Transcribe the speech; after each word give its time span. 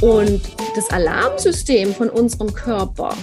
Und 0.00 0.40
das 0.74 0.90
Alarmsystem 0.90 1.92
von 1.92 2.08
unserem 2.08 2.54
Körper, 2.54 3.14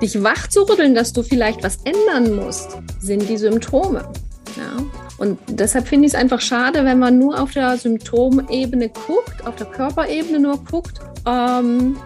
dich 0.00 0.22
wach 0.22 0.48
zu 0.48 0.62
rütteln, 0.62 0.94
dass 0.94 1.12
du 1.12 1.22
vielleicht 1.22 1.64
was 1.64 1.78
ändern 1.84 2.36
musst, 2.36 2.78
sind 3.00 3.28
die 3.28 3.36
Symptome. 3.36 4.08
Ja? 4.56 4.84
Und 5.18 5.38
deshalb 5.48 5.88
finde 5.88 6.06
ich 6.06 6.14
es 6.14 6.18
einfach 6.18 6.40
schade, 6.40 6.84
wenn 6.84 6.98
man 6.98 7.18
nur 7.18 7.40
auf 7.40 7.52
der 7.52 7.76
Symptomebene 7.76 8.90
guckt, 8.90 9.44
auf 9.44 9.56
der 9.56 9.66
Körperebene 9.66 10.38
nur 10.38 10.58
guckt, 10.64 11.00
ähm, 11.26 11.96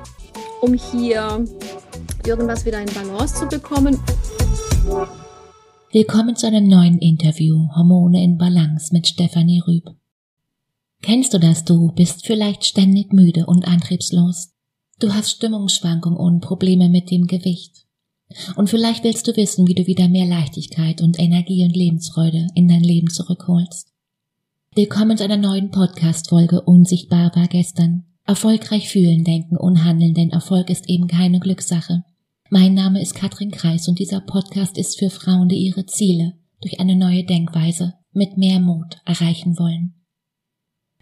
um 0.63 0.73
hier 0.73 1.45
irgendwas 2.27 2.65
wieder 2.65 2.81
in 2.81 2.89
Balance 2.95 3.35
zu 3.35 3.47
bekommen. 3.47 3.99
Willkommen 5.93 6.35
zu 6.35 6.47
einem 6.47 6.67
neuen 6.67 6.99
Interview 6.99 7.69
Hormone 7.77 8.25
in 8.25 8.39
Balance 8.39 8.93
mit 8.93 9.07
Stefanie 9.07 9.63
Rüb. 9.67 9.95
Kennst 11.05 11.35
du 11.35 11.39
das? 11.39 11.67
Du 11.67 11.93
bist 11.93 12.25
vielleicht 12.25 12.65
ständig 12.65 13.13
müde 13.13 13.45
und 13.45 13.69
antriebslos. 13.69 14.55
Du 14.99 15.13
hast 15.13 15.33
Stimmungsschwankungen 15.33 16.19
und 16.19 16.41
Probleme 16.41 16.89
mit 16.89 17.11
dem 17.11 17.27
Gewicht. 17.27 17.85
Und 18.57 18.71
vielleicht 18.71 19.05
willst 19.05 19.29
du 19.29 19.37
wissen, 19.37 19.69
wie 19.69 19.75
du 19.75 19.87
wieder 19.87 20.09
mehr 20.09 20.25
Leichtigkeit 20.25 21.03
und 21.03 21.19
Energie 21.19 21.63
und 21.63 21.77
Lebensfreude 21.77 22.47
in 22.55 22.69
dein 22.69 22.83
Leben 22.83 23.11
zurückholst. 23.11 23.93
Willkommen 24.75 25.19
zu 25.19 25.25
einer 25.25 25.37
neuen 25.37 25.71
Podcast-Folge 25.71 26.63
Unsichtbar 26.63 27.33
war 27.37 27.49
gestern. 27.49 28.07
Erfolgreich 28.25 28.89
fühlen, 28.89 29.25
denken 29.25 29.59
und 29.59 29.85
handeln, 29.85 30.15
denn 30.15 30.31
Erfolg 30.31 30.71
ist 30.71 30.89
eben 30.89 31.07
keine 31.07 31.39
Glückssache. 31.39 32.03
Mein 32.49 32.73
Name 32.73 33.03
ist 33.03 33.15
Katrin 33.15 33.51
Kreis 33.51 33.89
und 33.89 33.99
dieser 33.99 34.23
Podcast 34.23 34.79
ist 34.79 34.99
für 34.99 35.11
Frauen, 35.11 35.51
die 35.51 35.67
ihre 35.67 35.85
Ziele 35.85 36.33
durch 36.63 36.81
eine 36.81 36.97
neue 36.97 37.25
Denkweise 37.25 37.93
mit 38.13 38.39
mehr 38.39 38.59
Mut 38.59 39.03
erreichen 39.05 39.59
wollen. 39.59 39.93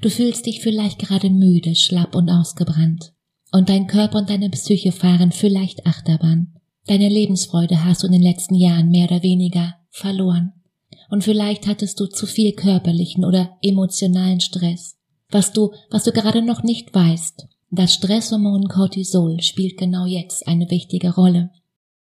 Du 0.02 0.10
fühlst 0.10 0.46
dich 0.46 0.60
vielleicht 0.60 0.98
gerade 0.98 1.30
müde, 1.30 1.76
schlapp 1.76 2.16
und 2.16 2.28
ausgebrannt. 2.28 3.12
Und 3.52 3.68
dein 3.68 3.86
Körper 3.86 4.18
und 4.18 4.28
deine 4.28 4.50
Psyche 4.50 4.90
fahren 4.90 5.30
vielleicht 5.30 5.86
Achterbahn. 5.86 6.54
Deine 6.86 7.08
Lebensfreude 7.08 7.84
hast 7.84 8.02
du 8.02 8.08
in 8.08 8.12
den 8.12 8.22
letzten 8.22 8.56
Jahren 8.56 8.88
mehr 8.88 9.06
oder 9.06 9.22
weniger 9.22 9.76
verloren. 9.90 10.54
Und 11.08 11.22
vielleicht 11.22 11.68
hattest 11.68 12.00
du 12.00 12.06
zu 12.06 12.26
viel 12.26 12.52
körperlichen 12.52 13.24
oder 13.24 13.56
emotionalen 13.62 14.40
Stress. 14.40 14.96
Was 15.30 15.52
du, 15.52 15.70
was 15.90 16.02
du 16.02 16.10
gerade 16.10 16.42
noch 16.42 16.64
nicht 16.64 16.92
weißt, 16.92 17.46
das 17.70 17.94
Stresshormon 17.94 18.68
Cortisol 18.68 19.40
spielt 19.40 19.78
genau 19.78 20.04
jetzt 20.06 20.48
eine 20.48 20.68
wichtige 20.68 21.14
Rolle, 21.14 21.50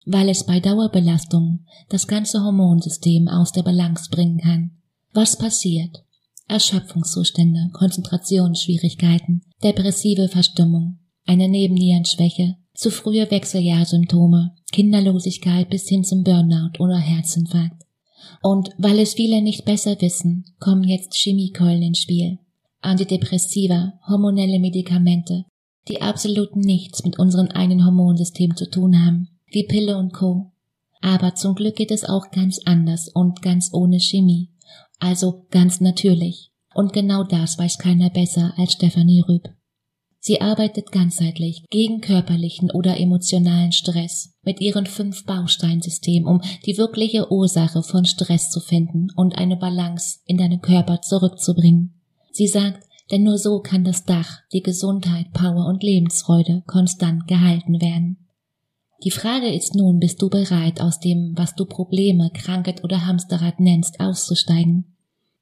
weil 0.06 0.30
es 0.30 0.46
bei 0.46 0.62
Dauerbelastung 0.62 1.66
das 1.90 2.08
ganze 2.08 2.42
Hormonsystem 2.42 3.28
aus 3.28 3.52
der 3.52 3.64
Balance 3.64 4.10
bringen 4.10 4.40
kann. 4.40 4.72
Was 5.14 5.38
passiert? 5.38 6.04
Erschöpfungszustände, 6.52 7.70
Konzentrationsschwierigkeiten, 7.72 9.42
depressive 9.64 10.28
Verstimmung, 10.28 11.00
eine 11.26 11.48
Nebennierenschwäche, 11.48 12.58
zu 12.74 12.92
frühe 12.92 13.30
Wechseljahrsymptome, 13.32 14.56
Kinderlosigkeit 14.72 15.70
bis 15.70 15.88
hin 15.88 16.04
zum 16.04 16.24
Burnout 16.24 16.80
oder 16.80 16.98
Herzinfarkt. 16.98 17.84
Und 18.42 18.70
weil 18.78 19.00
es 19.00 19.14
viele 19.14 19.42
nicht 19.42 19.66
besser 19.66 20.00
wissen, 20.02 20.46
kommen 20.60 20.84
jetzt 20.84 21.16
Chemiekeulen 21.16 21.84
ins 21.84 22.00
Spiel. 22.00 22.40
Antidepressiva, 22.82 23.94
hormonelle 24.08 24.60
Medikamente, 24.60 25.46
die 25.88 26.02
absolut 26.02 26.56
nichts 26.56 27.04
mit 27.04 27.20
unserem 27.20 27.48
eigenen 27.48 27.86
Hormonsystem 27.86 28.56
zu 28.56 28.70
tun 28.70 29.04
haben, 29.06 29.30
wie 29.48 29.64
Pille 29.64 29.98
und 29.98 30.14
Co. 30.14 30.52
Aber 31.02 31.36
zum 31.36 31.56
Glück 31.56 31.76
geht 31.76 31.92
es 31.92 32.04
auch 32.04 32.32
ganz 32.32 32.60
anders 32.66 33.10
und 33.10 33.42
ganz 33.42 33.70
ohne 33.74 34.00
Chemie, 34.00 34.51
also 35.02 35.46
ganz 35.52 35.82
natürlich. 35.82 36.52
Und 36.74 36.94
genau 36.94 37.24
das 37.24 37.58
weiß 37.58 37.78
keiner 37.78 38.10
besser 38.10 38.54
als 38.58 38.74
Stefanie 38.74 39.24
Rüb. 39.28 39.50
Sie 40.24 40.40
arbeitet 40.40 40.92
ganzheitlich 40.92 41.66
gegen 41.72 42.00
körperlichen 42.00 42.70
oder 42.70 43.00
emotionalen 43.00 43.72
Stress 43.72 44.36
mit 44.44 44.62
ihren 44.62 44.86
fünf 44.86 45.26
Bausteinsystemen, 45.26 46.28
um 46.28 46.42
die 46.66 46.78
wirkliche 46.78 47.32
Ursache 47.32 47.82
von 47.82 48.06
Stress 48.06 48.52
zu 48.52 48.60
finden 48.60 49.08
und 49.16 49.36
eine 49.36 49.58
Balance 49.58 50.20
in 50.26 50.38
deinen 50.38 50.62
Körper 50.62 51.02
zurückzubringen. 51.02 52.00
Sie 52.32 52.48
sagt, 52.48 52.88
denn 53.10 53.24
nur 53.24 53.40
so 53.40 53.62
kann 53.62 53.84
das 53.84 54.06
Dach, 54.06 54.42
die 54.54 54.62
Gesundheit, 54.62 55.34
Power 55.34 55.66
und 55.66 55.82
Lebensfreude 55.82 56.64
konstant 56.68 57.28
gehalten 57.28 57.82
werden. 57.82 58.21
Die 59.04 59.12
Frage 59.12 59.52
ist 59.52 59.76
nun, 59.76 60.00
bist 60.00 60.22
du 60.22 60.30
bereit, 60.30 60.82
aus 60.82 61.00
dem, 61.00 61.34
was 61.36 61.56
du 61.56 61.66
Probleme, 61.66 62.30
Krankheit 62.34 62.84
oder 62.84 63.06
Hamsterrad 63.06 63.60
nennst, 63.60 64.00
auszusteigen? 64.00 64.96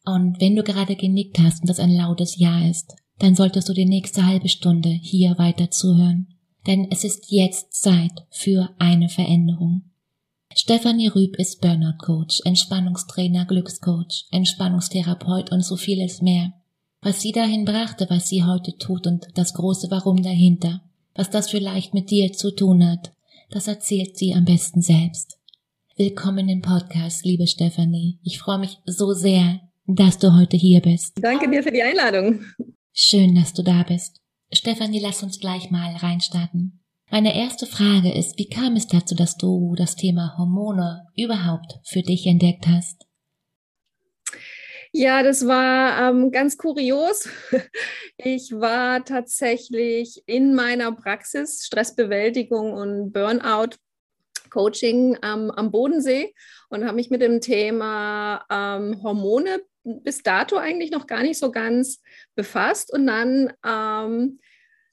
Und 0.06 0.40
wenn 0.40 0.56
du 0.56 0.64
gerade 0.64 0.96
genickt 0.96 1.40
hast 1.40 1.62
und 1.62 1.70
das 1.70 1.80
ein 1.80 1.94
lautes 1.94 2.38
Ja 2.38 2.66
ist, 2.68 2.96
dann 3.20 3.36
solltest 3.36 3.68
du 3.68 3.74
die 3.74 3.86
nächste 3.86 4.26
halbe 4.26 4.48
Stunde 4.48 4.90
hier 4.90 5.38
weiter 5.38 5.70
zuhören. 5.72 6.28
Denn 6.68 6.88
es 6.90 7.04
ist 7.04 7.32
jetzt 7.32 7.74
Zeit 7.74 8.26
für 8.30 8.70
eine 8.80 9.10
Veränderung. 9.10 9.84
Stefanie 10.56 11.08
Rüb 11.08 11.36
ist 11.38 11.62
Burnout 11.62 11.98
Coach, 12.00 12.42
Entspannungstrainer, 12.46 13.46
Glückscoach, 13.46 14.26
Entspannungstherapeut 14.32 15.52
und 15.52 15.64
so 15.64 15.76
vieles 15.76 16.22
mehr 16.22 16.54
was 17.02 17.22
sie 17.22 17.32
dahin 17.32 17.66
brachte, 17.66 18.08
was 18.10 18.28
sie 18.28 18.44
heute 18.44 18.78
tut 18.78 19.08
und 19.08 19.28
das 19.36 19.54
große 19.54 19.90
Warum 19.90 20.22
dahinter, 20.22 20.82
was 21.16 21.30
das 21.30 21.50
vielleicht 21.50 21.94
mit 21.94 22.12
dir 22.12 22.34
zu 22.34 22.52
tun 22.52 22.86
hat, 22.86 23.12
das 23.50 23.68
erzählt 23.68 24.18
sie 24.18 24.34
am 24.34 24.46
besten 24.46 24.82
selbst. 24.82 25.40
Willkommen 25.98 26.48
im 26.50 26.62
Podcast, 26.62 27.26
liebe 27.26 27.48
Stefanie. 27.48 28.20
Ich 28.24 28.38
freue 28.40 28.60
mich 28.60 28.78
so 28.86 29.14
sehr, 29.14 29.60
dass 29.88 30.20
du 30.20 30.36
heute 30.36 30.56
hier 30.56 30.82
bist. 30.82 31.18
Danke 31.20 31.50
dir 31.50 31.64
für 31.64 31.72
die 31.72 31.82
Einladung. 31.82 32.42
Schön, 32.94 33.34
dass 33.34 33.54
du 33.54 33.64
da 33.64 33.84
bist. 33.84 34.22
Stefanie, 34.52 35.00
lass 35.00 35.24
uns 35.24 35.40
gleich 35.40 35.72
mal 35.72 35.96
reinstarten. 35.96 36.84
Meine 37.10 37.36
erste 37.36 37.66
Frage 37.66 38.12
ist, 38.12 38.38
wie 38.38 38.50
kam 38.50 38.76
es 38.76 38.88
dazu, 38.88 39.16
dass 39.16 39.36
du 39.36 39.74
das 39.76 39.96
Thema 39.96 40.36
Hormone 40.38 41.08
überhaupt 41.16 41.80
für 41.84 42.04
dich 42.04 42.28
entdeckt 42.28 42.68
hast? 42.68 43.08
Ja, 44.92 45.22
das 45.22 45.46
war 45.46 46.10
ähm, 46.10 46.32
ganz 46.32 46.58
kurios. 46.58 47.30
Ich 48.22 48.52
war 48.52 49.06
tatsächlich 49.06 50.22
in 50.26 50.54
meiner 50.54 50.92
Praxis 50.92 51.66
Stressbewältigung 51.66 52.74
und 52.74 53.14
Burnout 53.14 53.78
Coaching 54.50 55.18
ähm, 55.24 55.52
am 55.52 55.72
Bodensee 55.72 56.34
und 56.68 56.84
habe 56.84 56.96
mich 56.96 57.10
mit 57.10 57.22
dem 57.22 57.40
Thema 57.40 58.44
ähm, 58.50 59.02
Hormone 59.02 59.62
bis 59.84 60.22
dato 60.22 60.58
eigentlich 60.58 60.92
noch 60.92 61.08
gar 61.08 61.24
nicht 61.24 61.40
so 61.40 61.50
ganz 61.50 62.02
befasst. 62.36 62.92
Und 62.92 63.08
dann 63.08 63.54
ähm, 63.66 64.40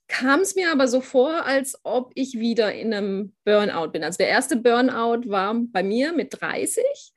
kam 0.06 0.40
es 0.40 0.54
mir 0.54 0.70
aber 0.70 0.86
so 0.86 1.00
vor, 1.00 1.44
als 1.44 1.80
ob 1.82 2.12
ich 2.14 2.38
wieder 2.38 2.72
in 2.72 2.94
einem 2.94 3.34
Burnout 3.44 3.88
bin. 3.88 4.04
Also 4.04 4.18
der 4.18 4.28
erste 4.28 4.56
Burnout 4.56 5.28
war 5.28 5.54
bei 5.72 5.82
mir 5.82 6.12
mit 6.12 6.40
30 6.40 7.12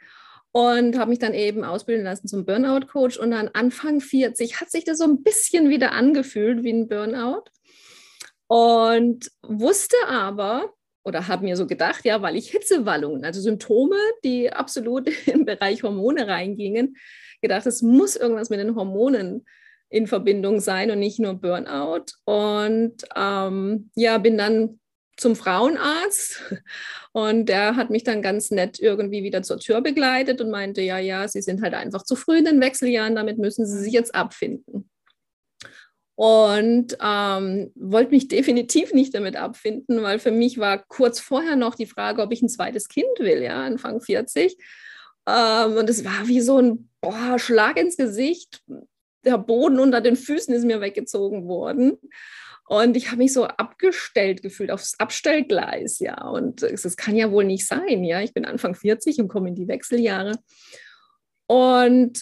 und 0.52 0.98
habe 0.98 1.10
mich 1.10 1.20
dann 1.20 1.34
eben 1.34 1.64
ausbilden 1.64 2.04
lassen 2.04 2.28
zum 2.28 2.46
Burnout-Coach. 2.46 3.18
Und 3.18 3.32
dann 3.32 3.50
Anfang 3.50 4.02
40 4.02 4.60
hat 4.60 4.72
sich 4.72 4.84
das 4.84 4.98
so 4.98 5.06
ein 5.06 5.22
bisschen 5.22 5.70
wieder 5.70 5.92
angefühlt 5.92 6.64
wie 6.64 6.74
ein 6.74 6.88
Burnout. 6.88 7.44
Und 8.48 9.32
wusste 9.44 9.96
aber, 10.08 10.74
oder 11.04 11.28
habe 11.28 11.46
mir 11.46 11.56
so 11.56 11.68
gedacht, 11.68 12.04
ja, 12.04 12.22
weil 12.22 12.36
ich 12.36 12.50
Hitzewallungen, 12.50 13.24
also 13.24 13.42
Symptome, 13.42 13.98
die 14.24 14.52
absolut 14.52 15.10
im 15.28 15.46
Bereich 15.46 15.84
Hormone 15.84 16.28
reingingen, 16.28 16.98
gedacht, 17.42 17.68
es 17.68 17.82
muss 17.82 18.16
irgendwas 18.16 18.50
mit 18.50 18.60
den 18.60 18.76
Hormonen 18.76 19.46
in 19.90 20.08
Verbindung 20.08 20.60
sein 20.60 20.92
und 20.92 21.00
nicht 21.00 21.20
nur 21.20 21.36
Burnout. 21.36 22.06
Und 22.26 22.96
ähm, 23.16 23.92
ja, 23.96 24.18
bin 24.18 24.38
dann 24.38 24.79
zum 25.20 25.36
Frauenarzt 25.36 26.42
und 27.12 27.48
der 27.48 27.76
hat 27.76 27.90
mich 27.90 28.04
dann 28.04 28.22
ganz 28.22 28.52
nett 28.52 28.80
irgendwie 28.80 29.24
wieder 29.24 29.44
zur 29.44 29.60
Tür 29.60 29.82
begleitet 29.82 30.42
und 30.42 30.52
meinte, 30.52 30.82
ja, 30.82 30.98
ja, 30.98 31.28
Sie 31.28 31.42
sind 31.42 31.62
halt 31.62 31.74
einfach 31.74 32.04
zu 32.04 32.16
früh 32.16 32.38
in 32.38 32.46
den 32.46 32.62
Wechseljahren, 32.62 33.16
damit 33.16 33.38
müssen 33.38 33.66
Sie 33.66 33.80
sich 33.80 33.94
jetzt 33.94 34.16
abfinden. 34.16 34.90
Und 36.16 36.98
ähm, 37.02 37.72
wollte 37.76 38.12
mich 38.12 38.28
definitiv 38.30 38.94
nicht 38.94 39.16
damit 39.16 39.36
abfinden, 39.36 40.02
weil 40.04 40.20
für 40.20 40.32
mich 40.32 40.58
war 40.58 40.84
kurz 40.84 41.20
vorher 41.20 41.56
noch 41.56 41.76
die 41.76 41.86
Frage, 41.86 42.22
ob 42.22 42.32
ich 42.32 42.42
ein 42.42 42.50
zweites 42.50 42.90
Kind 42.90 43.20
will, 43.20 43.42
ja, 43.42 43.64
Anfang 43.64 44.02
40. 44.02 44.58
Ähm, 45.28 45.78
und 45.78 45.90
es 45.90 46.04
war 46.04 46.28
wie 46.28 46.42
so 46.42 46.60
ein 46.60 46.90
boah, 47.02 47.40
Schlag 47.40 47.78
ins 47.78 47.98
Gesicht. 47.98 48.62
Der 49.26 49.38
Boden 49.38 49.80
unter 49.80 50.02
den 50.02 50.16
Füßen 50.16 50.54
ist 50.54 50.66
mir 50.66 50.82
weggezogen 50.82 51.48
worden. 51.48 51.98
Und 52.70 52.96
ich 52.96 53.08
habe 53.08 53.18
mich 53.18 53.34
so 53.34 53.46
abgestellt 53.46 54.44
gefühlt, 54.44 54.70
aufs 54.70 54.94
Abstellgleis, 55.00 55.98
ja. 55.98 56.28
Und 56.28 56.62
das 56.62 56.96
kann 56.96 57.16
ja 57.16 57.32
wohl 57.32 57.44
nicht 57.44 57.66
sein, 57.66 58.04
ja. 58.04 58.22
Ich 58.22 58.32
bin 58.32 58.46
Anfang 58.46 58.76
40 58.76 59.20
und 59.20 59.28
komme 59.28 59.50
in 59.50 59.56
die 59.56 59.68
Wechseljahre. 59.68 60.38
Und 61.48 62.22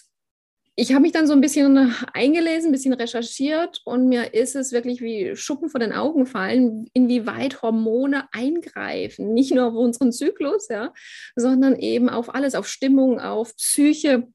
ich 0.77 0.93
habe 0.93 1.01
mich 1.01 1.11
dann 1.11 1.27
so 1.27 1.33
ein 1.33 1.41
bisschen 1.41 1.93
eingelesen, 2.13 2.69
ein 2.69 2.71
bisschen 2.71 2.93
recherchiert 2.93 3.81
und 3.83 4.07
mir 4.07 4.33
ist 4.35 4.55
es 4.55 4.71
wirklich 4.71 5.01
wie 5.01 5.35
Schuppen 5.35 5.69
vor 5.69 5.81
den 5.81 5.91
Augen 5.91 6.25
fallen, 6.25 6.87
inwieweit 6.93 7.61
Hormone 7.61 8.29
eingreifen. 8.31 9.33
Nicht 9.33 9.53
nur 9.53 9.65
auf 9.65 9.73
unseren 9.73 10.13
Zyklus, 10.13 10.69
ja, 10.69 10.93
sondern 11.35 11.75
eben 11.75 12.07
auf 12.07 12.33
alles, 12.33 12.55
auf 12.55 12.69
Stimmung, 12.69 13.19
auf 13.19 13.53
Psyche, 13.57 14.27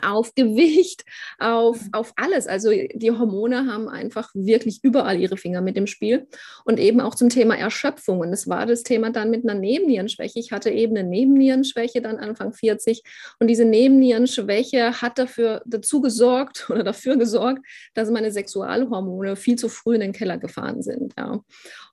auf 0.00 0.34
Gewicht, 0.34 1.04
auf, 1.38 1.78
auf 1.92 2.12
alles. 2.16 2.46
Also 2.46 2.70
die 2.70 3.10
Hormone 3.10 3.66
haben 3.66 3.88
einfach 3.88 4.30
wirklich 4.34 4.80
überall 4.82 5.20
ihre 5.20 5.36
Finger 5.36 5.60
mit 5.60 5.76
im 5.76 5.86
Spiel. 5.86 6.26
Und 6.64 6.78
eben 6.78 7.00
auch 7.00 7.14
zum 7.14 7.28
Thema 7.28 7.56
Erschöpfung. 7.56 8.20
Und 8.20 8.30
das 8.30 8.48
war 8.48 8.66
das 8.66 8.82
Thema 8.82 9.10
dann 9.10 9.30
mit 9.30 9.48
einer 9.48 9.58
Nebennierenschwäche. 9.58 10.38
Ich 10.38 10.52
hatte 10.52 10.70
eben 10.70 10.96
eine 10.96 11.08
Nebennierenschwäche 11.08 12.00
dann 12.00 12.16
Anfang 12.18 12.52
40. 12.52 13.02
Und 13.38 13.48
diese 13.48 13.64
Nebennierenschwäche 13.64 15.02
hat 15.02 15.18
dafür 15.18 15.62
dazu 15.66 16.00
gesorgt 16.00 16.66
oder 16.70 16.82
dafür 16.82 17.16
gesorgt, 17.16 17.66
dass 17.94 18.10
meine 18.10 18.30
Sexualhormone 18.30 19.36
viel 19.36 19.56
zu 19.56 19.68
früh 19.68 19.94
in 19.94 20.00
den 20.00 20.12
Keller 20.12 20.38
gefahren 20.38 20.82
sind. 20.82 21.14
Ja. 21.18 21.40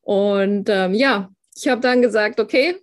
Und 0.01 0.69
ähm, 0.69 0.93
ja, 0.93 1.29
ich 1.55 1.67
habe 1.67 1.81
dann 1.81 2.01
gesagt, 2.01 2.39
okay, 2.39 2.75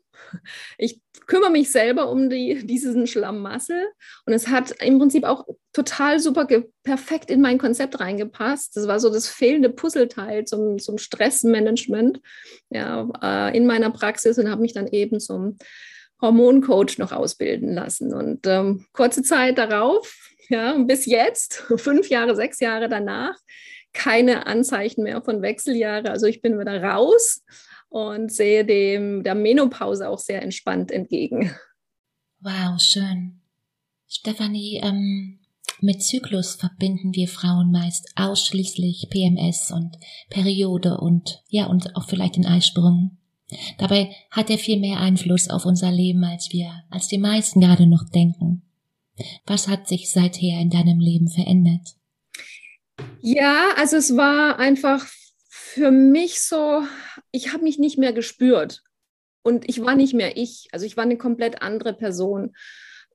ich 0.78 1.00
kümmere 1.26 1.50
mich 1.50 1.70
selber 1.70 2.08
um 2.08 2.30
die, 2.30 2.66
diesen 2.66 3.06
Schlammmassel. 3.06 3.86
Und 4.24 4.32
es 4.32 4.48
hat 4.48 4.82
im 4.82 4.98
Prinzip 4.98 5.24
auch 5.24 5.46
total 5.72 6.20
super 6.20 6.46
perfekt 6.82 7.30
in 7.30 7.40
mein 7.40 7.58
Konzept 7.58 8.00
reingepasst. 8.00 8.76
Das 8.76 8.86
war 8.86 9.00
so 9.00 9.10
das 9.10 9.28
fehlende 9.28 9.70
Puzzleteil 9.70 10.44
zum, 10.44 10.78
zum 10.78 10.98
Stressmanagement 10.98 12.20
ja, 12.70 13.08
äh, 13.22 13.56
in 13.56 13.66
meiner 13.66 13.90
Praxis 13.90 14.38
und 14.38 14.50
habe 14.50 14.62
mich 14.62 14.72
dann 14.72 14.86
eben 14.86 15.20
zum 15.20 15.58
Hormoncoach 16.22 16.98
noch 16.98 17.12
ausbilden 17.12 17.74
lassen. 17.74 18.14
Und 18.14 18.46
ähm, 18.46 18.86
kurze 18.92 19.22
Zeit 19.22 19.58
darauf, 19.58 20.14
ja, 20.48 20.78
bis 20.78 21.06
jetzt, 21.06 21.64
fünf 21.76 22.08
Jahre, 22.08 22.36
sechs 22.36 22.60
Jahre 22.60 22.88
danach, 22.88 23.36
keine 23.92 24.46
Anzeichen 24.46 25.02
mehr 25.02 25.22
von 25.22 25.42
Wechseljahre. 25.42 26.10
Also 26.10 26.26
ich 26.26 26.42
bin 26.42 26.58
wieder 26.58 26.82
raus 26.82 27.42
und 27.88 28.32
sehe 28.32 28.64
dem 28.64 29.22
der 29.22 29.34
Menopause 29.34 30.08
auch 30.08 30.18
sehr 30.18 30.42
entspannt 30.42 30.90
entgegen. 30.90 31.50
Wow, 32.40 32.80
schön. 32.80 33.40
Stefanie, 34.08 34.80
ähm, 34.82 35.40
mit 35.80 36.02
Zyklus 36.02 36.54
verbinden 36.54 37.14
wir 37.14 37.28
Frauen 37.28 37.70
meist 37.70 38.10
ausschließlich 38.16 39.08
PMS 39.10 39.72
und 39.72 39.96
Periode 40.30 40.98
und 40.98 41.42
ja, 41.48 41.66
und 41.66 41.94
auch 41.96 42.08
vielleicht 42.08 42.36
den 42.36 42.46
Eisprung. 42.46 43.18
Dabei 43.78 44.10
hat 44.30 44.50
er 44.50 44.58
viel 44.58 44.80
mehr 44.80 45.00
Einfluss 45.00 45.50
auf 45.50 45.66
unser 45.66 45.92
Leben, 45.92 46.24
als 46.24 46.48
wir, 46.50 46.84
als 46.90 47.08
die 47.08 47.18
meisten 47.18 47.60
gerade 47.60 47.86
noch 47.86 48.08
denken. 48.08 48.62
Was 49.46 49.68
hat 49.68 49.86
sich 49.86 50.10
seither 50.10 50.60
in 50.60 50.70
deinem 50.70 50.98
Leben 50.98 51.28
verändert? 51.28 51.96
Ja, 53.20 53.68
also 53.76 53.96
es 53.96 54.16
war 54.16 54.58
einfach 54.58 55.06
für 55.48 55.90
mich 55.90 56.40
so, 56.40 56.82
ich 57.36 57.52
habe 57.52 57.64
mich 57.64 57.78
nicht 57.78 57.98
mehr 57.98 58.12
gespürt 58.12 58.82
und 59.42 59.68
ich 59.68 59.82
war 59.82 59.94
nicht 59.94 60.14
mehr 60.14 60.36
ich. 60.36 60.68
Also 60.72 60.86
ich 60.86 60.96
war 60.96 61.04
eine 61.04 61.18
komplett 61.18 61.62
andere 61.62 61.92
Person. 61.92 62.56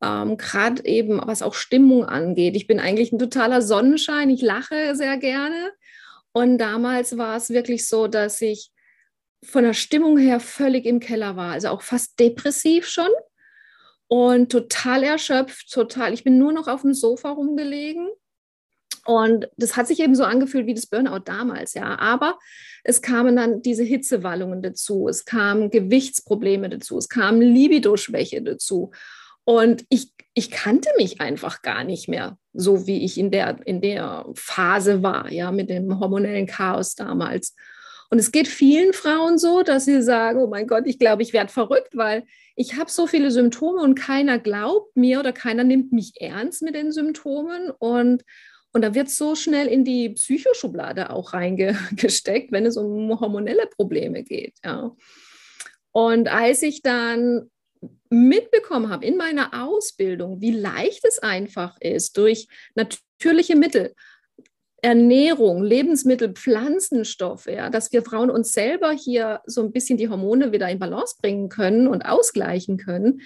Ähm, 0.01 0.37
Gerade 0.37 0.85
eben, 0.85 1.19
was 1.25 1.41
auch 1.41 1.55
Stimmung 1.55 2.05
angeht. 2.05 2.55
Ich 2.55 2.67
bin 2.67 2.79
eigentlich 2.79 3.11
ein 3.11 3.19
totaler 3.19 3.61
Sonnenschein. 3.61 4.29
Ich 4.29 4.41
lache 4.41 4.95
sehr 4.95 5.17
gerne. 5.17 5.71
Und 6.31 6.59
damals 6.59 7.17
war 7.17 7.35
es 7.35 7.49
wirklich 7.49 7.87
so, 7.87 8.07
dass 8.07 8.41
ich 8.41 8.71
von 9.43 9.63
der 9.63 9.73
Stimmung 9.73 10.17
her 10.17 10.39
völlig 10.39 10.85
im 10.85 10.99
Keller 10.99 11.35
war. 11.35 11.53
Also 11.53 11.69
auch 11.69 11.81
fast 11.81 12.19
depressiv 12.19 12.87
schon 12.87 13.09
und 14.07 14.51
total 14.51 15.03
erschöpft, 15.03 15.71
total. 15.71 16.13
Ich 16.13 16.23
bin 16.23 16.37
nur 16.37 16.53
noch 16.53 16.67
auf 16.67 16.81
dem 16.81 16.93
Sofa 16.93 17.31
rumgelegen 17.31 18.07
und 19.05 19.49
das 19.57 19.75
hat 19.75 19.87
sich 19.87 19.99
eben 19.99 20.15
so 20.15 20.23
angefühlt 20.23 20.67
wie 20.67 20.73
das 20.73 20.85
Burnout 20.85 21.23
damals, 21.25 21.73
ja. 21.73 21.97
Aber 21.97 22.37
es 22.83 23.01
kamen 23.01 23.35
dann 23.35 23.61
diese 23.61 23.83
Hitzewallungen 23.83 24.61
dazu, 24.61 25.07
es 25.07 25.25
kamen 25.25 25.69
Gewichtsprobleme 25.71 26.69
dazu, 26.69 26.97
es 26.97 27.09
kam 27.09 27.41
Libido-Schwäche 27.41 28.41
dazu. 28.41 28.91
Und 29.43 29.85
ich, 29.89 30.13
ich 30.33 30.51
kannte 30.51 30.89
mich 30.97 31.19
einfach 31.19 31.61
gar 31.61 31.83
nicht 31.83 32.07
mehr, 32.07 32.37
so 32.53 32.85
wie 32.85 33.03
ich 33.03 33.17
in 33.17 33.31
der, 33.31 33.57
in 33.65 33.81
der 33.81 34.25
Phase 34.35 35.01
war, 35.01 35.31
ja, 35.31 35.51
mit 35.51 35.69
dem 35.69 35.99
hormonellen 35.99 36.45
Chaos 36.45 36.95
damals. 36.95 37.55
Und 38.11 38.19
es 38.19 38.31
geht 38.31 38.49
vielen 38.49 38.93
Frauen 38.93 39.37
so, 39.37 39.63
dass 39.63 39.85
sie 39.85 40.03
sagen, 40.03 40.39
oh 40.41 40.47
mein 40.47 40.67
Gott, 40.67 40.83
ich 40.85 40.99
glaube, 40.99 41.23
ich 41.23 41.31
werde 41.31 41.51
verrückt, 41.51 41.95
weil 41.95 42.25
ich 42.57 42.77
habe 42.77 42.91
so 42.91 43.07
viele 43.07 43.31
Symptome 43.31 43.81
und 43.81 43.95
keiner 43.95 44.37
glaubt 44.37 44.95
mir 44.97 45.19
oder 45.19 45.31
keiner 45.31 45.63
nimmt 45.63 45.93
mich 45.93 46.19
ernst 46.19 46.61
mit 46.61 46.75
den 46.75 46.91
Symptomen. 46.91 47.71
Und 47.71 48.23
und 48.73 48.81
da 48.81 48.93
wird 48.93 49.09
so 49.09 49.35
schnell 49.35 49.67
in 49.67 49.83
die 49.83 50.09
Psychoschublade 50.09 51.09
auch 51.09 51.33
reingesteckt, 51.33 52.51
wenn 52.51 52.65
es 52.65 52.77
um 52.77 53.19
hormonelle 53.19 53.67
Probleme 53.67 54.23
geht. 54.23 54.55
Ja. 54.63 54.95
Und 55.91 56.29
als 56.29 56.61
ich 56.61 56.81
dann 56.81 57.49
mitbekommen 58.09 58.89
habe 58.89 59.05
in 59.05 59.17
meiner 59.17 59.65
Ausbildung, 59.65 60.41
wie 60.41 60.51
leicht 60.51 61.03
es 61.05 61.19
einfach 61.19 61.75
ist, 61.79 62.17
durch 62.17 62.47
natürliche 62.75 63.55
Mittel, 63.55 63.93
Ernährung, 64.83 65.63
Lebensmittel, 65.63 66.33
Pflanzenstoffe, 66.33 67.45
ja, 67.45 67.69
dass 67.69 67.91
wir 67.91 68.01
Frauen 68.03 68.31
uns 68.31 68.51
selber 68.51 68.91
hier 68.91 69.41
so 69.45 69.61
ein 69.61 69.71
bisschen 69.71 69.97
die 69.97 70.09
Hormone 70.09 70.51
wieder 70.51 70.69
in 70.69 70.79
Balance 70.79 71.15
bringen 71.21 71.49
können 71.49 71.87
und 71.87 72.03
ausgleichen 72.03 72.77
können, 72.77 73.21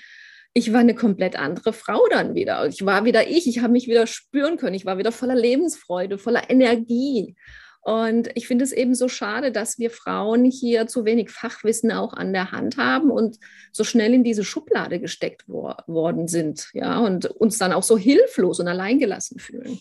ich 0.58 0.72
war 0.72 0.80
eine 0.80 0.96
komplett 0.96 1.36
andere 1.36 1.74
Frau 1.74 2.00
dann 2.10 2.34
wieder. 2.34 2.66
Ich 2.66 2.86
war 2.86 3.04
wieder 3.04 3.30
ich, 3.30 3.46
ich 3.46 3.60
habe 3.60 3.74
mich 3.74 3.88
wieder 3.88 4.08
spüren 4.08 4.56
können. 4.56 4.74
Ich 4.74 4.86
war 4.86 4.98
wieder 4.98 5.12
voller 5.12 5.36
Lebensfreude, 5.36 6.18
voller 6.18 6.50
Energie. 6.50 7.36
Und 7.82 8.30
ich 8.36 8.48
finde 8.48 8.64
es 8.64 8.72
eben 8.72 8.96
so 8.96 9.10
schade, 9.10 9.52
dass 9.52 9.78
wir 9.80 9.92
Frauen 9.92 10.46
hier 10.46 10.88
zu 10.88 11.04
wenig 11.04 11.30
Fachwissen 11.30 11.92
auch 11.92 12.14
an 12.14 12.32
der 12.32 12.54
Hand 12.54 12.78
haben 12.78 13.12
und 13.12 13.38
so 13.74 13.84
schnell 13.84 14.14
in 14.14 14.24
diese 14.24 14.46
Schublade 14.46 15.02
gesteckt 15.02 15.44
wor 15.48 15.84
worden 15.88 16.28
sind, 16.28 16.70
ja, 16.74 17.00
und 17.00 17.26
uns 17.26 17.58
dann 17.58 17.74
auch 17.74 17.84
so 17.84 17.98
hilflos 17.98 18.60
und 18.60 18.68
alleingelassen 18.70 19.38
fühlen. 19.38 19.80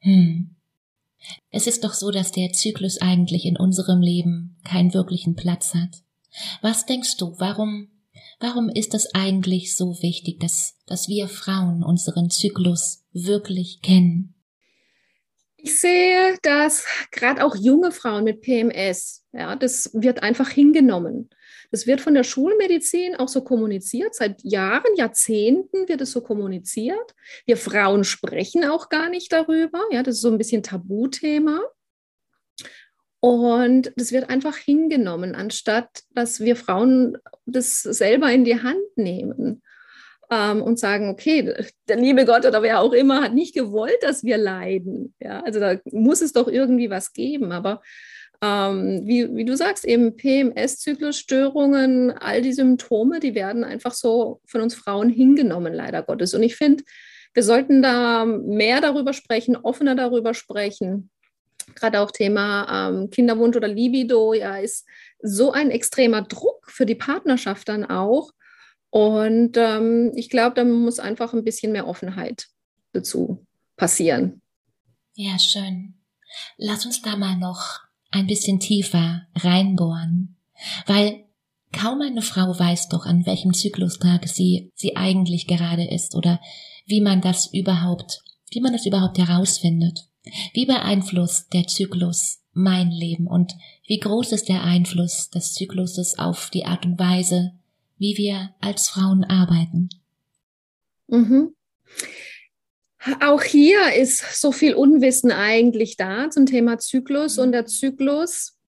Hm. 0.00 0.54
Es 1.50 1.66
ist 1.66 1.82
doch 1.82 1.94
so, 1.94 2.10
dass 2.10 2.30
der 2.30 2.52
Zyklus 2.52 3.00
eigentlich 3.00 3.46
in 3.46 3.56
unserem 3.56 4.00
Leben 4.00 4.58
keinen 4.64 4.94
wirklichen 4.94 5.34
Platz 5.34 5.74
hat. 5.74 6.02
Was 6.60 6.86
denkst 6.86 7.16
du, 7.16 7.34
warum 7.38 7.88
Warum 8.38 8.68
ist 8.68 8.94
es 8.94 9.14
eigentlich 9.14 9.76
so 9.76 10.02
wichtig, 10.02 10.40
dass, 10.40 10.74
dass 10.86 11.08
wir 11.08 11.28
Frauen 11.28 11.82
unseren 11.82 12.28
Zyklus 12.28 13.04
wirklich 13.12 13.80
kennen? 13.82 14.34
Ich 15.56 15.80
sehe, 15.80 16.36
dass 16.42 16.84
gerade 17.10 17.42
auch 17.42 17.56
junge 17.56 17.90
Frauen 17.90 18.24
mit 18.24 18.42
PMS, 18.42 19.24
ja, 19.32 19.56
das 19.56 19.90
wird 19.94 20.22
einfach 20.22 20.50
hingenommen. 20.50 21.30
Das 21.70 21.86
wird 21.86 22.00
von 22.00 22.14
der 22.14 22.24
Schulmedizin 22.24 23.16
auch 23.16 23.28
so 23.28 23.42
kommuniziert. 23.42 24.14
Seit 24.14 24.42
Jahren, 24.44 24.94
Jahrzehnten 24.96 25.88
wird 25.88 26.00
es 26.02 26.12
so 26.12 26.20
kommuniziert. 26.20 27.14
Wir 27.46 27.56
Frauen 27.56 28.04
sprechen 28.04 28.64
auch 28.64 28.88
gar 28.90 29.08
nicht 29.08 29.32
darüber. 29.32 29.80
Ja, 29.90 30.02
das 30.02 30.16
ist 30.16 30.20
so 30.20 30.30
ein 30.30 30.38
bisschen 30.38 30.62
Tabuthema. 30.62 31.60
Und 33.20 33.92
das 33.96 34.12
wird 34.12 34.30
einfach 34.30 34.56
hingenommen, 34.56 35.34
anstatt 35.34 36.02
dass 36.14 36.40
wir 36.40 36.56
Frauen 36.56 37.16
das 37.46 37.82
selber 37.82 38.30
in 38.30 38.44
die 38.44 38.62
Hand 38.62 38.84
nehmen 38.96 39.62
ähm, 40.30 40.62
und 40.62 40.78
sagen, 40.78 41.08
okay, 41.08 41.54
der 41.88 41.96
liebe 41.96 42.24
Gott 42.24 42.44
oder 42.44 42.62
wer 42.62 42.80
auch 42.80 42.92
immer 42.92 43.22
hat 43.22 43.34
nicht 43.34 43.54
gewollt, 43.54 43.98
dass 44.02 44.24
wir 44.24 44.36
leiden. 44.36 45.14
Ja, 45.20 45.40
also 45.40 45.60
da 45.60 45.76
muss 45.92 46.20
es 46.20 46.32
doch 46.32 46.48
irgendwie 46.48 46.90
was 46.90 47.12
geben. 47.12 47.52
Aber 47.52 47.82
ähm, 48.42 49.02
wie, 49.04 49.34
wie 49.34 49.44
du 49.44 49.56
sagst, 49.56 49.84
eben 49.84 50.16
PMS-Zyklusstörungen, 50.16 52.12
all 52.12 52.42
die 52.42 52.52
Symptome, 52.52 53.20
die 53.20 53.34
werden 53.34 53.64
einfach 53.64 53.92
so 53.92 54.40
von 54.46 54.60
uns 54.60 54.74
Frauen 54.74 55.08
hingenommen, 55.08 55.72
leider 55.72 56.02
Gottes. 56.02 56.34
Und 56.34 56.42
ich 56.42 56.56
finde, 56.56 56.84
wir 57.32 57.42
sollten 57.42 57.82
da 57.82 58.24
mehr 58.24 58.80
darüber 58.80 59.12
sprechen, 59.12 59.56
offener 59.56 59.94
darüber 59.94 60.34
sprechen 60.34 61.10
gerade 61.74 62.00
auch 62.00 62.10
Thema 62.10 62.88
ähm, 62.90 63.10
Kinderwunsch 63.10 63.56
oder 63.56 63.68
Libido, 63.68 64.32
ja, 64.32 64.56
ist 64.56 64.86
so 65.22 65.52
ein 65.52 65.70
extremer 65.70 66.22
Druck 66.22 66.70
für 66.70 66.86
die 66.86 66.94
Partnerschaft 66.94 67.68
dann 67.68 67.84
auch. 67.84 68.30
Und 68.90 69.56
ähm, 69.56 70.12
ich 70.14 70.30
glaube, 70.30 70.54
da 70.54 70.64
muss 70.64 70.98
einfach 70.98 71.34
ein 71.34 71.44
bisschen 71.44 71.72
mehr 71.72 71.86
Offenheit 71.86 72.46
dazu 72.92 73.44
passieren. 73.76 74.40
Ja, 75.14 75.38
schön. 75.38 75.94
Lass 76.56 76.86
uns 76.86 77.02
da 77.02 77.16
mal 77.16 77.36
noch 77.36 77.80
ein 78.10 78.26
bisschen 78.26 78.60
tiefer 78.60 79.22
reinbohren, 79.34 80.36
weil 80.86 81.24
kaum 81.72 82.00
eine 82.00 82.22
Frau 82.22 82.58
weiß 82.58 82.88
doch, 82.88 83.04
an 83.04 83.26
welchem 83.26 83.52
Zyklustag 83.52 84.28
sie, 84.28 84.72
sie 84.74 84.96
eigentlich 84.96 85.46
gerade 85.46 85.84
ist 85.84 86.14
oder 86.14 86.40
wie 86.86 87.00
man 87.00 87.20
das 87.20 87.52
überhaupt, 87.52 88.22
wie 88.50 88.60
man 88.60 88.72
das 88.72 88.86
überhaupt 88.86 89.18
herausfindet. 89.18 90.08
Wie 90.52 90.66
beeinflusst 90.66 91.52
der 91.52 91.66
Zyklus 91.66 92.40
mein 92.52 92.90
Leben 92.90 93.26
und 93.26 93.52
wie 93.86 94.00
groß 94.00 94.32
ist 94.32 94.48
der 94.48 94.64
Einfluss 94.64 95.30
des 95.30 95.54
Zykluses 95.54 96.18
auf 96.18 96.50
die 96.50 96.64
Art 96.64 96.86
und 96.86 96.98
Weise, 96.98 97.52
wie 97.98 98.16
wir 98.16 98.54
als 98.60 98.88
Frauen 98.88 99.24
arbeiten? 99.24 99.88
Mhm. 101.08 101.54
Auch 103.20 103.42
hier 103.42 103.92
ist 103.94 104.40
so 104.40 104.50
viel 104.50 104.74
Unwissen 104.74 105.30
eigentlich 105.30 105.96
da 105.96 106.28
zum 106.30 106.46
Thema 106.46 106.78
Zyklus 106.78 107.38
und 107.38 107.52
der 107.52 107.66
Zyklus, 107.66 108.58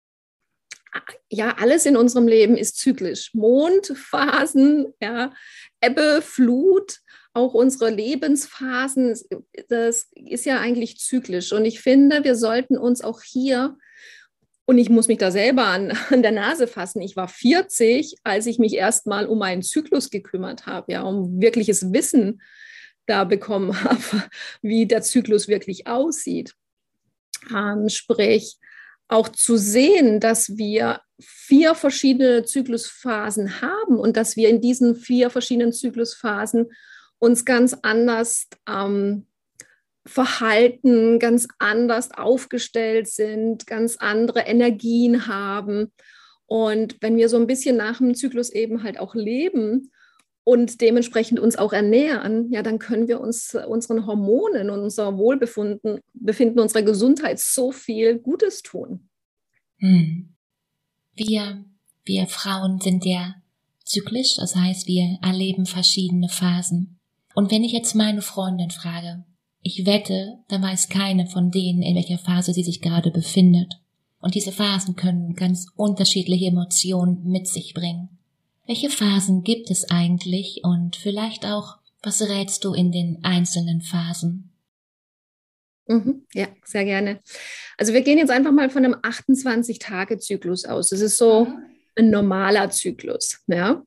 ja, 1.29 1.57
alles 1.57 1.87
in 1.87 1.97
unserem 1.97 2.29
Leben 2.29 2.57
ist 2.57 2.77
zyklisch. 2.79 3.35
Mondphasen, 3.35 4.95
ja, 5.01 5.33
Ebbe, 5.81 6.23
Flut, 6.23 7.01
auch 7.39 7.55
unsere 7.55 7.91
Lebensphasen, 7.91 9.17
das 9.69 10.11
ist 10.15 10.45
ja 10.45 10.61
eigentlich 10.61 10.99
zyklisch. 10.99 11.53
Und 11.53 11.65
ich 11.65 11.81
finde, 11.81 12.25
wir 12.25 12.35
sollten 12.35 12.77
uns 12.77 13.01
auch 13.01 13.23
hier, 13.23 13.77
und 14.67 14.77
ich 14.77 14.91
muss 14.91 15.09
mich 15.09 15.19
da 15.19 15.31
selber 15.31 15.65
an, 15.65 15.93
an 16.11 16.23
der 16.23 16.33
Nase 16.33 16.67
fassen, 16.67 17.01
ich 17.01 17.17
war 17.17 17.29
40, 17.29 18.17
als 18.25 18.47
ich 18.47 18.59
mich 18.59 18.75
erstmal 18.75 19.27
um 19.27 19.39
meinen 19.39 19.63
Zyklus 19.63 20.11
gekümmert 20.11 20.67
habe, 20.67 20.93
ja, 20.93 21.03
um 21.03 21.41
wirkliches 21.41 21.93
Wissen 21.93 22.43
da 23.07 23.25
bekommen 23.25 23.83
habe, 23.85 24.25
wie 24.61 24.87
der 24.87 25.03
Zyklus 25.03 25.49
wirklich 25.49 25.87
aussieht. 25.87 26.55
Ähm, 27.55 27.89
sprich, 27.89 28.59
auch 29.09 29.29
zu 29.29 29.57
sehen, 29.57 30.21
dass 30.21 30.59
wir 30.59 31.01
vier 31.19 31.75
verschiedene 31.75 32.45
Zyklusphasen 32.45 33.63
haben 33.63 33.99
und 33.99 34.17
dass 34.17 34.37
wir 34.37 34.51
in 34.51 34.61
diesen 34.61 34.95
vier 34.95 35.31
verschiedenen 35.31 35.73
Zyklusphasen 35.73 36.67
uns 37.19 37.45
ganz 37.45 37.77
anders 37.83 38.47
ähm, 38.69 39.27
verhalten, 40.07 41.19
ganz 41.19 41.47
anders 41.59 42.11
aufgestellt 42.13 43.09
sind, 43.09 43.67
ganz 43.67 43.97
andere 43.97 44.41
Energien 44.41 45.27
haben. 45.27 45.93
Und 46.47 46.97
wenn 47.01 47.17
wir 47.17 47.29
so 47.29 47.37
ein 47.37 47.47
bisschen 47.47 47.77
nach 47.77 47.99
dem 47.99 48.15
Zyklus 48.15 48.51
eben 48.51 48.83
halt 48.83 48.99
auch 48.99 49.15
leben 49.15 49.91
und 50.45 50.81
dementsprechend 50.81 51.39
uns 51.39 51.57
auch 51.57 51.75
ernähren, 51.75 52.51
ja, 52.51 52.63
dann 52.63 52.79
können 52.79 53.07
wir 53.07 53.21
uns 53.21 53.55
unseren 53.55 54.07
Hormonen 54.07 54.71
und 54.71 54.81
unser 54.81 55.19
Wohlbefinden, 55.19 56.01
Befinden, 56.15 56.59
unserer 56.59 56.83
Gesundheit 56.83 57.39
so 57.39 57.71
viel 57.71 58.19
Gutes 58.19 58.63
tun. 58.63 59.11
Hm. 59.79 60.35
Wir, 61.15 61.65
wir 62.07 62.27
Frauen 62.29 62.81
sind 62.81 63.05
ja 63.05 63.35
zyklisch, 63.85 64.37
das 64.37 64.57
heißt, 64.57 64.87
wir 64.87 65.19
erleben 65.21 65.67
verschiedene 65.67 66.29
Phasen. 66.29 66.98
Und 67.39 67.53
wenn 67.53 67.63
ich 67.63 67.71
jetzt 67.71 67.95
meine 67.95 68.21
Freundin 68.21 68.73
frage, 68.73 69.25
ich 69.63 69.87
wette, 69.87 70.41
da 70.49 70.61
weiß 70.61 70.89
keine 70.89 71.29
von 71.29 71.53
denen, 71.53 71.83
in 71.83 71.95
welcher 71.95 72.19
Phase 72.19 72.53
sie 72.53 72.65
sich 72.65 72.83
gerade 72.83 73.13
befindet. 73.13 73.75
Und 74.19 74.35
diese 74.35 74.51
Phasen 74.51 74.97
können 74.97 75.37
ganz 75.37 75.69
unterschiedliche 75.77 76.47
Emotionen 76.47 77.31
mit 77.31 77.47
sich 77.47 77.75
bringen. 77.75 78.09
Welche 78.67 78.91
Phasen 78.91 79.45
gibt 79.45 79.71
es 79.71 79.89
eigentlich 79.89 80.63
und 80.65 80.97
vielleicht 80.97 81.47
auch, 81.47 81.77
was 82.03 82.21
rätst 82.23 82.65
du 82.65 82.75
in 82.75 82.91
den 82.91 83.23
einzelnen 83.23 83.83
Phasen? 83.83 84.51
Mhm, 85.87 86.27
ja, 86.35 86.49
sehr 86.65 86.87
gerne. 86.87 87.21
Also 87.77 87.93
wir 87.93 88.01
gehen 88.01 88.19
jetzt 88.19 88.33
einfach 88.33 88.51
mal 88.51 88.69
von 88.69 88.85
einem 88.85 88.95
28-Tage-Zyklus 88.95 90.65
aus. 90.65 90.89
Das 90.89 91.01
ist 91.01 91.17
so 91.17 91.47
ein 91.95 92.11
normaler 92.11 92.69
Zyklus. 92.71 93.45
Ja? 93.47 93.85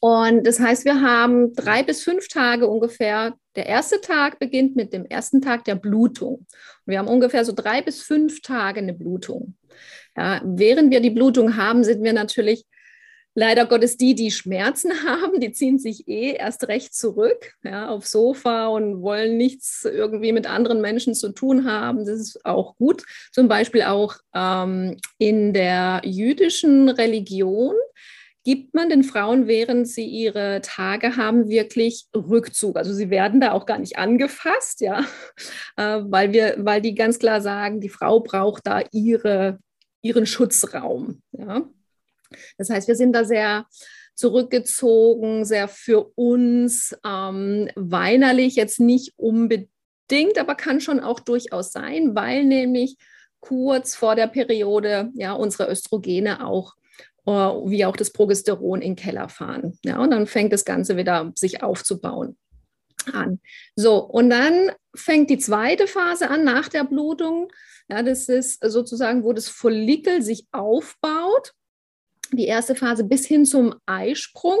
Und 0.00 0.46
das 0.46 0.60
heißt, 0.60 0.84
wir 0.84 1.00
haben 1.00 1.54
drei 1.54 1.82
bis 1.82 2.02
fünf 2.02 2.28
Tage 2.28 2.68
ungefähr. 2.68 3.34
Der 3.56 3.66
erste 3.66 4.00
Tag 4.00 4.38
beginnt 4.38 4.76
mit 4.76 4.92
dem 4.92 5.04
ersten 5.04 5.42
Tag 5.42 5.64
der 5.64 5.74
Blutung. 5.74 6.46
Wir 6.86 6.98
haben 6.98 7.08
ungefähr 7.08 7.44
so 7.44 7.52
drei 7.52 7.82
bis 7.82 8.02
fünf 8.02 8.40
Tage 8.40 8.78
eine 8.78 8.94
Blutung. 8.94 9.56
Ja, 10.16 10.40
während 10.44 10.90
wir 10.90 11.00
die 11.00 11.10
Blutung 11.10 11.56
haben, 11.56 11.82
sind 11.82 12.02
wir 12.04 12.12
natürlich 12.12 12.64
leider 13.34 13.66
Gottes 13.66 13.96
die, 13.96 14.14
die 14.14 14.30
Schmerzen 14.30 14.92
haben, 15.06 15.40
die 15.40 15.52
ziehen 15.52 15.78
sich 15.78 16.06
eh 16.08 16.32
erst 16.32 16.68
recht 16.68 16.94
zurück 16.94 17.54
ja, 17.62 17.88
aufs 17.88 18.10
Sofa 18.10 18.66
und 18.68 19.00
wollen 19.02 19.36
nichts 19.36 19.84
irgendwie 19.84 20.32
mit 20.32 20.48
anderen 20.48 20.80
Menschen 20.80 21.14
zu 21.14 21.30
tun 21.30 21.70
haben. 21.70 22.04
Das 22.04 22.20
ist 22.20 22.44
auch 22.44 22.76
gut. 22.76 23.04
Zum 23.32 23.48
Beispiel 23.48 23.82
auch 23.82 24.16
ähm, 24.34 24.96
in 25.18 25.52
der 25.52 26.02
jüdischen 26.04 26.88
Religion 26.88 27.74
gibt 28.44 28.74
man 28.74 28.88
den 28.88 29.04
Frauen, 29.04 29.46
während 29.46 29.88
sie 29.88 30.06
ihre 30.06 30.60
Tage 30.62 31.16
haben, 31.16 31.48
wirklich 31.48 32.06
Rückzug. 32.14 32.76
Also 32.76 32.92
sie 32.94 33.10
werden 33.10 33.40
da 33.40 33.52
auch 33.52 33.66
gar 33.66 33.78
nicht 33.78 33.98
angefasst, 33.98 34.80
ja, 34.80 35.00
äh, 35.76 36.00
weil 36.04 36.32
wir, 36.32 36.56
weil 36.58 36.80
die 36.80 36.94
ganz 36.94 37.18
klar 37.18 37.40
sagen, 37.40 37.80
die 37.80 37.88
Frau 37.88 38.20
braucht 38.20 38.66
da 38.66 38.82
ihre, 38.92 39.58
ihren 40.02 40.26
Schutzraum. 40.26 41.22
Ja. 41.32 41.68
Das 42.56 42.70
heißt, 42.70 42.88
wir 42.88 42.96
sind 42.96 43.12
da 43.12 43.24
sehr 43.24 43.66
zurückgezogen, 44.14 45.44
sehr 45.44 45.68
für 45.68 46.10
uns 46.16 46.96
ähm, 47.06 47.70
weinerlich, 47.76 48.56
jetzt 48.56 48.80
nicht 48.80 49.12
unbedingt, 49.16 50.38
aber 50.38 50.54
kann 50.54 50.80
schon 50.80 51.00
auch 51.00 51.20
durchaus 51.20 51.70
sein, 51.70 52.14
weil 52.14 52.44
nämlich 52.44 52.96
kurz 53.40 53.94
vor 53.94 54.16
der 54.16 54.26
Periode 54.26 55.10
ja 55.14 55.32
unsere 55.32 55.70
Östrogene 55.70 56.44
auch 56.44 56.74
wie 57.28 57.84
auch 57.84 57.96
das 57.96 58.10
Progesteron 58.10 58.82
in 58.82 58.94
den 58.94 58.96
Keller 58.96 59.28
fahren. 59.28 59.78
Ja, 59.84 59.98
und 59.98 60.10
dann 60.10 60.26
fängt 60.26 60.52
das 60.52 60.64
Ganze 60.64 60.96
wieder 60.96 61.32
sich 61.34 61.62
aufzubauen 61.62 62.36
an. 63.12 63.40
So, 63.76 63.98
und 63.98 64.30
dann 64.30 64.72
fängt 64.94 65.30
die 65.30 65.38
zweite 65.38 65.86
Phase 65.86 66.30
an 66.30 66.44
nach 66.44 66.68
der 66.68 66.84
Blutung. 66.84 67.50
Ja, 67.88 68.02
das 68.02 68.28
ist 68.28 68.62
sozusagen, 68.62 69.24
wo 69.24 69.32
das 69.32 69.48
Follikel 69.48 70.22
sich 70.22 70.46
aufbaut 70.52 71.54
die 72.32 72.46
erste 72.46 72.74
Phase 72.74 73.04
bis 73.04 73.26
hin 73.26 73.44
zum 73.44 73.74
Eisprung. 73.86 74.58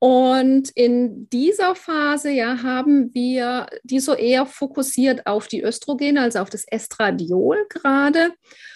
Und 0.00 0.70
in 0.76 1.28
dieser 1.30 1.74
Phase 1.74 2.30
ja, 2.30 2.62
haben 2.62 3.12
wir 3.14 3.66
die 3.82 3.98
so 3.98 4.14
eher 4.14 4.46
fokussiert 4.46 5.26
auf 5.26 5.48
die 5.48 5.64
Östrogene, 5.64 6.20
also 6.20 6.38
auf 6.38 6.50
das 6.50 6.64
Estradiol 6.68 7.66
gerade. 7.68 8.32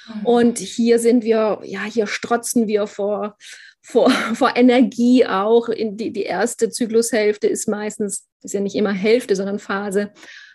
Mhm. 0.07 0.27
Und 0.27 0.59
hier 0.59 0.99
sind 0.99 1.23
wir, 1.23 1.61
ja, 1.65 1.85
hier 1.85 2.09
strotzen 2.09 2.67
wir 2.67 2.89
vor, 2.89 3.37
vor, 3.81 4.11
vor 4.35 4.57
Energie 4.57 5.25
auch. 5.25 5.69
In 5.69 5.97
die, 5.97 6.13
die 6.13 6.25
erste 6.25 6.71
Zyklushälfte 6.71 7.47
ist 7.47 7.69
meistens, 7.69 8.27
ist 8.43 8.55
ja 8.55 8.61
nicht 8.61 8.75
immer 8.75 8.93
Hälfte, 8.93 9.37
sondern 9.37 9.61
Phase, 9.61 10.11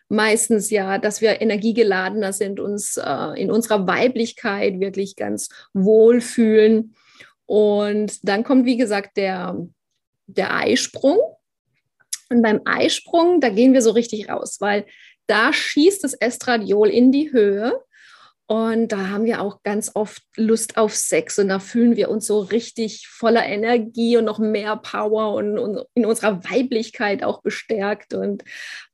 meistens 0.09 0.69
ja, 0.69 0.97
dass 0.97 1.21
wir 1.21 1.41
energiegeladener 1.41 2.33
sind, 2.33 2.59
uns 2.59 2.97
äh, 2.97 3.41
in 3.41 3.51
unserer 3.51 3.87
Weiblichkeit 3.87 4.81
wirklich 4.81 5.15
ganz 5.15 5.47
wohlfühlen. 5.73 6.93
Und 7.45 8.27
dann 8.27 8.43
kommt, 8.43 8.65
wie 8.65 8.77
gesagt, 8.77 9.15
der, 9.15 9.57
der 10.27 10.55
Eisprung. 10.55 11.17
Und 12.29 12.41
beim 12.41 12.61
Eisprung, 12.65 13.41
da 13.41 13.49
gehen 13.49 13.73
wir 13.73 13.81
so 13.81 13.91
richtig 13.91 14.29
raus, 14.29 14.57
weil 14.59 14.85
da 15.27 15.51
schießt 15.51 16.03
das 16.03 16.13
Estradiol 16.13 16.89
in 16.89 17.11
die 17.11 17.31
Höhe. 17.31 17.81
Und 18.49 18.93
da 18.93 19.09
haben 19.09 19.25
wir 19.25 19.41
auch 19.41 19.61
ganz 19.63 19.91
oft 19.93 20.23
Lust 20.37 20.77
auf 20.77 20.95
Sex 20.95 21.37
und 21.37 21.49
da 21.49 21.59
fühlen 21.59 21.97
wir 21.97 22.09
uns 22.09 22.27
so 22.27 22.39
richtig 22.39 23.05
voller 23.09 23.45
Energie 23.45 24.15
und 24.15 24.23
noch 24.23 24.39
mehr 24.39 24.77
Power 24.77 25.33
und, 25.33 25.59
und 25.59 25.85
in 25.95 26.05
unserer 26.05 26.45
Weiblichkeit 26.45 27.23
auch 27.23 27.41
bestärkt 27.41 28.13
und 28.13 28.45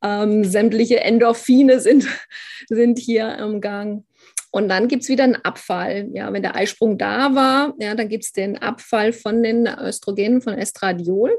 ähm, 0.02 0.42
sämtliche 0.42 0.98
Endorphine 0.98 1.78
sind, 1.78 2.08
sind 2.68 2.98
hier 2.98 3.38
im 3.38 3.60
Gang. 3.60 4.04
Und 4.54 4.68
dann 4.68 4.86
gibt 4.86 5.02
es 5.02 5.08
wieder 5.08 5.24
einen 5.24 5.34
Abfall. 5.34 6.08
Ja, 6.12 6.32
wenn 6.32 6.42
der 6.42 6.54
Eisprung 6.54 6.96
da 6.96 7.34
war, 7.34 7.74
ja, 7.80 7.96
dann 7.96 8.08
gibt 8.08 8.22
es 8.22 8.32
den 8.32 8.56
Abfall 8.56 9.12
von 9.12 9.42
den 9.42 9.66
Östrogenen, 9.66 10.40
von 10.42 10.54
Estradiol. 10.54 11.36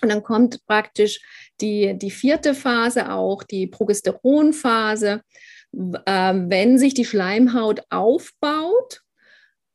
Und 0.00 0.08
dann 0.12 0.22
kommt 0.22 0.64
praktisch 0.64 1.20
die, 1.60 1.98
die 1.98 2.12
vierte 2.12 2.54
Phase 2.54 3.10
auch, 3.10 3.42
die 3.42 3.66
Progesteronphase, 3.66 5.22
äh, 5.72 6.34
wenn 6.34 6.78
sich 6.78 6.94
die 6.94 7.04
Schleimhaut 7.04 7.82
aufbaut, 7.90 9.02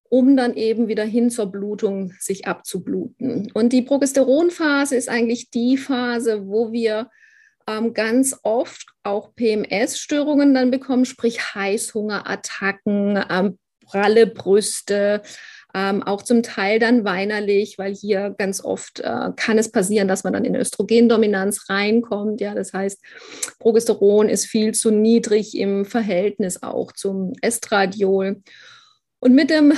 um 0.08 0.38
dann 0.38 0.56
eben 0.56 0.88
wieder 0.88 1.04
hin 1.04 1.30
zur 1.30 1.48
Blutung 1.48 2.14
sich 2.22 2.48
abzubluten. 2.48 3.52
Und 3.54 3.74
die 3.74 3.82
Progesteronphase 3.82 4.96
ist 4.96 5.10
eigentlich 5.10 5.50
die 5.52 5.76
Phase, 5.76 6.48
wo 6.48 6.72
wir 6.72 7.10
ganz 7.94 8.38
oft 8.44 8.86
auch 9.04 9.34
PMS-Störungen 9.36 10.54
dann 10.54 10.72
bekommen, 10.72 11.06
sprich 11.06 11.56
Heißhungerattacken, 11.56 13.24
ähm, 13.30 13.58
pralle 13.86 14.28
Brüste, 14.28 15.22
ähm, 15.74 16.04
auch 16.04 16.22
zum 16.22 16.42
Teil 16.42 16.80
dann 16.80 17.04
weinerlich, 17.04 17.78
weil 17.78 17.94
hier 17.94 18.34
ganz 18.38 18.64
oft 18.64 19.02
äh, 19.02 19.32
kann 19.36 19.58
es 19.58 19.72
passieren, 19.72 20.08
dass 20.08 20.24
man 20.24 20.34
dann 20.34 20.46
in 20.46 20.56
Östrogendominanz 20.56 21.70
reinkommt. 21.70 22.40
Ja, 22.40 22.56
das 22.56 22.72
heißt, 22.72 23.02
Progesteron 23.60 24.30
ist 24.30 24.46
viel 24.46 24.74
zu 24.74 24.90
niedrig 24.90 25.58
im 25.58 25.86
Verhältnis 25.86 26.64
auch 26.64 26.94
zum 26.94 27.34
Estradiol. 27.42 28.42
Und 29.20 29.34
mit 29.34 29.50
dem 29.50 29.74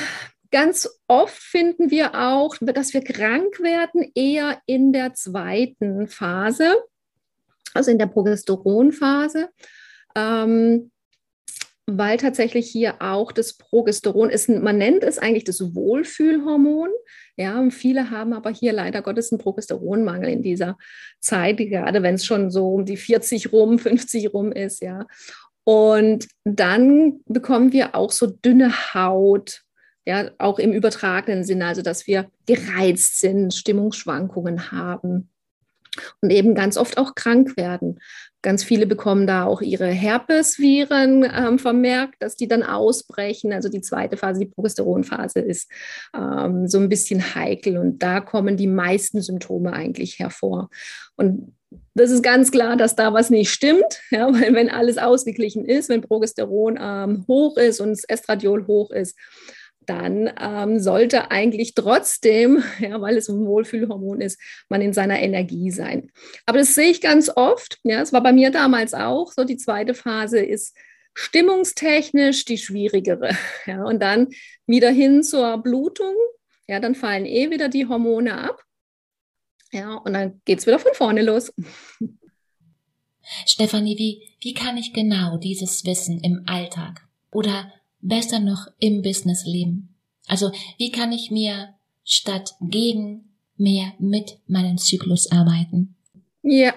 ganz 0.51 0.88
oft 1.08 1.38
finden 1.38 1.89
wir 1.89 2.13
auch, 2.13 2.56
dass 2.62 2.94
wir 2.94 3.01
krank 3.01 3.60
werden, 3.60 4.12
eher 4.13 4.62
in 4.67 4.94
der 4.94 5.15
zweiten 5.15 6.08
Phase 6.08 6.75
also 7.78 7.92
in 7.92 8.00
der 8.00 8.08
Progesteronphase. 8.08 9.50
Ähm, 10.16 10.92
weil 11.90 12.18
tatsächlich 12.18 12.70
hier 12.70 13.02
auch 13.02 13.32
das 13.32 13.54
Progesteron 13.54 14.30
ist, 14.30 14.50
man 14.50 14.78
nennt 14.78 15.04
es 15.04 15.18
eigentlich 15.18 15.46
das 15.46 15.74
Wohlfühlhormon. 15.74 16.90
Ja, 17.38 17.66
viele 17.70 18.12
haben 18.12 18.34
aber 18.34 18.50
hier 18.50 18.74
leider 18.74 19.02
Gottes 19.02 19.32
einen 19.32 19.40
Progesteronmangel 19.40 20.30
in 20.30 20.44
dieser 20.44 20.78
Zeit, 21.22 21.58
gerade 21.58 22.04
wenn 22.04 22.16
es 22.16 22.26
schon 22.26 22.52
so 22.52 22.74
um 22.74 22.86
die 22.86 22.98
40 22.98 23.54
rum, 23.54 23.80
50 23.80 24.34
rum 24.34 24.52
ist, 24.52 24.82
ja. 24.82 25.06
Und 25.64 26.28
dann 26.44 27.22
bekommen 27.26 27.72
wir 27.72 27.96
auch 27.96 28.12
so 28.12 28.28
dünne 28.28 28.94
Haut, 28.94 29.62
ja, 30.06 30.32
auch 30.40 30.60
im 30.60 30.74
übertragenen 30.74 31.46
Sinne, 31.46 31.68
also 31.68 31.82
dass 31.82 32.06
wir 32.06 32.30
gereizt 32.46 33.20
sind, 33.20 33.54
Stimmungsschwankungen 33.54 34.72
haben. 34.72 35.30
Und 36.22 36.32
eben 36.32 36.56
ganz 36.56 36.77
oft 36.77 36.98
auch 36.98 37.16
krank 37.16 37.58
werden. 37.58 38.00
Ganz 38.42 38.63
viele 38.63 38.86
bekommen 38.86 39.27
da 39.27 39.46
auch 39.46 39.62
ihre 39.62 39.88
Herpesviren 39.88 41.24
ähm, 41.24 41.60
vermerkt, 41.60 42.16
dass 42.20 42.36
die 42.36 42.48
dann 42.48 42.63
ausbrechen. 42.63 43.51
Also 43.51 43.68
die 43.68 43.82
zweite 43.82 44.16
Phase, 44.16 44.39
die 44.39 44.46
Progesteronphase, 44.46 45.39
ist 45.39 45.70
ähm, 46.16 46.68
so 46.68 46.77
ein 46.77 46.89
bisschen 46.89 47.36
heikel 47.36 47.77
und 47.77 48.04
da 48.04 48.22
kommen 48.22 48.56
die 48.56 48.68
meisten 48.68 49.22
Symptome 49.22 49.74
eigentlich 49.74 50.20
hervor. 50.20 50.70
Und 51.16 51.54
das 51.94 52.12
ist 52.12 52.24
ganz 52.24 52.51
klar, 52.51 52.77
dass 52.77 52.96
da 52.96 53.13
was 53.13 53.30
nicht 53.30 53.50
stimmt, 53.50 54.01
ja, 54.12 54.32
weil 54.32 54.54
wenn 54.54 54.70
alles 54.70 54.98
ausgeglichen 54.98 55.66
ist, 55.66 55.89
wenn 55.89 56.01
Progesteron 56.01 56.77
ähm, 56.80 57.25
hoch 57.27 57.58
ist 57.58 57.82
und 57.82 57.89
das 57.89 58.04
Estradiol 58.04 58.68
hoch 58.68 58.92
ist, 58.92 59.18
dann 59.88 60.32
ähm, 60.39 60.79
sollte 60.79 61.32
eigentlich 61.32 61.74
trotzdem, 61.74 62.63
ja, 62.79 63.01
weil 63.01 63.17
es 63.17 63.29
ein 63.29 63.46
Wohlfühlhormon 63.46 64.22
ist, 64.22 64.39
man 64.70 64.82
in 64.82 64.94
seiner 64.94 65.20
Energie 65.20 65.72
sein. 65.72 66.12
Aber 66.46 66.60
das 66.60 66.75
sehe 66.75 66.91
ich 66.91 67.01
ganz 67.01 67.32
oft. 67.36 67.79
Ja, 67.84 68.01
es 68.01 68.13
war 68.13 68.22
bei 68.22 68.34
mir 68.34 68.51
damals 68.51 68.94
auch 68.94 69.32
so. 69.32 69.44
Die 69.44 69.58
zweite 69.58 69.94
Phase 69.94 70.39
ist 70.39 70.75
stimmungstechnisch 71.13 72.46
die 72.46 72.58
schwierigere. 72.58 73.32
Ja, 73.65 73.84
und 73.84 74.01
dann 74.01 74.29
wieder 74.65 74.91
hin 74.91 75.24
zur 75.24 75.58
Blutung. 75.58 76.15
Ja, 76.67 76.79
dann 76.79 76.96
fallen 76.96 77.25
eh 77.25 77.50
wieder 77.50 77.70
die 77.70 77.88
Hormone 77.88 78.38
ab. 78.38 78.63
Ja, 79.72 79.96
und 79.96 80.13
dann 80.13 80.41
geht 80.46 80.60
es 80.60 80.67
wieder 80.67 80.79
von 80.79 80.94
vorne 80.94 81.22
los. 81.22 81.53
Stefanie, 83.46 83.98
wie, 83.98 84.38
wie 84.39 84.53
kann 84.53 84.77
ich 84.77 84.94
genau 84.94 85.38
dieses 85.38 85.86
Wissen 85.86 86.22
im 86.22 86.44
Alltag 86.46 87.06
oder 87.32 87.74
besser 88.01 88.39
noch 88.39 88.68
im 88.80 89.01
Business 89.01 89.46
leben? 89.46 89.96
Also 90.27 90.51
wie 90.77 90.92
kann 90.92 91.12
ich 91.12 91.32
mir 91.32 91.70
statt 92.04 92.51
gegen 92.62 93.30
mehr 93.58 93.94
mit 94.00 94.39
meinem 94.48 94.77
Zyklus 94.77 95.32
arbeiten? 95.32 95.96
Ja, 96.50 96.75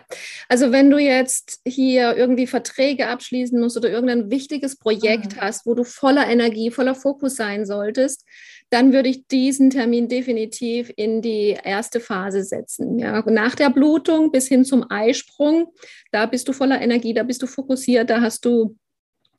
also 0.49 0.73
wenn 0.73 0.91
du 0.91 0.99
jetzt 0.99 1.61
hier 1.65 2.17
irgendwie 2.17 2.49
Verträge 2.49 3.07
abschließen 3.07 3.61
musst 3.61 3.77
oder 3.77 3.89
irgendein 3.89 4.29
wichtiges 4.31 4.77
Projekt 4.77 5.37
mhm. 5.37 5.41
hast, 5.41 5.65
wo 5.65 5.75
du 5.75 5.85
voller 5.85 6.27
Energie, 6.27 6.73
voller 6.73 6.97
Fokus 6.97 7.37
sein 7.37 7.65
solltest, 7.65 8.25
dann 8.71 8.93
würde 8.93 9.09
ich 9.09 9.29
diesen 9.29 9.71
Termin 9.71 10.09
definitiv 10.09 10.93
in 10.97 11.23
die 11.23 11.57
erste 11.63 12.01
Phase 12.01 12.43
setzen. 12.43 12.99
Ja. 12.99 13.23
Nach 13.31 13.55
der 13.55 13.71
Blutung 13.71 14.33
bis 14.33 14.49
hin 14.49 14.65
zum 14.65 14.91
Eisprung, 14.91 15.73
da 16.11 16.27
bist 16.27 16.49
du 16.49 16.53
voller 16.53 16.81
Energie, 16.81 17.15
da 17.15 17.23
bist 17.23 17.43
du 17.43 17.47
fokussiert, 17.47 18.11
da 18.11 18.21
hast 18.21 18.45
du 18.45 18.77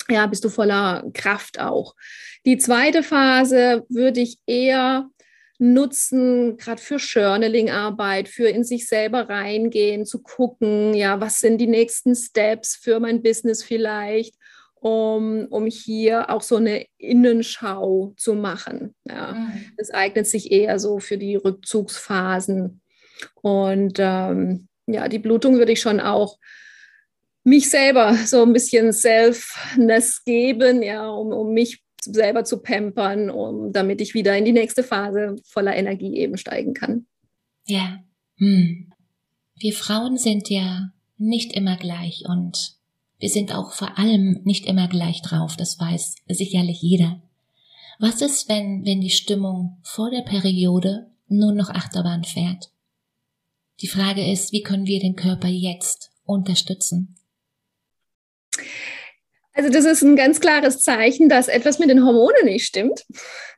ja, 0.10 0.26
bist 0.28 0.44
du 0.44 0.50
voller 0.50 1.04
Kraft 1.14 1.60
auch. 1.60 1.96
Die 2.46 2.58
zweite 2.58 3.04
Phase 3.04 3.86
würde 3.90 4.22
ich 4.22 4.38
eher 4.46 5.10
nutzen, 5.62 6.58
gerade 6.58 6.82
für 6.82 6.96
Journaling-Arbeit, 6.96 8.28
für 8.28 8.48
in 8.48 8.64
sich 8.64 8.88
selber 8.88 9.30
reingehen, 9.30 10.06
zu 10.06 10.24
gucken, 10.24 10.96
ja, 10.96 11.22
was 11.22 11.40
sind 11.40 11.60
die 11.60 11.68
nächsten 11.68 12.16
Steps 12.16 12.76
für 12.76 13.00
mein 13.00 13.22
Business 13.22 13.64
vielleicht, 13.64 14.34
um, 14.74 15.46
um 15.52 15.68
hier 15.68 16.32
auch 16.32 16.42
so 16.42 16.56
eine 16.56 16.88
Innenschau 16.98 18.16
zu 18.18 18.34
machen. 18.34 18.96
Ja. 19.08 19.34
Mhm. 19.34 19.72
Das 19.78 19.92
eignet 19.92 20.26
sich 20.26 20.52
eher 20.52 20.80
so 20.80 20.98
für 20.98 21.20
die 21.20 21.36
Rückzugsphasen. 21.36 22.82
Und 23.44 24.00
ähm, 24.00 24.68
ja, 24.88 25.08
die 25.08 25.20
Blutung 25.20 25.60
würde 25.60 25.74
ich 25.74 25.82
schon 25.82 26.00
auch 26.00 26.38
mich 27.44 27.70
selber 27.70 28.16
so 28.26 28.44
ein 28.44 28.54
bisschen 28.54 28.92
Selfness 28.92 30.24
geben, 30.24 30.82
ja, 30.82 31.08
um, 31.10 31.32
um 31.34 31.54
mich 31.54 31.84
selber 32.04 32.44
zu 32.44 32.62
pampern, 32.62 33.30
um, 33.30 33.72
damit 33.72 34.02
ich 34.02 34.14
wieder 34.14 34.38
in 34.38 34.46
die 34.46 34.54
nächste 34.54 34.84
Phase 34.84 35.36
voller 35.44 35.76
Energie 35.76 36.18
eben 36.18 36.38
steigen 36.38 36.74
kann. 36.74 37.06
Ja. 37.66 38.00
Hm. 38.38 38.92
Wir 39.56 39.74
Frauen 39.74 40.18
sind 40.18 40.50
ja 40.50 40.92
nicht 41.18 41.54
immer 41.54 41.78
gleich 41.78 42.24
und 42.28 42.76
wir 43.20 43.30
sind 43.30 43.54
auch 43.54 43.74
vor 43.74 44.00
allem 44.00 44.42
nicht 44.44 44.66
immer 44.66 44.88
gleich 44.88 45.22
drauf, 45.22 45.56
das 45.56 45.80
weiß 45.80 46.16
sicherlich 46.28 46.82
jeder. 46.82 47.22
Was 48.00 48.22
ist, 48.24 48.50
wenn, 48.50 48.84
wenn 48.84 49.00
die 49.00 49.12
Stimmung 49.12 49.78
vor 49.84 50.10
der 50.10 50.22
Periode 50.22 51.12
nur 51.28 51.54
noch 51.54 51.70
Achterbahn 51.70 52.24
fährt? 52.24 52.72
Die 53.80 53.88
Frage 53.88 54.32
ist, 54.32 54.52
wie 54.52 54.64
können 54.64 54.88
wir 54.88 55.00
den 55.00 55.16
Körper 55.16 55.48
jetzt 55.48 56.10
unterstützen? 56.26 57.16
Also 59.54 59.70
das 59.70 59.86
ist 59.86 60.02
ein 60.02 60.16
ganz 60.16 60.40
klares 60.40 60.80
Zeichen, 60.80 61.30
dass 61.30 61.48
etwas 61.48 61.80
mit 61.80 61.90
den 61.90 62.06
Hormonen 62.06 62.46
nicht 62.46 62.66
stimmt. 62.66 63.04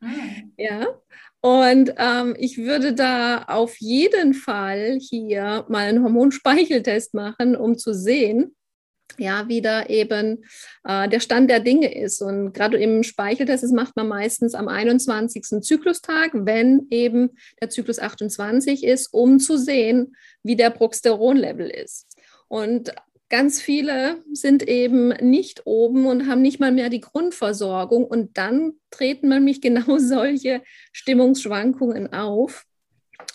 Mhm. 0.01 0.53
Ja. 0.58 0.88
Und 1.41 1.93
ähm, 1.97 2.36
ich 2.39 2.58
würde 2.58 2.93
da 2.93 3.43
auf 3.43 3.75
jeden 3.79 4.34
Fall 4.34 4.97
hier 4.99 5.65
mal 5.67 5.89
einen 5.89 6.01
Hormonspeicheltest 6.01 7.13
machen, 7.13 7.56
um 7.56 7.77
zu 7.77 7.93
sehen, 7.93 8.56
ja, 9.17 9.47
wie 9.47 9.62
da 9.62 9.86
eben 9.86 10.45
äh, 10.86 11.08
der 11.10 11.19
Stand 11.19 11.49
der 11.49 11.60
Dinge 11.60 11.93
ist. 11.93 12.21
Und 12.21 12.53
gerade 12.53 12.77
im 12.77 13.03
Speicheltest, 13.03 13.63
das 13.63 13.71
macht 13.71 13.95
man 13.95 14.08
meistens 14.08 14.56
am 14.56 14.67
21. 14.67 15.62
Zyklustag, 15.62 16.32
wenn 16.34 16.88
eben 16.89 17.32
der 17.62 17.69
Zyklus 17.69 17.99
28 17.99 18.84
ist, 18.84 19.13
um 19.13 19.39
zu 19.39 19.58
sehen, 19.58 20.15
wie 20.43 20.56
der 20.56 20.69
Progesteronlevel 20.69 21.69
ist. 21.69 22.08
Und 22.47 22.93
Ganz 23.34 23.60
viele 23.60 24.17
sind 24.32 24.62
eben 24.67 25.08
nicht 25.08 25.63
oben 25.65 26.06
und 26.06 26.28
haben 26.28 26.43
nicht 26.43 26.60
mal 26.60 26.72
mehr 26.72 26.91
die 26.91 27.02
Grundversorgung. 27.02 28.06
Und 28.06 28.38
dann 28.38 28.74
treten 28.91 29.30
nämlich 29.30 29.60
genau 29.62 29.98
solche 29.98 30.62
Stimmungsschwankungen 30.91 32.13
auf. 32.13 32.65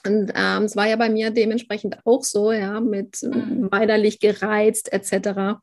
Und 0.07 0.31
ähm, 0.37 0.63
es 0.63 0.77
war 0.77 0.87
ja 0.87 0.95
bei 0.95 1.09
mir 1.09 1.33
dementsprechend 1.33 1.99
auch 2.05 2.23
so, 2.23 2.53
ja, 2.53 2.79
mit 2.79 3.25
mhm. 3.25 3.73
weinerlich 3.73 4.21
gereizt 4.21 4.93
etc. 4.93 5.59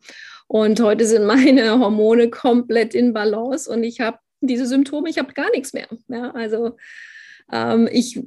Und 0.48 0.82
heute 0.82 1.06
sind 1.06 1.24
meine 1.24 1.70
Hormone 1.80 2.30
komplett 2.30 2.94
in 2.94 3.14
Balance 3.14 3.72
und 3.72 3.86
ich 3.86 4.02
habe 4.02 4.18
diese 4.42 4.66
Symptome, 4.66 5.10
ich 5.10 5.18
habe 5.18 5.32
gar 5.32 5.50
nichts 5.52 5.72
mehr. 5.72 5.88
Ja, 6.10 6.32
also 6.32 6.76
ähm, 7.54 7.88
ich 7.90 8.20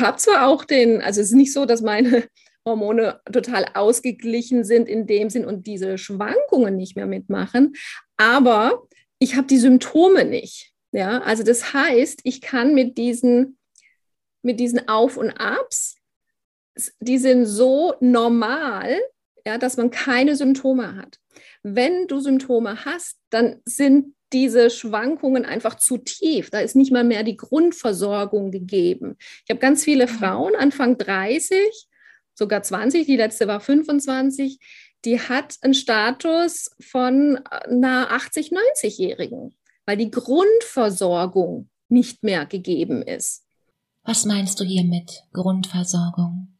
habe 0.00 0.16
zwar 0.16 0.48
auch 0.48 0.64
den, 0.64 1.00
also 1.02 1.20
es 1.20 1.28
ist 1.28 1.36
nicht 1.36 1.52
so, 1.52 1.66
dass 1.66 1.82
meine 1.82 2.24
Hormone 2.66 3.20
total 3.32 3.66
ausgeglichen 3.74 4.64
sind 4.64 4.88
in 4.88 5.06
dem 5.06 5.30
Sinn 5.30 5.46
und 5.46 5.66
diese 5.66 5.96
Schwankungen 5.96 6.76
nicht 6.76 6.96
mehr 6.96 7.06
mitmachen. 7.06 7.74
Aber 8.16 8.86
ich 9.18 9.36
habe 9.36 9.46
die 9.46 9.58
Symptome 9.58 10.24
nicht. 10.24 10.72
Ja, 10.92 11.20
also 11.22 11.42
das 11.42 11.72
heißt, 11.72 12.20
ich 12.24 12.40
kann 12.40 12.74
mit 12.74 12.98
diesen, 12.98 13.58
mit 14.42 14.60
diesen 14.60 14.88
Auf 14.88 15.16
und 15.16 15.30
Abs, 15.30 15.96
die 17.00 17.18
sind 17.18 17.46
so 17.46 17.94
normal, 18.00 18.98
ja, 19.46 19.58
dass 19.58 19.76
man 19.76 19.90
keine 19.90 20.36
Symptome 20.36 20.96
hat. 20.96 21.18
Wenn 21.62 22.06
du 22.06 22.20
Symptome 22.20 22.84
hast, 22.84 23.18
dann 23.30 23.60
sind 23.64 24.14
diese 24.32 24.70
Schwankungen 24.70 25.44
einfach 25.44 25.76
zu 25.76 25.98
tief. 25.98 26.50
Da 26.50 26.60
ist 26.60 26.76
nicht 26.76 26.92
mal 26.92 27.04
mehr 27.04 27.22
die 27.22 27.36
Grundversorgung 27.36 28.50
gegeben. 28.50 29.16
Ich 29.44 29.50
habe 29.50 29.60
ganz 29.60 29.84
viele 29.84 30.06
mhm. 30.06 30.10
Frauen, 30.10 30.56
Anfang 30.56 30.98
30, 30.98 31.58
sogar 32.36 32.62
20, 32.62 33.06
die 33.06 33.16
letzte 33.16 33.48
war 33.48 33.60
25, 33.60 34.58
die 35.04 35.20
hat 35.20 35.56
einen 35.62 35.74
Status 35.74 36.70
von 36.80 37.38
einer 37.46 38.12
80, 38.12 38.52
90-Jährigen, 38.52 39.56
weil 39.86 39.96
die 39.96 40.10
Grundversorgung 40.10 41.68
nicht 41.88 42.22
mehr 42.22 42.46
gegeben 42.46 43.02
ist. 43.02 43.44
Was 44.04 44.24
meinst 44.24 44.60
du 44.60 44.64
hier 44.64 44.84
mit 44.84 45.24
Grundversorgung? 45.32 46.56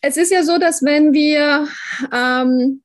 Es 0.00 0.16
ist 0.16 0.32
ja 0.32 0.42
so, 0.42 0.58
dass 0.58 0.82
wenn 0.82 1.12
wir 1.12 1.68
ähm, 2.12 2.82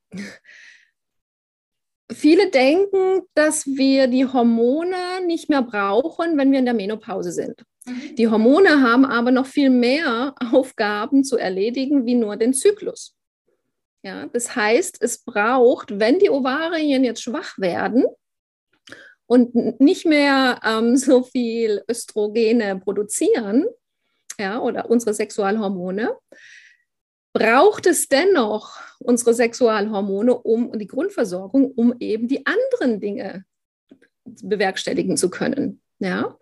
viele 2.12 2.50
denken, 2.50 3.22
dass 3.34 3.66
wir 3.66 4.06
die 4.08 4.26
Hormone 4.26 5.24
nicht 5.26 5.48
mehr 5.48 5.62
brauchen, 5.62 6.36
wenn 6.36 6.52
wir 6.52 6.58
in 6.58 6.64
der 6.66 6.74
Menopause 6.74 7.32
sind. 7.32 7.64
Mhm. 7.86 8.16
Die 8.16 8.28
Hormone 8.28 8.82
haben 8.82 9.04
aber 9.04 9.30
noch 9.30 9.46
viel 9.46 9.70
mehr 9.70 10.34
Aufgaben 10.52 11.24
zu 11.24 11.36
erledigen, 11.36 12.06
wie 12.06 12.14
nur 12.14 12.36
den 12.36 12.54
Zyklus. 12.54 13.16
Ja, 14.04 14.26
das 14.26 14.56
heißt, 14.56 14.98
es 15.00 15.18
braucht, 15.24 15.98
wenn 16.00 16.18
die 16.18 16.30
Ovarien 16.30 17.04
jetzt 17.04 17.22
schwach 17.22 17.56
werden 17.58 18.04
und 19.26 19.80
nicht 19.80 20.06
mehr 20.06 20.60
ähm, 20.64 20.96
so 20.96 21.22
viel 21.22 21.82
Östrogene 21.88 22.80
produzieren, 22.80 23.66
ja, 24.38 24.58
oder 24.58 24.90
unsere 24.90 25.14
Sexualhormone, 25.14 26.16
braucht 27.32 27.86
es 27.86 28.08
dennoch 28.08 28.78
unsere 28.98 29.34
Sexualhormone 29.34 30.34
um 30.34 30.78
die 30.78 30.86
Grundversorgung, 30.86 31.70
um 31.72 31.94
eben 32.00 32.28
die 32.28 32.44
anderen 32.44 33.00
Dinge 33.00 33.44
bewerkstelligen 34.24 35.16
zu 35.16 35.30
können. 35.30 35.80
Ja. 35.98 36.36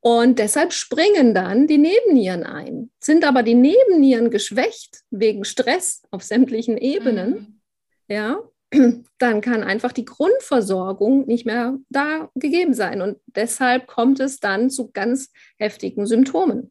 Und 0.00 0.38
deshalb 0.38 0.72
springen 0.72 1.34
dann 1.34 1.66
die 1.66 1.78
Nebennieren 1.78 2.44
ein. 2.44 2.90
Sind 3.00 3.24
aber 3.24 3.42
die 3.42 3.54
Nebennieren 3.54 4.30
geschwächt 4.30 5.02
wegen 5.10 5.44
Stress 5.44 6.02
auf 6.10 6.22
sämtlichen 6.22 6.78
Ebenen, 6.78 7.30
mhm. 7.30 7.60
ja, 8.08 8.38
dann 9.18 9.40
kann 9.40 9.62
einfach 9.62 9.92
die 9.92 10.04
Grundversorgung 10.04 11.26
nicht 11.26 11.44
mehr 11.44 11.76
da 11.90 12.30
gegeben 12.34 12.72
sein. 12.72 13.02
Und 13.02 13.18
deshalb 13.26 13.86
kommt 13.86 14.20
es 14.20 14.40
dann 14.40 14.70
zu 14.70 14.90
ganz 14.90 15.30
heftigen 15.58 16.06
Symptomen. 16.06 16.70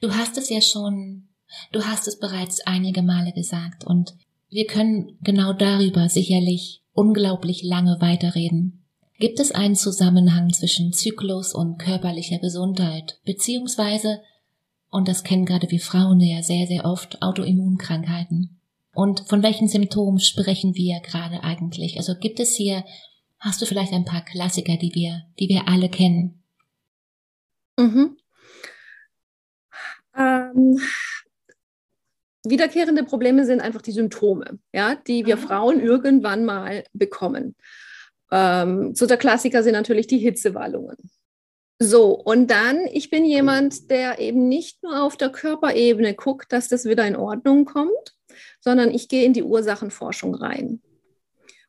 Du 0.00 0.14
hast 0.14 0.38
es 0.38 0.48
ja 0.48 0.60
schon 0.60 1.28
Du 1.72 1.84
hast 1.84 2.08
es 2.08 2.18
bereits 2.18 2.60
einige 2.66 3.02
Male 3.02 3.32
gesagt 3.32 3.84
und 3.84 4.14
wir 4.48 4.66
können 4.66 5.18
genau 5.22 5.52
darüber 5.52 6.08
sicherlich 6.08 6.82
unglaublich 6.92 7.62
lange 7.62 7.98
weiterreden. 8.00 8.85
Gibt 9.18 9.40
es 9.40 9.50
einen 9.50 9.76
Zusammenhang 9.76 10.52
zwischen 10.52 10.92
Zyklus 10.92 11.54
und 11.54 11.78
körperlicher 11.78 12.38
Gesundheit, 12.38 13.18
beziehungsweise, 13.24 14.20
und 14.90 15.08
das 15.08 15.24
kennen 15.24 15.46
gerade 15.46 15.70
wir 15.70 15.80
Frauen 15.80 16.20
ja 16.20 16.42
sehr, 16.42 16.66
sehr 16.66 16.84
oft, 16.84 17.22
Autoimmunkrankheiten? 17.22 18.60
Und 18.92 19.20
von 19.28 19.42
welchen 19.42 19.68
Symptomen 19.68 20.18
sprechen 20.18 20.74
wir 20.74 21.00
gerade 21.00 21.42
eigentlich? 21.42 21.96
Also 21.96 22.14
gibt 22.14 22.40
es 22.40 22.54
hier, 22.54 22.84
hast 23.38 23.60
du 23.62 23.66
vielleicht 23.66 23.92
ein 23.92 24.04
paar 24.04 24.24
Klassiker, 24.24 24.76
die 24.76 24.94
wir, 24.94 25.22
die 25.38 25.48
wir 25.48 25.66
alle 25.66 25.88
kennen? 25.88 26.42
Mhm. 27.78 28.16
Ähm, 30.14 30.78
wiederkehrende 32.44 33.04
Probleme 33.04 33.46
sind 33.46 33.60
einfach 33.60 33.82
die 33.82 33.92
Symptome, 33.92 34.58
ja, 34.72 34.94
die 34.94 35.24
wir 35.24 35.38
Frauen 35.38 35.80
irgendwann 35.80 36.44
mal 36.44 36.84
bekommen. 36.92 37.54
Ähm, 38.30 38.94
so 38.94 39.06
der 39.06 39.16
Klassiker 39.16 39.62
sind 39.62 39.72
natürlich 39.72 40.06
die 40.06 40.18
Hitzewallungen. 40.18 40.96
So, 41.78 42.12
und 42.12 42.50
dann, 42.50 42.86
ich 42.90 43.10
bin 43.10 43.24
jemand, 43.24 43.90
der 43.90 44.18
eben 44.18 44.48
nicht 44.48 44.82
nur 44.82 45.02
auf 45.02 45.16
der 45.16 45.28
Körperebene 45.28 46.14
guckt, 46.14 46.50
dass 46.52 46.68
das 46.68 46.86
wieder 46.86 47.06
in 47.06 47.16
Ordnung 47.16 47.66
kommt, 47.66 48.16
sondern 48.60 48.90
ich 48.90 49.08
gehe 49.08 49.24
in 49.24 49.34
die 49.34 49.42
Ursachenforschung 49.42 50.34
rein. 50.34 50.80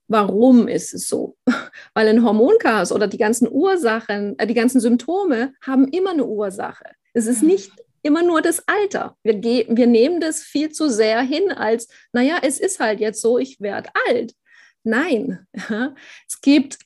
Warum 0.07 0.69
ist 0.69 0.93
es 0.93 1.09
so? 1.09 1.35
Weil 1.93 2.07
ein 2.07 2.23
Hormonchaos 2.23 2.93
oder 2.93 3.07
die 3.07 3.17
ganzen 3.17 3.51
Ursachen, 3.51 4.39
äh, 4.39 4.47
die 4.47 4.53
ganzen 4.53 4.79
Symptome 4.79 5.53
haben 5.61 5.87
immer 5.89 6.11
eine 6.11 6.25
Ursache. 6.25 6.85
Es 7.13 7.27
ist 7.27 7.41
mhm. 7.41 7.49
nicht 7.49 7.71
immer 8.01 8.23
nur 8.23 8.41
das 8.41 8.63
Alter. 8.67 9.17
Wir, 9.23 9.43
wir 9.43 9.87
nehmen 9.87 10.21
das 10.21 10.41
viel 10.41 10.71
zu 10.71 10.89
sehr 10.89 11.21
hin 11.21 11.51
als, 11.51 11.89
naja, 12.13 12.37
es 12.41 12.59
ist 12.59 12.79
halt 12.79 13.01
jetzt 13.01 13.21
so, 13.21 13.37
ich 13.37 13.59
werde 13.59 13.89
alt. 14.07 14.33
Nein, 14.87 15.45
es 16.27 16.39
gibt 16.41 16.79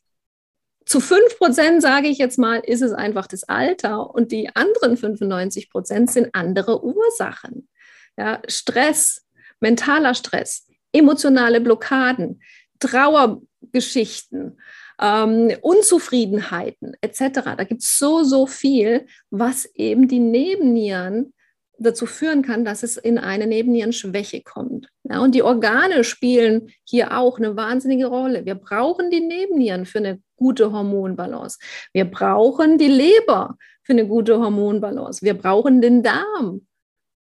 zu 0.87 0.99
5 0.99 1.37
Prozent, 1.37 1.83
sage 1.83 2.07
ich 2.07 2.17
jetzt 2.17 2.39
mal, 2.39 2.57
ist 2.57 2.81
es 2.81 2.93
einfach 2.93 3.27
das 3.27 3.43
Alter 3.43 4.09
und 4.09 4.31
die 4.31 4.49
anderen 4.55 4.97
95 4.97 5.69
Prozent 5.69 6.09
sind 6.09 6.33
andere 6.33 6.83
Ursachen. 6.83 7.69
Ja, 8.17 8.41
Stress, 8.47 9.27
mentaler 9.59 10.15
Stress, 10.15 10.67
emotionale 10.91 11.61
Blockaden, 11.61 12.41
Trauergeschichten, 12.79 14.59
ähm, 14.99 15.55
Unzufriedenheiten 15.61 16.97
etc. 17.01 17.53
Da 17.55 17.63
gibt 17.65 17.83
es 17.83 17.99
so, 17.99 18.23
so 18.23 18.47
viel, 18.47 19.05
was 19.29 19.65
eben 19.75 20.07
die 20.07 20.19
Nebennieren 20.19 21.33
dazu 21.77 22.07
führen 22.07 22.41
kann, 22.41 22.65
dass 22.65 22.81
es 22.81 22.97
in 22.97 23.19
eine 23.19 23.45
Nebennierenschwäche 23.45 24.41
kommt. 24.41 24.89
Ja, 25.11 25.19
und 25.19 25.35
die 25.35 25.43
Organe 25.43 26.05
spielen 26.05 26.71
hier 26.85 27.17
auch 27.17 27.37
eine 27.37 27.57
wahnsinnige 27.57 28.05
Rolle. 28.05 28.45
Wir 28.45 28.55
brauchen 28.55 29.09
die 29.09 29.19
Nebennieren 29.19 29.85
für 29.85 29.97
eine 29.97 30.21
gute 30.37 30.71
Hormonbalance. 30.71 31.59
Wir 31.91 32.05
brauchen 32.05 32.77
die 32.77 32.87
Leber 32.87 33.57
für 33.83 33.91
eine 33.91 34.07
gute 34.07 34.39
Hormonbalance. 34.39 35.21
Wir 35.21 35.33
brauchen 35.33 35.81
den 35.81 36.01
Darm 36.01 36.65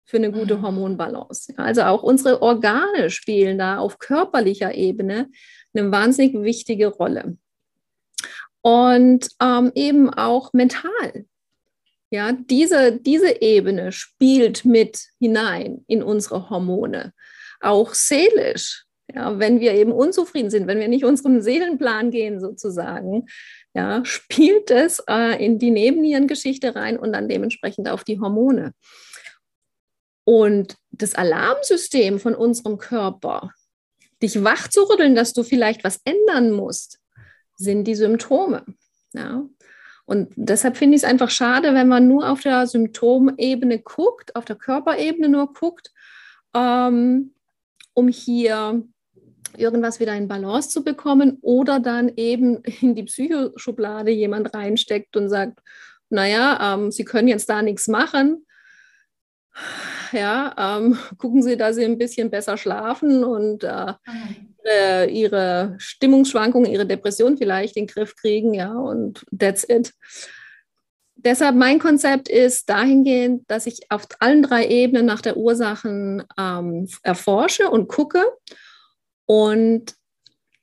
für 0.07 0.17
eine 0.17 0.33
gute 0.33 0.57
mhm. 0.57 0.63
Hormonbalance. 0.63 1.53
Also 1.59 1.83
auch 1.83 2.03
unsere 2.03 2.41
Organe 2.41 3.11
spielen 3.11 3.59
da 3.59 3.79
auf 3.79 3.99
körperlicher 3.99 4.75
Ebene 4.75 5.29
eine 5.75 5.93
wahnsinnig 5.93 6.41
wichtige 6.43 6.87
Rolle. 6.87 7.37
Und 8.63 9.29
ähm, 9.43 9.73
eben 9.75 10.09
auch 10.09 10.55
mental. 10.55 11.27
Ja, 12.09 12.33
diese, 12.33 12.99
diese 12.99 13.43
Ebene 13.43 13.93
spielt 13.93 14.65
mit 14.65 15.09
hinein 15.19 15.85
in 15.87 16.03
unsere 16.03 16.49
Hormone, 16.49 17.13
auch 17.65 17.95
seelisch. 17.95 18.85
Ja, 19.15 19.39
wenn 19.39 19.61
wir 19.61 19.75
eben 19.75 19.93
unzufrieden 19.93 20.51
sind, 20.51 20.67
wenn 20.67 20.81
wir 20.81 20.89
nicht 20.89 21.05
unserem 21.05 21.43
Seelenplan 21.43 22.11
gehen 22.11 22.41
sozusagen, 22.41 23.27
ja, 23.75 24.03
spielt 24.05 24.71
es 24.71 25.03
äh, 25.09 25.45
in 25.45 25.59
die 25.59 25.71
Nebennierengeschichte 25.71 26.75
rein 26.75 26.99
und 26.99 27.13
dann 27.13 27.29
dementsprechend 27.29 27.89
auf 27.89 28.05
die 28.05 28.19
Hormone. 28.19 28.73
Und 30.25 30.77
das 30.91 31.15
Alarmsystem 31.15 32.19
von 32.19 32.35
unserem 32.35 32.79
Körper, 32.79 33.51
dich 34.23 34.43
wach 34.43 34.69
zu 34.69 34.83
rütteln, 34.89 35.15
dass 35.15 35.35
du 35.35 35.43
vielleicht 35.43 35.85
was 35.85 36.01
ändern 36.05 36.51
musst, 36.51 36.99
sind 37.57 37.85
die 37.85 37.95
Symptome. 37.95 38.65
Ja? 39.13 39.47
Und 40.07 40.33
deshalb 40.37 40.79
finde 40.79 40.97
ich 40.97 41.03
es 41.03 41.09
einfach 41.09 41.31
schade, 41.31 41.75
wenn 41.75 41.89
man 41.89 42.09
nur 42.09 42.29
auf 42.29 42.41
der 42.41 42.67
Symptomebene 42.67 43.81
guckt, 43.81 44.35
auf 44.35 44.47
der 44.47 44.57
Körperebene 44.57 45.29
nur 45.29 45.53
guckt, 45.53 45.93
ähm, 46.55 47.34
um 47.95 48.09
hier 48.09 48.83
irgendwas 49.57 50.01
wieder 50.01 50.15
in 50.15 50.29
Balance 50.29 50.69
zu 50.69 50.85
bekommen 50.85 51.39
oder 51.41 51.81
dann 51.81 52.13
eben 52.17 52.63
in 52.81 52.95
die 52.95 53.05
Psychoschublade 53.05 54.11
jemand 54.11 54.55
reinsteckt 54.55 55.17
und 55.17 55.29
sagt, 55.29 55.61
naja, 56.11 56.75
ähm, 56.75 56.91
Sie 56.91 57.05
können 57.05 57.29
jetzt 57.29 57.49
da 57.49 57.63
nichts 57.63 57.89
machen, 57.89 58.45
ja, 60.13 60.55
ähm, 60.57 60.99
gucken 61.19 61.43
Sie, 61.43 61.57
dass 61.57 61.77
Sie 61.77 61.85
ein 61.85 61.99
bisschen 61.99 62.31
besser 62.31 62.57
schlafen 62.57 63.25
und 63.25 63.65
äh, 63.65 63.95
äh, 64.65 65.11
Ihre 65.11 65.75
Stimmungsschwankungen, 65.79 66.71
Ihre 66.71 66.87
Depression 66.87 67.37
vielleicht 67.37 67.77
in 67.77 67.87
den 67.87 67.93
Griff 67.93 68.17
kriegen, 68.17 68.55
ja, 68.55 68.73
und 68.73 69.25
that's 69.37 69.65
it. 69.69 69.93
Deshalb 71.25 71.57
mein 71.57 71.79
Konzept 71.79 72.29
ist 72.29 72.69
dahingehend, 72.69 73.51
dass 73.51 73.67
ich 73.67 73.91
auf 73.91 74.07
allen 74.21 74.43
drei 74.43 74.67
Ebenen 74.67 75.07
nach 75.07 75.23
der 75.23 75.37
Ursachen 75.37 76.23
ähm, 76.39 76.89
erforsche 77.03 77.71
und 77.71 77.89
gucke 77.89 78.23
und 79.27 79.95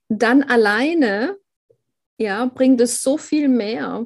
dann 0.08 0.44
alleine 0.44 1.38
ja, 2.18 2.46
bringt 2.46 2.80
es 2.82 3.02
so 3.02 3.18
viel 3.18 3.48
mehr, 3.48 4.06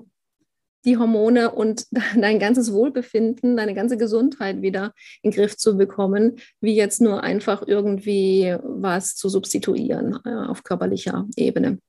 die 0.86 0.98
Hormone 0.98 1.52
und 1.52 1.88
dein 2.16 2.40
ganzes 2.40 2.72
Wohlbefinden, 2.72 3.58
deine 3.58 3.74
ganze 3.74 3.98
Gesundheit 3.98 4.62
wieder 4.62 4.94
in 5.22 5.32
den 5.32 5.36
Griff 5.36 5.58
zu 5.58 5.76
bekommen, 5.76 6.38
wie 6.62 6.76
jetzt 6.76 7.02
nur 7.02 7.24
einfach 7.24 7.64
irgendwie 7.68 8.56
was 8.64 9.16
zu 9.16 9.28
substituieren 9.28 10.20
äh, 10.26 10.48
auf 10.48 10.64
körperlicher 10.64 11.28
Ebene. 11.36 11.80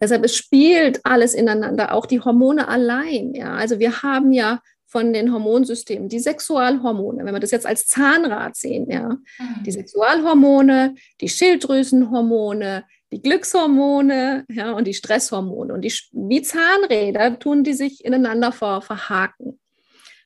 Deshalb 0.00 0.24
es 0.24 0.36
spielt 0.36 1.04
alles 1.04 1.34
ineinander, 1.34 1.94
auch 1.94 2.06
die 2.06 2.20
Hormone 2.20 2.68
allein. 2.68 3.34
Ja. 3.34 3.54
Also 3.54 3.78
wir 3.78 4.02
haben 4.02 4.32
ja 4.32 4.60
von 4.86 5.12
den 5.12 5.32
Hormonsystemen, 5.32 6.08
die 6.08 6.18
Sexualhormone, 6.18 7.24
wenn 7.24 7.34
wir 7.34 7.40
das 7.40 7.52
jetzt 7.52 7.66
als 7.66 7.86
Zahnrad 7.86 8.56
sehen, 8.56 8.90
ja, 8.90 9.10
mhm. 9.10 9.62
die 9.64 9.70
Sexualhormone, 9.70 10.96
die 11.20 11.28
Schilddrüsenhormone, 11.28 12.84
die 13.12 13.22
Glückshormone 13.22 14.46
ja, 14.48 14.72
und 14.72 14.86
die 14.86 14.94
Stresshormone. 14.94 15.72
Und 15.72 15.82
die, 15.82 15.92
wie 16.12 16.42
Zahnräder 16.42 17.38
tun 17.38 17.62
die 17.62 17.72
sich 17.72 18.04
ineinander 18.04 18.50
ver, 18.50 18.82
verhaken. 18.82 19.60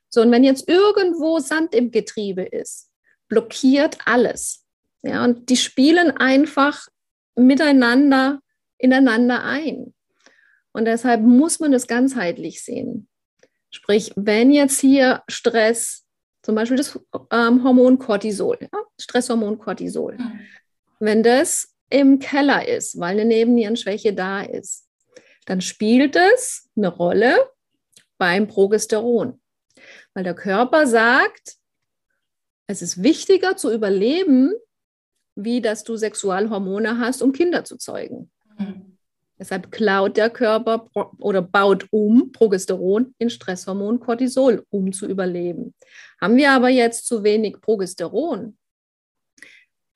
So, 0.08 0.22
und 0.22 0.30
wenn 0.30 0.44
jetzt 0.44 0.68
irgendwo 0.68 1.40
Sand 1.40 1.74
im 1.74 1.90
Getriebe 1.90 2.42
ist, 2.42 2.90
blockiert 3.28 3.98
alles. 4.06 4.64
Ja, 5.02 5.24
und 5.24 5.50
die 5.50 5.56
spielen 5.56 6.10
einfach 6.12 6.86
miteinander 7.34 8.40
ineinander 8.84 9.42
ein. 9.42 9.94
Und 10.72 10.84
deshalb 10.84 11.22
muss 11.22 11.58
man 11.58 11.72
das 11.72 11.86
ganzheitlich 11.86 12.62
sehen. 12.62 13.08
Sprich, 13.70 14.12
wenn 14.14 14.50
jetzt 14.50 14.80
hier 14.80 15.22
Stress, 15.28 16.06
zum 16.42 16.54
Beispiel 16.54 16.76
das 16.76 16.98
ähm, 17.32 17.64
Hormon 17.64 17.98
Cortisol, 17.98 18.58
ja, 18.60 18.78
Stresshormon 19.00 19.58
Cortisol, 19.58 20.16
mhm. 20.16 20.40
wenn 21.00 21.22
das 21.22 21.74
im 21.90 22.18
Keller 22.18 22.68
ist, 22.68 22.98
weil 23.00 23.12
eine 23.12 23.24
Nebennierenschwäche 23.24 24.12
da 24.12 24.42
ist, 24.42 24.88
dann 25.46 25.60
spielt 25.60 26.16
es 26.16 26.68
eine 26.76 26.88
Rolle 26.88 27.34
beim 28.18 28.46
Progesteron. 28.46 29.40
Weil 30.14 30.24
der 30.24 30.34
Körper 30.34 30.86
sagt, 30.86 31.56
es 32.66 32.82
ist 32.82 33.02
wichtiger 33.02 33.56
zu 33.56 33.72
überleben, 33.72 34.52
wie 35.36 35.60
dass 35.60 35.84
du 35.84 35.96
Sexualhormone 35.96 36.98
hast, 36.98 37.22
um 37.22 37.32
Kinder 37.32 37.64
zu 37.64 37.76
zeugen. 37.76 38.30
Mhm. 38.58 38.94
Deshalb 39.38 39.72
klaut 39.72 40.16
der 40.16 40.30
Körper 40.30 40.88
oder 41.18 41.42
baut 41.42 41.88
um 41.90 42.30
Progesteron 42.30 43.14
in 43.18 43.30
Stresshormon 43.30 43.98
Cortisol, 43.98 44.64
um 44.70 44.92
zu 44.92 45.06
überleben. 45.06 45.74
Haben 46.20 46.36
wir 46.36 46.52
aber 46.52 46.68
jetzt 46.68 47.06
zu 47.06 47.24
wenig 47.24 47.60
Progesteron, 47.60 48.56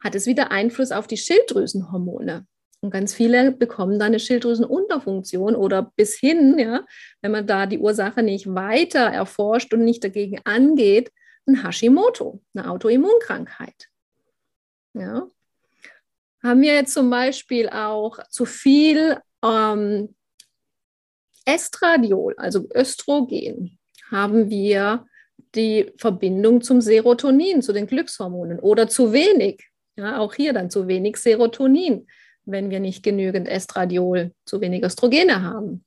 hat 0.01 0.15
es 0.15 0.27
wieder 0.27 0.51
Einfluss 0.51 0.93
auf 0.93 1.07
die 1.07 1.17
Schilddrüsenhormone. 1.17 2.47
Und 2.81 2.91
ganz 2.91 3.13
viele 3.13 3.51
bekommen 3.51 3.99
da 3.99 4.07
eine 4.07 4.21
Schilddrüsenunterfunktion 4.21 5.57
oder 5.57 5.93
bis 5.97 6.17
hin, 6.17 6.59
ja, 6.59 6.85
wenn 7.23 7.33
man 7.33 7.47
da 7.47 7.67
die 7.67 7.79
Ursache 7.79 8.23
nicht 8.23 8.55
weiter 8.55 9.01
erforscht 9.01 9.73
und 9.75 9.85
nicht 9.85 10.05
dagegen 10.05 10.41
angeht, 10.45 11.11
ein 11.47 11.65
Hashimoto, 11.65 12.41
eine 12.55 12.71
Autoimmunkrankheit. 12.71 13.89
Ja. 14.95 15.27
Haben 16.43 16.61
wir 16.63 16.75
jetzt 16.75 16.95
zum 16.95 17.11
Beispiel 17.11 17.69
auch 17.69 18.19
zu 18.31 18.45
viel 18.45 19.19
ähm, 19.45 20.15
Estradiol, 21.45 22.35
also 22.37 22.69
Östrogen, 22.75 23.79
haben 24.11 24.51
wir 24.51 25.07
die 25.55 25.93
Verbindung 25.97 26.61
zum 26.61 26.81
Serotonin, 26.81 27.63
zu 27.63 27.73
den 27.73 27.87
Glückshormonen 27.87 28.59
oder 28.61 28.89
zu 28.89 29.13
wenig. 29.13 29.69
Ja, 29.97 30.19
auch 30.19 30.35
hier 30.35 30.53
dann 30.53 30.71
zu 30.71 30.87
wenig 30.87 31.17
Serotonin, 31.17 32.07
wenn 32.45 32.71
wir 32.71 32.81
nicht 32.81 33.03
genügend 33.03 33.49
Estradiol, 33.49 34.33
zu 34.45 34.61
wenig 34.61 34.85
Östrogene 34.85 35.43
haben. 35.43 35.85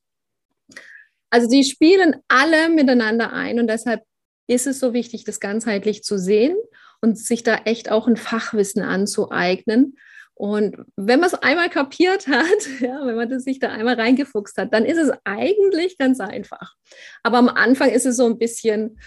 Also 1.30 1.48
die 1.48 1.64
spielen 1.64 2.16
alle 2.28 2.68
miteinander 2.68 3.32
ein 3.32 3.58
und 3.58 3.68
deshalb 3.68 4.02
ist 4.48 4.66
es 4.66 4.80
so 4.80 4.92
wichtig, 4.92 5.24
das 5.24 5.40
ganzheitlich 5.40 6.02
zu 6.02 6.18
sehen 6.18 6.56
und 7.00 7.18
sich 7.18 7.42
da 7.42 7.54
echt 7.64 7.90
auch 7.90 8.06
ein 8.06 8.16
Fachwissen 8.16 8.82
anzueignen. 8.82 9.96
Und 10.42 10.74
wenn 10.96 11.20
man 11.20 11.28
es 11.28 11.34
einmal 11.34 11.70
kapiert 11.70 12.26
hat, 12.26 12.66
ja, 12.80 13.06
wenn 13.06 13.14
man 13.14 13.30
das 13.30 13.44
sich 13.44 13.60
da 13.60 13.68
einmal 13.68 13.94
reingefuchst 13.94 14.58
hat, 14.58 14.74
dann 14.74 14.84
ist 14.84 14.98
es 14.98 15.12
eigentlich 15.22 15.98
ganz 15.98 16.18
einfach. 16.18 16.74
Aber 17.22 17.38
am 17.38 17.48
Anfang 17.48 17.90
ist 17.90 18.06
es 18.06 18.16
so 18.16 18.26
ein 18.26 18.38
bisschen 18.38 18.98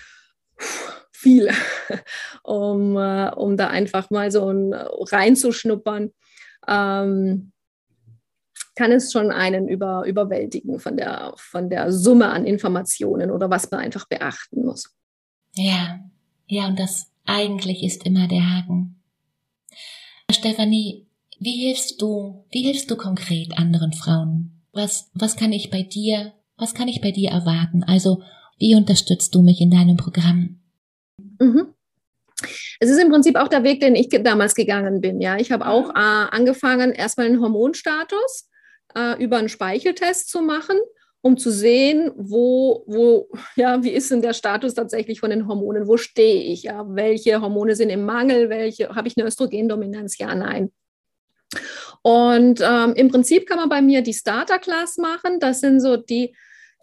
viel, 1.11 1.49
um, 2.43 2.95
äh, 2.95 3.31
um 3.35 3.57
da 3.57 3.67
einfach 3.67 4.09
mal 4.11 4.31
so 4.31 4.49
ein, 4.49 4.73
reinzuschnuppern. 4.73 6.13
Ähm, 6.69 7.51
kann 8.75 8.93
es 8.93 9.11
schon 9.11 9.29
einen 9.29 9.67
über, 9.67 10.05
überwältigen 10.05 10.79
von 10.79 10.95
der, 10.95 11.33
von 11.35 11.69
der 11.69 11.91
Summe 11.91 12.29
an 12.29 12.45
Informationen 12.45 13.29
oder 13.29 13.49
was 13.49 13.69
man 13.71 13.81
einfach 13.81 14.07
beachten 14.07 14.63
muss. 14.63 14.95
Ja, 15.53 15.99
ja, 16.47 16.67
und 16.67 16.79
das 16.79 17.11
eigentlich 17.25 17.83
ist 17.83 18.05
immer 18.05 18.29
der 18.29 18.49
Haken. 18.49 19.01
Stefanie, 20.31 21.04
wie 21.39 21.65
hilfst 21.65 22.01
du, 22.01 22.45
wie 22.51 22.63
hilfst 22.63 22.89
du 22.89 22.95
konkret 22.95 23.57
anderen 23.57 23.93
Frauen? 23.93 24.63
Was, 24.71 25.09
was 25.13 25.35
kann 25.35 25.51
ich 25.51 25.69
bei 25.69 25.83
dir, 25.83 26.33
was 26.57 26.73
kann 26.73 26.87
ich 26.87 27.01
bei 27.01 27.11
dir 27.11 27.31
erwarten? 27.31 27.83
Also, 27.83 28.21
wie 28.57 28.75
unterstützt 28.75 29.35
du 29.35 29.41
mich 29.41 29.61
in 29.61 29.71
deinem 29.71 29.97
Programm? 29.97 30.59
Mhm. 31.39 31.73
Es 32.79 32.89
ist 32.89 32.99
im 32.99 33.09
Prinzip 33.09 33.37
auch 33.37 33.47
der 33.47 33.63
Weg, 33.63 33.79
den 33.79 33.95
ich 33.95 34.09
damals 34.09 34.55
gegangen 34.55 35.01
bin. 35.01 35.21
Ja, 35.21 35.37
ich 35.37 35.51
habe 35.51 35.67
auch 35.67 35.89
äh, 35.89 35.93
angefangen, 35.93 36.91
erstmal 36.91 37.27
einen 37.27 37.41
Hormonstatus 37.41 38.49
äh, 38.95 39.21
über 39.23 39.37
einen 39.37 39.49
Speicheltest 39.49 40.29
zu 40.29 40.41
machen 40.41 40.77
um 41.25 41.37
zu 41.37 41.49
sehen, 41.49 42.11
wo, 42.15 42.83
wo, 42.85 43.27
ja, 43.55 43.83
wie 43.83 43.89
ist 43.89 44.11
denn 44.11 44.21
der 44.21 44.35
Status 44.35 44.75
tatsächlich 44.75 45.19
von 45.19 45.31
den 45.31 45.47
Hormonen? 45.47 45.87
Wo 45.87 45.97
stehe 45.97 46.43
ich? 46.43 46.63
Ja, 46.63 46.85
welche 46.87 47.41
Hormone 47.41 47.75
sind 47.75 47.89
im 47.89 48.05
Mangel? 48.05 48.51
Welche 48.51 48.89
habe 48.89 49.07
ich 49.07 49.17
eine 49.17 49.25
Östrogendominanz? 49.25 50.19
Ja, 50.19 50.35
nein. 50.35 50.71
Und 52.01 52.61
ähm, 52.61 52.93
im 52.95 53.09
Prinzip 53.09 53.47
kann 53.47 53.57
man 53.57 53.69
bei 53.69 53.81
mir 53.81 54.01
die 54.01 54.13
Starter 54.13 54.59
Class 54.59 54.97
machen. 54.97 55.39
Das 55.39 55.61
sind 55.61 55.79
so 55.79 55.97
die 55.97 56.35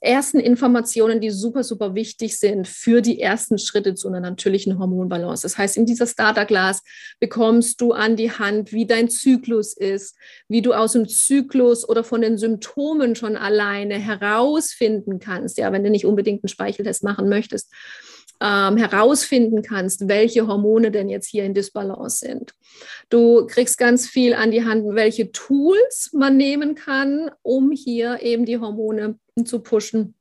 ersten 0.02 0.40
Informationen, 0.40 1.20
die 1.20 1.30
super, 1.30 1.62
super 1.62 1.94
wichtig 1.94 2.38
sind 2.38 2.66
für 2.66 3.00
die 3.00 3.20
ersten 3.20 3.56
Schritte 3.56 3.94
zu 3.94 4.08
einer 4.08 4.18
natürlichen 4.18 4.78
Hormonbalance. 4.78 5.42
Das 5.42 5.56
heißt, 5.56 5.76
in 5.76 5.87
dieser 5.87 6.08
Starterglas 6.08 6.82
bekommst 7.20 7.80
du 7.80 7.92
an 7.92 8.16
die 8.16 8.32
Hand, 8.32 8.72
wie 8.72 8.85
dein 8.85 9.08
Zyklus 9.08 9.76
ist, 9.76 10.16
wie 10.48 10.61
du 10.61 10.72
aus 10.72 10.92
dem 10.92 11.08
Zyklus 11.08 11.88
oder 11.88 12.02
von 12.02 12.20
den 12.20 12.37
Symptomen 12.37 13.14
schon 13.14 13.37
alleine 13.37 13.94
herausfinden 13.94 15.20
kannst, 15.20 15.56
ja, 15.58 15.70
wenn 15.72 15.85
du 15.85 15.90
nicht 15.90 16.04
unbedingt 16.04 16.42
einen 16.42 16.48
Speicheltest 16.48 17.04
machen 17.04 17.28
möchtest 17.28 17.70
ähm, 18.42 18.76
herausfinden 18.76 19.62
kannst, 19.62 20.09
welche 20.09 20.48
Hormone 20.48 20.90
denn 20.90 21.09
jetzt 21.09 21.28
hier 21.28 21.44
in 21.44 21.55
Disbalance 21.55 22.18
sind. 22.18 22.55
Du 23.09 23.46
kriegst 23.46 23.78
ganz 23.78 24.09
viel 24.09 24.35
an 24.35 24.50
die 24.50 24.64
Hand, 24.64 24.85
welche 24.94 25.31
Tools 25.31 26.11
man 26.12 26.37
nehmen 26.37 26.74
kann, 26.74 27.31
um 27.42 27.70
hier 27.70 28.20
eben 28.20 28.44
die 28.44 28.59
Hormone 28.59 29.18
zu 29.44 29.61
pushen. 29.61 30.14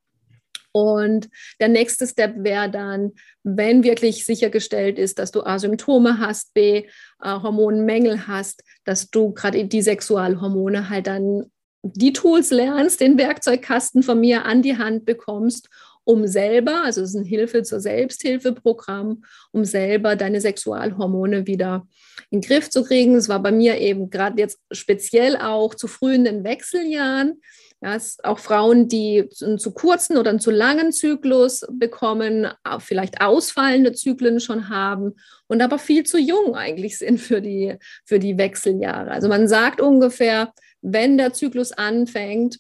Und 0.74 1.30
der 1.60 1.68
nächste 1.68 2.08
Step 2.08 2.36
wäre 2.38 2.70
dann, 2.70 3.12
wenn 3.44 3.84
wirklich 3.84 4.26
sichergestellt 4.26 5.00
ist, 5.00 5.20
dass 5.20 5.32
du 5.32 5.42
A, 5.42 5.60
Symptome 5.60 6.20
hast, 6.20 6.54
B, 6.54 6.78
äh, 6.78 6.86
Hormonmängel 7.24 8.28
hast, 8.28 8.64
dass 8.86 9.10
du 9.10 9.34
gerade 9.34 9.66
die 9.66 9.82
Sexualhormone 9.82 10.90
halt 10.90 11.08
dann 11.08 11.52
die 11.84 12.14
Tools 12.14 12.52
lernst, 12.52 13.02
den 13.02 13.18
Werkzeugkasten 13.18 14.04
von 14.04 14.20
mir 14.20 14.46
an 14.46 14.62
die 14.62 14.78
Hand 14.78 15.06
bekommst 15.06 15.68
um 16.04 16.28
selber, 16.28 16.84
also 16.84 17.02
es 17.02 17.10
ist 17.10 17.16
ein 17.16 17.26
Hilfe 17.26 17.64
zur 17.64 17.80
Selbsthilfeprogramm, 17.80 19.24
um 19.52 19.66
selber 19.66 20.16
deine 20.16 20.42
Sexualhormone 20.42 21.48
wieder 21.48 21.88
in 22.30 22.42
den 22.42 22.48
Griff 22.48 22.70
zu 22.70 22.84
kriegen. 22.84 23.16
Es 23.16 23.30
war 23.30 23.42
bei 23.42 23.52
mir 23.52 23.78
eben 23.78 24.10
gerade 24.10 24.42
jetzt 24.42 24.60
speziell 24.72 25.38
auch 25.38 25.76
zu 25.76 25.88
frühen 25.88 26.44
Wechseljahren. 26.44 27.42
Ja, 27.84 27.98
auch 28.22 28.38
Frauen, 28.38 28.88
die 28.88 29.28
einen 29.42 29.58
zu 29.58 29.72
kurzen 29.72 30.18
oder 30.18 30.30
einen 30.30 30.40
zu 30.40 30.52
langen 30.52 30.92
Zyklus 30.92 31.66
bekommen, 31.72 32.48
vielleicht 32.78 33.22
ausfallende 33.22 33.94
Zyklen 33.94 34.40
schon 34.40 34.70
haben 34.70 35.16
und 35.48 35.64
aber 35.64 35.80
viel 35.80 36.04
zu 36.04 36.20
jung 36.20 36.56
eigentlich 36.56 37.00
sind 37.00 37.20
für 37.20 37.42
die, 37.42 37.78
für 38.06 38.20
die 38.20 38.38
Wechseljahre. 38.38 39.10
Also 39.10 39.30
man 39.30 39.48
sagt 39.48 39.82
ungefähr, 39.82 40.54
wenn 40.84 41.18
der 41.18 41.34
Zyklus 41.34 41.72
anfängt, 41.72 42.60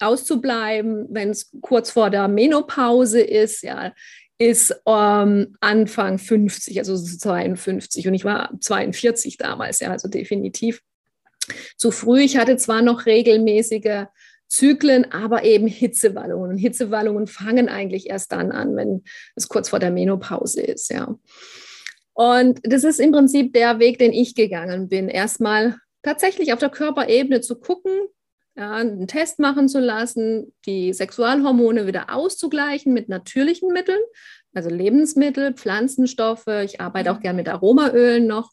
auszubleiben, 0.00 1.06
wenn 1.10 1.30
es 1.30 1.50
kurz 1.60 1.90
vor 1.90 2.10
der 2.10 2.28
Menopause 2.28 3.20
ist, 3.20 3.62
ja, 3.62 3.92
ist 4.38 4.74
ähm, 4.86 5.56
Anfang 5.60 6.18
50, 6.18 6.78
also 6.78 6.96
52 6.96 8.06
und 8.06 8.14
ich 8.14 8.24
war 8.24 8.50
42 8.60 9.38
damals, 9.38 9.80
ja, 9.80 9.90
also 9.90 10.08
definitiv 10.08 10.82
zu 11.76 11.90
früh. 11.90 12.20
Ich 12.20 12.36
hatte 12.36 12.56
zwar 12.56 12.82
noch 12.82 13.06
regelmäßige 13.06 14.06
Zyklen, 14.48 15.10
aber 15.10 15.44
eben 15.44 15.66
Hitzewallungen. 15.66 16.56
Hitzewallungen 16.56 17.26
fangen 17.26 17.68
eigentlich 17.68 18.08
erst 18.08 18.32
dann 18.32 18.52
an, 18.52 18.76
wenn 18.76 19.02
es 19.34 19.48
kurz 19.48 19.70
vor 19.70 19.78
der 19.78 19.90
Menopause 19.90 20.60
ist, 20.60 20.90
ja. 20.90 21.18
Und 22.12 22.60
das 22.62 22.84
ist 22.84 22.98
im 22.98 23.12
Prinzip 23.12 23.52
der 23.52 23.78
Weg, 23.78 23.98
den 23.98 24.12
ich 24.12 24.34
gegangen 24.34 24.88
bin. 24.88 25.08
Erstmal 25.08 25.76
tatsächlich 26.02 26.52
auf 26.52 26.58
der 26.58 26.70
Körperebene 26.70 27.42
zu 27.42 27.58
gucken, 27.60 27.92
ja, 28.56 28.72
einen 28.72 29.06
Test 29.06 29.38
machen 29.38 29.68
zu 29.68 29.80
lassen, 29.80 30.54
die 30.64 30.92
Sexualhormone 30.92 31.86
wieder 31.86 32.14
auszugleichen 32.14 32.92
mit 32.94 33.08
natürlichen 33.08 33.72
Mitteln, 33.72 34.00
also 34.54 34.70
Lebensmittel, 34.70 35.52
Pflanzenstoffe. 35.52 36.46
Ich 36.64 36.80
arbeite 36.80 37.12
auch 37.12 37.18
mhm. 37.18 37.22
gerne 37.22 37.36
mit 37.36 37.48
Aromaölen 37.48 38.26
noch. 38.26 38.50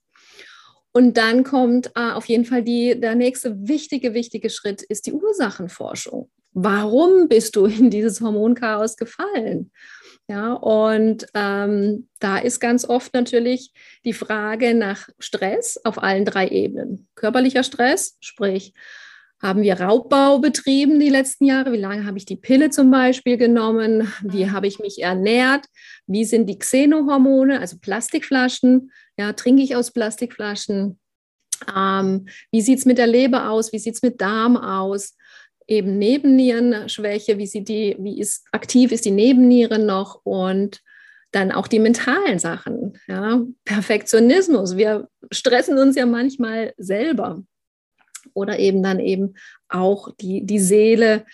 Und 0.91 1.17
dann 1.17 1.43
kommt 1.43 1.91
äh, 1.95 2.11
auf 2.11 2.25
jeden 2.25 2.45
Fall 2.45 2.63
die, 2.63 2.99
der 2.99 3.15
nächste 3.15 3.67
wichtige, 3.67 4.13
wichtige 4.13 4.49
Schritt 4.49 4.83
ist 4.83 5.07
die 5.07 5.13
Ursachenforschung. 5.13 6.29
Warum 6.51 7.29
bist 7.29 7.55
du 7.55 7.65
in 7.65 7.89
dieses 7.89 8.21
Hormonchaos 8.21 8.97
gefallen? 8.97 9.71
Ja, 10.27 10.53
und 10.53 11.25
ähm, 11.33 12.07
da 12.19 12.37
ist 12.37 12.59
ganz 12.59 12.87
oft 12.87 13.13
natürlich 13.13 13.73
die 14.05 14.13
Frage 14.13 14.73
nach 14.73 15.09
Stress 15.19 15.79
auf 15.83 16.01
allen 16.01 16.25
drei 16.25 16.47
Ebenen. 16.47 17.07
Körperlicher 17.15 17.63
Stress, 17.63 18.17
sprich 18.21 18.73
haben 19.43 19.61
wir 19.61 19.79
Raubbau 19.79 20.39
betrieben 20.39 21.01
die 21.01 21.09
letzten 21.09 21.43
Jahre? 21.43 21.73
Wie 21.73 21.77
lange 21.77 22.05
habe 22.05 22.17
ich 22.17 22.25
die 22.25 22.37
Pille 22.37 22.69
zum 22.69 22.89
Beispiel 22.89 23.35
genommen? 23.35 24.11
Wie 24.23 24.49
habe 24.49 24.67
ich 24.67 24.79
mich 24.79 25.03
ernährt? 25.03 25.65
Wie 26.07 26.23
sind 26.23 26.47
die 26.47 26.57
Xenohormone, 26.57 27.59
also 27.59 27.77
Plastikflaschen? 27.77 28.91
Ja, 29.17 29.33
trinke 29.33 29.61
ich 29.61 29.75
aus 29.75 29.91
Plastikflaschen? 29.91 30.97
Ähm, 31.75 32.27
wie 32.51 32.61
sieht 32.61 32.79
es 32.79 32.85
mit 32.85 32.97
der 32.97 33.07
Leber 33.07 33.49
aus? 33.49 33.73
Wie 33.73 33.79
sieht 33.79 33.95
es 33.95 34.01
mit 34.01 34.21
Darm 34.21 34.55
aus? 34.55 35.17
Eben 35.67 35.97
Nebennierenschwäche, 35.97 37.37
wie, 37.37 37.47
sieht 37.47 37.67
die, 37.67 37.97
wie 37.99 38.19
ist, 38.19 38.47
aktiv 38.53 38.93
ist 38.93 39.03
die 39.03 39.11
Nebenniere 39.11 39.77
noch? 39.77 40.21
Und 40.23 40.79
dann 41.31 41.51
auch 41.51 41.67
die 41.67 41.79
mentalen 41.79 42.39
Sachen. 42.39 42.97
Ja? 43.07 43.41
Perfektionismus. 43.65 44.77
Wir 44.77 45.09
stressen 45.31 45.77
uns 45.77 45.97
ja 45.97 46.05
manchmal 46.05 46.73
selber 46.77 47.43
oder 48.33 48.59
eben 48.59 48.83
dann 48.83 48.99
eben 48.99 49.35
auch 49.69 50.11
die, 50.19 50.45
die 50.45 50.59
Seele, 50.59 51.25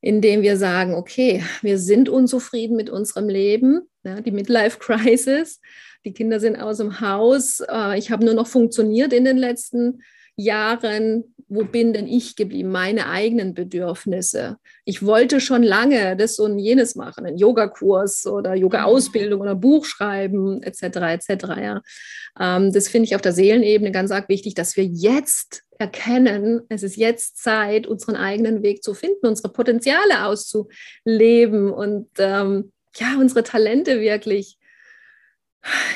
indem 0.00 0.42
wir 0.42 0.56
sagen, 0.56 0.94
okay, 0.94 1.42
wir 1.62 1.78
sind 1.78 2.08
unzufrieden 2.08 2.76
mit 2.76 2.90
unserem 2.90 3.28
Leben, 3.28 3.82
ja, 4.04 4.20
die 4.20 4.32
Midlife 4.32 4.78
Crisis, 4.78 5.60
die 6.04 6.12
Kinder 6.12 6.40
sind 6.40 6.56
aus 6.56 6.78
dem 6.78 7.00
Haus, 7.00 7.60
äh, 7.60 7.98
ich 7.98 8.10
habe 8.10 8.24
nur 8.24 8.34
noch 8.34 8.48
funktioniert 8.48 9.12
in 9.12 9.24
den 9.24 9.36
letzten 9.36 10.02
Jahren, 10.36 11.34
wo 11.48 11.64
bin 11.64 11.92
denn 11.92 12.06
ich 12.06 12.34
geblieben, 12.34 12.70
meine 12.70 13.08
eigenen 13.08 13.52
Bedürfnisse. 13.52 14.56
Ich 14.86 15.04
wollte 15.04 15.38
schon 15.40 15.62
lange 15.62 16.16
das 16.16 16.38
und 16.38 16.58
jenes 16.58 16.94
machen, 16.94 17.26
einen 17.26 17.36
Yogakurs 17.36 18.26
oder 18.26 18.54
Yoga-Ausbildung 18.54 19.42
oder 19.42 19.54
Buch 19.54 19.84
schreiben, 19.84 20.62
etc., 20.62 20.82
etc. 20.82 21.28
Ja. 21.60 21.82
Ähm, 22.40 22.72
das 22.72 22.88
finde 22.88 23.04
ich 23.04 23.14
auf 23.14 23.20
der 23.20 23.32
Seelenebene 23.32 23.92
ganz 23.92 24.10
arg 24.10 24.28
wichtig, 24.30 24.54
dass 24.54 24.76
wir 24.76 24.84
jetzt 24.84 25.62
erkennen, 25.82 26.62
es 26.68 26.84
ist 26.84 26.96
jetzt 26.96 27.42
Zeit, 27.42 27.88
unseren 27.88 28.14
eigenen 28.14 28.62
Weg 28.62 28.84
zu 28.84 28.94
finden, 28.94 29.26
unsere 29.26 29.52
Potenziale 29.52 30.24
auszuleben 30.24 31.72
und 31.72 32.08
ähm, 32.18 32.72
ja, 32.96 33.16
unsere 33.18 33.42
Talente 33.42 34.00
wirklich 34.00 34.58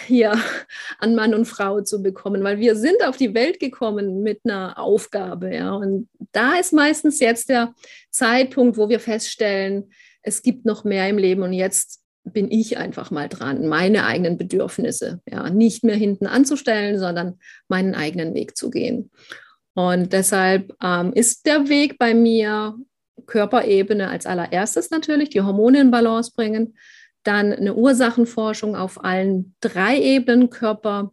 hier 0.07 0.33
an 0.99 1.15
Mann 1.15 1.35
und 1.35 1.45
Frau 1.45 1.81
zu 1.83 2.03
bekommen, 2.03 2.43
weil 2.43 2.59
wir 2.59 2.75
sind 2.75 3.05
auf 3.05 3.17
die 3.17 3.35
Welt 3.35 3.61
gekommen 3.61 4.23
mit 4.23 4.41
einer 4.45 4.79
Aufgabe, 4.79 5.55
ja. 5.55 5.73
Und 5.75 6.09
da 6.33 6.57
ist 6.57 6.73
meistens 6.73 7.21
jetzt 7.21 7.49
der 7.49 7.73
Zeitpunkt, 8.11 8.77
wo 8.77 8.89
wir 8.89 9.01
feststellen, 9.01 9.93
es 10.23 10.43
gibt 10.43 10.65
noch 10.65 10.83
mehr 10.83 11.09
im 11.09 11.19
Leben 11.19 11.43
und 11.43 11.53
jetzt 11.53 12.03
bin 12.25 12.51
ich 12.51 12.77
einfach 12.77 13.13
mal 13.13 13.29
dran, 13.29 13.69
meine 13.69 14.05
eigenen 14.05 14.37
Bedürfnisse 14.37 15.21
ja, 15.31 15.49
nicht 15.49 15.85
mehr 15.85 15.95
hinten 15.95 16.27
anzustellen, 16.27 16.99
sondern 16.99 17.39
meinen 17.69 17.95
eigenen 17.95 18.35
Weg 18.35 18.57
zu 18.57 18.71
gehen. 18.71 19.13
Und 19.77 20.15
deshalb 20.15 20.75
ähm, 20.83 21.13
ist 21.13 21.45
der 21.45 21.69
Weg 21.69 21.99
bei 21.99 22.15
mir 22.15 22.79
Körperebene 23.27 24.09
als 24.09 24.25
allererstes 24.25 24.91
natürlich, 24.91 25.29
die 25.29 25.43
Hormone 25.43 25.83
in 25.83 25.91
Balance 25.91 26.33
bringen, 26.35 26.79
dann 27.25 27.53
eine 27.53 27.75
Ursachenforschung 27.75 28.75
auf 28.75 29.05
allen 29.05 29.55
drei 29.61 30.01
Ebenen, 30.01 30.49
Körper, 30.49 31.13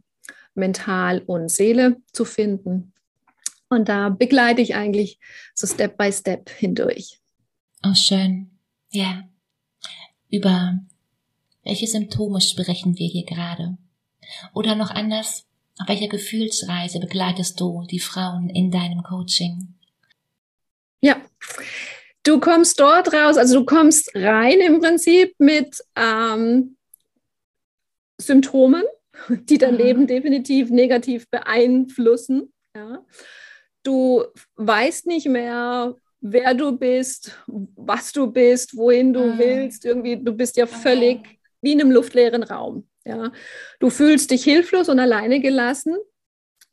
Mental 0.55 1.19
und 1.25 1.51
Seele 1.51 1.97
zu 2.13 2.23
finden. 2.23 2.93
Und 3.67 3.89
da 3.89 4.07
begleite 4.07 4.61
ich 4.61 4.75
eigentlich 4.75 5.19
so 5.53 5.67
Step 5.67 5.97
by 5.97 6.13
Step 6.13 6.49
hindurch. 6.49 7.19
Oh, 7.85 7.95
schön. 7.95 8.49
Ja. 8.91 9.23
Über 10.31 10.79
welche 11.65 11.87
Symptome 11.87 12.39
sprechen 12.39 12.97
wir 12.97 13.07
hier 13.07 13.25
gerade? 13.25 13.77
Oder 14.53 14.75
noch 14.75 14.91
anders, 14.91 15.45
auf 15.79 15.87
welcher 15.87 16.07
Gefühlsreise 16.07 16.99
begleitest 16.99 17.59
du 17.59 17.85
die 17.89 17.99
Frauen 17.99 18.49
in 18.49 18.71
deinem 18.71 19.03
Coaching? 19.03 19.75
Ja, 21.01 21.21
du 22.23 22.39
kommst 22.39 22.79
dort 22.79 23.13
raus, 23.13 23.37
also 23.37 23.59
du 23.59 23.65
kommst 23.65 24.11
rein 24.15 24.59
im 24.59 24.79
Prinzip 24.79 25.35
mit 25.39 25.77
ähm, 25.95 26.77
Symptomen, 28.19 28.83
die 29.29 29.57
dein 29.57 29.73
mhm. 29.73 29.79
Leben 29.79 30.07
definitiv 30.07 30.69
negativ 30.69 31.29
beeinflussen. 31.29 32.53
Ja. 32.75 33.05
Du 33.83 34.23
weißt 34.55 35.07
nicht 35.07 35.27
mehr, 35.27 35.95
wer 36.21 36.53
du 36.53 36.77
bist, 36.77 37.37
was 37.47 38.11
du 38.13 38.27
bist, 38.31 38.77
wohin 38.77 39.13
du 39.13 39.25
mhm. 39.25 39.39
willst. 39.39 39.85
Irgendwie, 39.85 40.17
du 40.17 40.31
bist 40.31 40.55
ja 40.55 40.65
völlig 40.65 41.39
wie 41.61 41.73
in 41.73 41.81
einem 41.81 41.91
luftleeren 41.91 42.43
Raum. 42.43 42.87
Ja. 43.05 43.31
Du 43.79 43.89
fühlst 43.89 44.31
dich 44.31 44.43
hilflos 44.43 44.89
und 44.89 44.99
alleine 44.99 45.39
gelassen. 45.39 45.95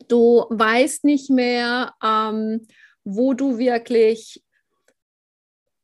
Du 0.08 0.46
weißt 0.50 1.04
nicht 1.04 1.30
mehr, 1.30 1.94
ähm, 2.02 2.66
wo 3.04 3.34
du 3.34 3.58
wirklich, 3.58 4.42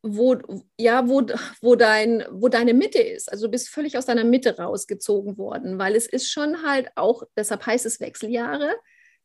wo, 0.02 0.37
ja, 0.78 1.09
wo, 1.09 1.22
wo, 1.61 1.74
dein, 1.74 2.24
wo 2.30 2.48
deine 2.48 2.74
Mitte 2.74 3.00
ist. 3.00 3.30
Also 3.30 3.46
du 3.46 3.50
bist 3.50 3.68
völlig 3.68 3.98
aus 3.98 4.06
deiner 4.06 4.24
Mitte 4.24 4.56
rausgezogen 4.56 5.37
worden, 5.37 5.78
weil 5.78 5.96
es 5.96 6.06
ist 6.06 6.30
schon 6.30 6.62
halt 6.62 6.88
auch, 6.94 7.24
deshalb 7.37 7.66
heißt 7.66 7.87
es 7.87 8.00
Wechseljahre, 8.00 8.76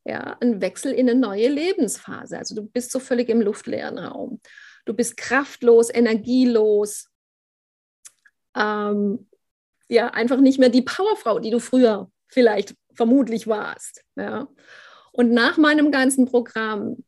ja, 0.04 0.38
ein 0.42 0.62
Wechsel 0.62 0.92
in 0.94 1.10
eine 1.10 1.20
neue 1.20 1.48
Lebensphase. 1.48 2.38
Also 2.38 2.56
du 2.56 2.64
bist 2.64 2.92
so 2.92 3.00
völlig 3.00 3.30
im 3.30 3.42
luftleeren 3.42 4.00
Raum. 4.00 4.42
Du 4.86 4.94
bist 4.96 5.16
kraftlos, 5.16 5.94
energielos. 5.94 7.10
Ähm, 8.56 9.30
ja 9.92 10.08
einfach 10.08 10.38
nicht 10.38 10.60
mehr 10.60 10.70
die 10.70 10.82
Powerfrau, 10.82 11.40
die 11.40 11.52
du 11.52 11.60
früher 11.60 12.10
vielleicht 12.28 12.76
vermutlich 12.94 13.48
warst. 13.48 14.04
Ja. 14.16 14.48
Und 15.12 15.32
nach 15.32 15.58
meinem 15.58 15.92
ganzen 15.92 16.26
Programm, 16.26 17.04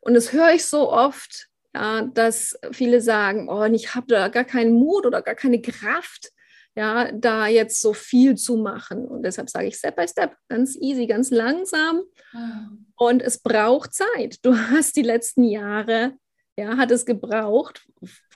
und 0.00 0.14
das 0.14 0.32
höre 0.32 0.52
ich 0.52 0.64
so 0.64 0.92
oft, 0.92 1.48
ja, 1.74 2.02
dass 2.02 2.58
viele 2.72 3.00
sagen, 3.00 3.48
oh, 3.48 3.64
ich 3.64 3.94
habe 3.94 4.06
da 4.08 4.28
gar 4.28 4.44
keinen 4.44 4.72
Mut 4.72 5.06
oder 5.06 5.22
gar 5.22 5.34
keine 5.34 5.60
Kraft, 5.60 6.30
ja, 6.74 7.10
da 7.10 7.46
jetzt 7.46 7.80
so 7.80 7.94
viel 7.94 8.36
zu 8.36 8.56
machen. 8.56 9.06
Und 9.06 9.22
deshalb 9.22 9.48
sage 9.48 9.68
ich 9.68 9.76
Step 9.76 9.96
by 9.96 10.06
Step, 10.06 10.36
ganz 10.48 10.76
easy, 10.76 11.06
ganz 11.06 11.30
langsam. 11.30 12.02
Mhm. 12.32 12.86
Und 12.96 13.22
es 13.22 13.38
braucht 13.38 13.94
Zeit. 13.94 14.38
Du 14.42 14.56
hast 14.56 14.96
die 14.96 15.02
letzten 15.02 15.44
Jahre, 15.44 16.14
ja, 16.56 16.76
hat 16.76 16.90
es 16.90 17.04
gebraucht, 17.04 17.86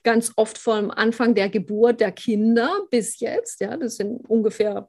ganz 0.02 0.32
oft 0.36 0.58
vom 0.58 0.90
Anfang 0.90 1.34
der 1.34 1.48
Geburt 1.48 2.00
der 2.00 2.12
Kinder 2.12 2.86
bis 2.90 3.20
jetzt. 3.20 3.60
Ja, 3.60 3.76
das 3.76 3.96
sind 3.96 4.28
ungefähr 4.28 4.88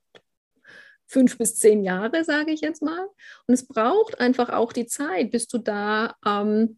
fünf 1.07 1.37
bis 1.37 1.55
zehn 1.55 1.83
Jahre, 1.83 2.23
sage 2.23 2.51
ich 2.51 2.61
jetzt 2.61 2.81
mal. 2.81 3.07
Und 3.47 3.53
es 3.53 3.67
braucht 3.67 4.19
einfach 4.19 4.49
auch 4.49 4.71
die 4.73 4.85
Zeit, 4.85 5.31
bis 5.31 5.47
du 5.47 5.57
da, 5.57 6.15
ähm, 6.25 6.77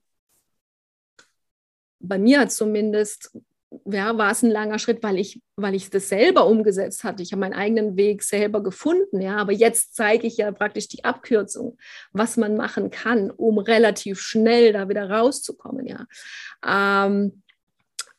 bei 1.99 2.17
mir 2.17 2.47
zumindest, 2.49 3.37
ja, 3.85 4.17
war 4.17 4.31
es 4.31 4.43
ein 4.43 4.51
langer 4.51 4.79
Schritt, 4.79 5.03
weil 5.03 5.19
ich, 5.19 5.41
weil 5.55 5.75
ich 5.75 5.89
das 5.89 6.09
selber 6.09 6.47
umgesetzt 6.47 7.03
hatte. 7.03 7.23
Ich 7.23 7.31
habe 7.31 7.41
meinen 7.41 7.53
eigenen 7.53 7.97
Weg 7.97 8.23
selber 8.23 8.61
gefunden, 8.63 9.21
ja, 9.21 9.37
aber 9.37 9.51
jetzt 9.51 9.95
zeige 9.95 10.27
ich 10.27 10.37
ja 10.37 10.51
praktisch 10.51 10.87
die 10.87 11.03
Abkürzung, 11.03 11.77
was 12.11 12.37
man 12.37 12.55
machen 12.55 12.91
kann, 12.91 13.31
um 13.31 13.57
relativ 13.57 14.19
schnell 14.19 14.73
da 14.73 14.89
wieder 14.89 15.09
rauszukommen, 15.09 15.85
ja. 15.85 16.05
Ähm, 16.65 17.43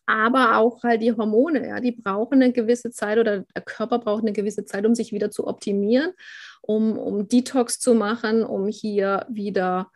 aber 0.06 0.58
auch 0.58 0.82
halt 0.82 1.00
die 1.02 1.12
Hormone, 1.12 1.66
ja, 1.66 1.80
die 1.80 1.92
brauchen 1.92 2.42
eine 2.42 2.52
gewisse 2.52 2.90
Zeit 2.90 3.18
oder 3.18 3.40
der 3.40 3.62
Körper 3.62 3.98
braucht 3.98 4.22
eine 4.22 4.32
gewisse 4.32 4.64
Zeit, 4.64 4.84
um 4.84 4.94
sich 4.94 5.12
wieder 5.12 5.30
zu 5.30 5.46
optimieren, 5.46 6.12
um, 6.60 6.98
um 6.98 7.26
Detox 7.26 7.78
zu 7.78 7.94
machen, 7.94 8.44
um 8.44 8.68
hier 8.68 9.26
wieder 9.28 9.90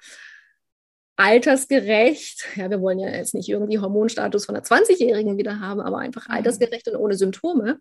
altersgerecht, 1.18 2.46
ja, 2.54 2.70
wir 2.70 2.80
wollen 2.80 3.00
ja 3.00 3.10
jetzt 3.10 3.34
nicht 3.34 3.48
irgendwie 3.48 3.80
Hormonstatus 3.80 4.46
von 4.46 4.54
einer 4.54 4.64
20-Jährigen 4.64 5.36
wieder 5.36 5.58
haben, 5.58 5.80
aber 5.80 5.98
einfach 5.98 6.28
mhm. 6.28 6.34
altersgerecht 6.34 6.88
und 6.88 6.96
ohne 6.96 7.14
Symptome, 7.14 7.80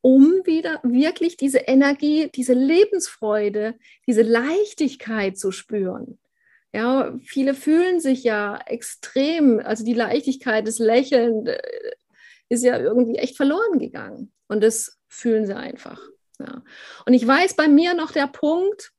um 0.00 0.40
wieder 0.46 0.80
wirklich 0.82 1.36
diese 1.36 1.58
Energie, 1.58 2.30
diese 2.34 2.54
Lebensfreude, 2.54 3.74
diese 4.06 4.22
Leichtigkeit 4.22 5.38
zu 5.38 5.52
spüren. 5.52 6.18
Ja, 6.72 7.14
viele 7.22 7.52
fühlen 7.54 8.00
sich 8.00 8.24
ja 8.24 8.58
extrem, 8.64 9.60
also 9.60 9.84
die 9.84 9.92
Leichtigkeit, 9.92 10.66
das 10.66 10.78
Lächeln 10.78 11.46
äh, 11.48 11.60
ist 12.48 12.64
ja 12.64 12.78
irgendwie 12.78 13.16
echt 13.16 13.36
verloren 13.36 13.78
gegangen. 13.78 14.32
Und 14.48 14.62
das 14.62 14.98
fühlen 15.06 15.44
sie 15.44 15.54
einfach. 15.54 16.00
Ja. 16.38 16.62
Und 17.04 17.12
ich 17.12 17.26
weiß 17.26 17.56
bei 17.56 17.68
mir 17.68 17.92
noch 17.92 18.12
der 18.12 18.26
Punkt, 18.26 18.92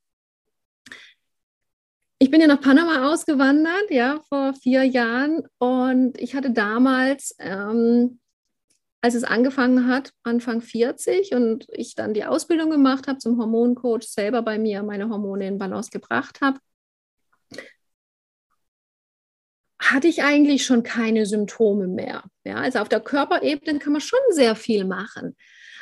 ich 2.22 2.30
bin 2.30 2.40
ja 2.40 2.46
nach 2.46 2.62
Panama 2.62 3.12
ausgewandert, 3.12 3.90
ja, 3.90 4.22
vor 4.30 4.54
vier 4.54 4.84
Jahren. 4.84 5.42
Und 5.58 6.20
ich 6.20 6.36
hatte 6.36 6.52
damals, 6.52 7.36
ähm, 7.40 8.20
als 9.02 9.16
es 9.16 9.24
angefangen 9.24 9.88
hat, 9.88 10.14
Anfang 10.22 10.62
40 10.62 11.34
und 11.34 11.66
ich 11.72 11.96
dann 11.96 12.14
die 12.14 12.24
Ausbildung 12.24 12.70
gemacht 12.70 13.08
habe 13.08 13.18
zum 13.18 13.40
Hormoncoach, 13.40 14.04
selber 14.04 14.44
bei 14.44 14.60
mir 14.60 14.84
meine 14.84 15.10
Hormone 15.10 15.48
in 15.48 15.58
Balance 15.58 15.90
gebracht 15.90 16.42
habe, 16.42 16.60
hatte 19.80 20.08
ich 20.08 20.22
eigentlich 20.22 20.64
schon 20.64 20.84
keine 20.84 21.26
Symptome 21.26 21.88
mehr. 21.88 22.26
Ja, 22.44 22.58
also 22.58 22.78
auf 22.78 22.90
der 22.90 23.00
Körperebene 23.00 23.80
kann 23.80 23.94
man 23.94 24.02
schon 24.02 24.20
sehr 24.30 24.56
viel 24.56 24.86
machen. 24.86 25.36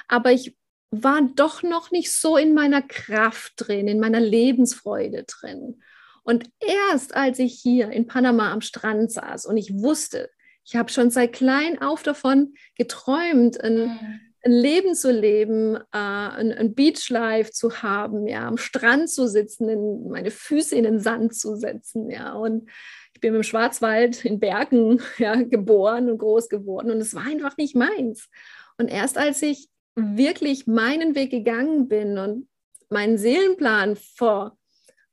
Aber 0.08 0.32
ich 0.32 0.56
war 0.90 1.22
doch 1.36 1.64
noch 1.64 1.92
nicht 1.92 2.14
so 2.14 2.38
in 2.38 2.54
meiner 2.54 2.82
Kraft 2.82 3.56
drin, 3.58 3.90
in 3.90 4.00
meiner 4.00 4.22
Lebensfreude 4.22 5.26
drin. 5.26 5.82
Und 6.30 6.48
erst 6.60 7.16
als 7.16 7.40
ich 7.40 7.60
hier 7.60 7.90
in 7.90 8.06
Panama 8.06 8.52
am 8.52 8.62
Strand 8.62 9.12
saß 9.12 9.48
und 9.48 9.58
ich 9.58 9.74
wusste, 9.74 10.30
ich 10.64 10.76
habe 10.76 10.92
schon 10.92 11.10
seit 11.10 11.34
klein 11.34 11.82
auf 11.82 12.04
davon 12.04 12.54
geträumt, 12.78 13.60
ein, 13.60 13.88
mhm. 13.88 14.20
ein 14.44 14.52
Leben 14.52 14.94
zu 14.94 15.12
leben, 15.12 15.78
äh, 15.78 15.80
ein, 15.92 16.52
ein 16.52 16.76
Beachlife 16.76 17.50
zu 17.50 17.82
haben, 17.82 18.28
ja, 18.28 18.48
am 18.48 18.58
Strand 18.58 19.10
zu 19.10 19.28
sitzen, 19.28 19.70
in, 19.70 20.08
meine 20.08 20.30
Füße 20.30 20.76
in 20.76 20.84
den 20.84 21.00
Sand 21.00 21.34
zu 21.34 21.56
setzen, 21.56 22.12
ja, 22.12 22.34
und 22.34 22.70
ich 23.16 23.22
bin 23.22 23.34
im 23.34 23.42
Schwarzwald 23.42 24.24
in 24.24 24.40
Bergen 24.40 25.02
ja, 25.18 25.34
geboren 25.34 26.12
und 26.12 26.20
groß 26.20 26.48
geworden 26.48 26.92
und 26.92 27.02
es 27.02 27.16
war 27.16 27.26
einfach 27.26 27.58
nicht 27.58 27.76
meins. 27.76 28.30
Und 28.78 28.90
erst 28.90 29.18
als 29.18 29.42
ich 29.42 29.68
wirklich 29.96 30.68
meinen 30.68 31.16
Weg 31.16 31.32
gegangen 31.32 31.88
bin 31.88 32.20
und 32.20 32.48
meinen 32.88 33.18
Seelenplan 33.18 33.96
vor, 33.96 34.59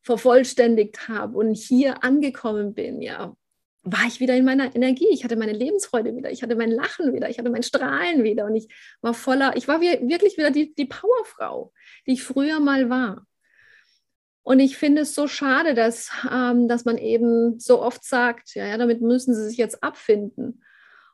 vervollständigt 0.07 1.09
habe 1.09 1.37
und 1.37 1.57
hier 1.57 2.05
angekommen 2.05 2.75
bin, 2.75 3.03
ja, 3.03 3.37
war 3.83 4.05
ich 4.07 4.21
wieder 4.21 4.37
in 4.37 4.45
meiner 4.45 4.75
Energie. 4.75 5.09
Ich 5.11 5.25
hatte 5.25 5.35
meine 5.35 5.53
Lebensfreude 5.53 6.15
wieder, 6.15 6.31
ich 6.31 6.45
hatte 6.45 6.55
mein 6.55 6.71
Lachen 6.71 7.13
wieder, 7.13 7.29
ich 7.29 7.41
hatte 7.41 7.51
mein 7.51 7.65
Strahlen 7.65 8.23
wieder 8.23 8.45
und 8.45 8.55
ich 8.55 8.69
war 9.01 9.15
voller, 9.15 9.57
ich 9.57 9.67
war 9.67 9.81
wirklich 9.81 10.37
wieder 10.37 10.53
die, 10.53 10.73
die 10.77 10.87
Powerfrau, 10.87 11.73
die 12.07 12.13
ich 12.13 12.23
früher 12.23 12.61
mal 12.61 12.89
war. 12.89 13.27
Und 14.45 14.61
ich 14.61 14.77
finde 14.77 15.03
es 15.03 15.13
so 15.13 15.27
schade, 15.27 15.75
dass, 15.75 16.13
ähm, 16.33 16.69
dass 16.69 16.85
man 16.85 16.99
eben 16.99 17.59
so 17.59 17.83
oft 17.83 18.05
sagt, 18.05 18.55
ja, 18.55 18.65
ja, 18.65 18.79
damit 18.79 19.01
müssen 19.01 19.35
sie 19.35 19.49
sich 19.49 19.57
jetzt 19.57 19.83
abfinden. 19.83 20.63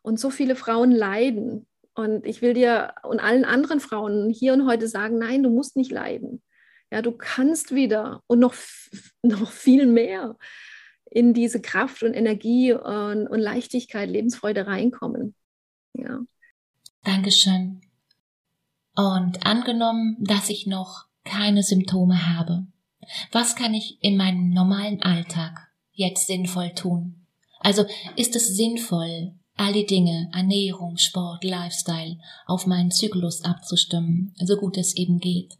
Und 0.02 0.20
so 0.20 0.28
viele 0.28 0.54
Frauen 0.54 0.92
leiden. 0.92 1.66
Und 1.94 2.26
ich 2.26 2.42
will 2.42 2.52
dir 2.52 2.92
und 3.04 3.20
allen 3.20 3.46
anderen 3.46 3.80
Frauen 3.80 4.28
hier 4.28 4.52
und 4.52 4.66
heute 4.66 4.86
sagen, 4.86 5.16
nein, 5.16 5.42
du 5.42 5.48
musst 5.48 5.76
nicht 5.76 5.90
leiden. 5.90 6.42
Ja, 6.92 7.00
du 7.00 7.12
kannst 7.12 7.74
wieder 7.74 8.22
und 8.26 8.38
noch, 8.38 8.54
noch 9.22 9.50
viel 9.50 9.86
mehr 9.86 10.36
in 11.06 11.32
diese 11.32 11.58
Kraft 11.62 12.02
und 12.02 12.12
Energie 12.12 12.74
und, 12.74 13.28
und 13.28 13.38
Leichtigkeit, 13.38 14.10
Lebensfreude 14.10 14.66
reinkommen. 14.66 15.34
Ja. 15.94 16.20
Dankeschön. 17.02 17.80
Und 18.94 19.46
angenommen, 19.46 20.18
dass 20.20 20.50
ich 20.50 20.66
noch 20.66 21.06
keine 21.24 21.62
Symptome 21.62 22.36
habe, 22.36 22.66
was 23.30 23.56
kann 23.56 23.72
ich 23.72 23.96
in 24.02 24.18
meinem 24.18 24.50
normalen 24.50 25.02
Alltag 25.02 25.68
jetzt 25.92 26.26
sinnvoll 26.26 26.74
tun? 26.74 27.26
Also 27.60 27.86
ist 28.16 28.36
es 28.36 28.54
sinnvoll, 28.54 29.32
all 29.56 29.72
die 29.72 29.86
Dinge, 29.86 30.30
Ernährung, 30.34 30.98
Sport, 30.98 31.42
Lifestyle, 31.42 32.18
auf 32.44 32.66
meinen 32.66 32.90
Zyklus 32.90 33.44
abzustimmen, 33.44 34.34
so 34.44 34.56
gut 34.56 34.76
es 34.76 34.94
eben 34.94 35.20
geht. 35.20 35.56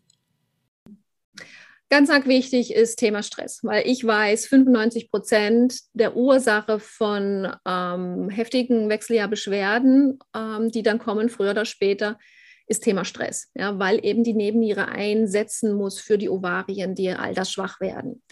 Ganz 1.93 2.09
arg 2.09 2.27
wichtig 2.27 2.73
ist 2.73 2.97
Thema 2.97 3.23
Stress, 3.23 3.61
weil 3.65 3.87
ich 3.87 4.03
weiß, 4.07 4.47
95 4.47 5.11
Prozent 5.11 5.79
der 5.93 6.17
Ursache 6.17 6.81
von 6.81 7.55
ähm, 7.69 8.31
heftigen 8.31 8.89
Wechseljahrbeschwerden, 8.89 10.19
ähm, 10.35 10.71
die 10.71 10.83
dann 10.83 10.99
kommen, 10.99 11.29
früher 11.29 11.51
oder 11.51 11.67
später, 11.67 12.19
ist 12.67 12.83
Thema 12.83 13.05
Stress, 13.05 13.51
ja, 13.53 13.79
weil 13.79 14.03
eben 14.07 14.25
die 14.25 14.33
Nebenniere 14.33 14.89
einsetzen 14.89 15.75
muss 15.75 16.01
für 16.01 16.17
die 16.17 16.31
Ovarien, 16.31 16.95
die 16.95 17.11
altersschwach 17.11 17.79
werden. 17.79 18.23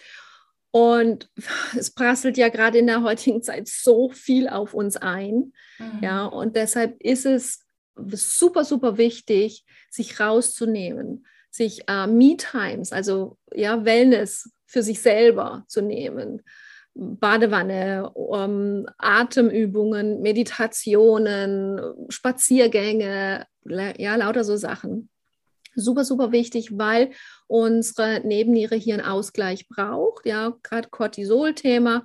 Und 0.70 1.28
es 1.78 1.92
prasselt 1.92 2.38
ja 2.38 2.48
gerade 2.48 2.78
in 2.78 2.86
der 2.86 3.02
heutigen 3.02 3.42
Zeit 3.42 3.68
so 3.68 4.08
viel 4.08 4.48
auf 4.48 4.72
uns 4.72 4.96
ein. 4.96 5.52
Mhm. 5.78 5.98
Ja, 6.00 6.24
und 6.24 6.56
deshalb 6.56 6.98
ist 7.02 7.26
es 7.26 7.66
super, 7.94 8.64
super 8.64 8.96
wichtig, 8.96 9.66
sich 9.90 10.18
rauszunehmen, 10.18 11.26
sich 11.51 11.82
äh, 11.88 12.07
Me-Times, 12.07 12.92
also 12.92 13.36
ja, 13.53 13.84
Wellness 13.84 14.51
für 14.66 14.82
sich 14.82 15.01
selber 15.01 15.64
zu 15.68 15.82
nehmen. 15.82 16.42
Badewanne, 16.94 18.11
um, 18.11 18.86
Atemübungen, 18.98 20.20
Meditationen, 20.22 21.80
Spaziergänge, 22.09 23.46
ja, 23.64 24.16
lauter 24.16 24.44
so 24.44 24.57
Sachen. 24.57 25.09
Super, 25.74 26.04
super 26.04 26.32
wichtig, 26.32 26.76
weil 26.76 27.10
unsere 27.46 28.20
Nebenniere 28.26 28.74
hier 28.74 28.94
einen 28.94 29.04
Ausgleich 29.04 29.68
braucht. 29.68 30.26
Ja, 30.26 30.56
gerade 30.62 30.88
Cortisol-Thema. 30.88 32.04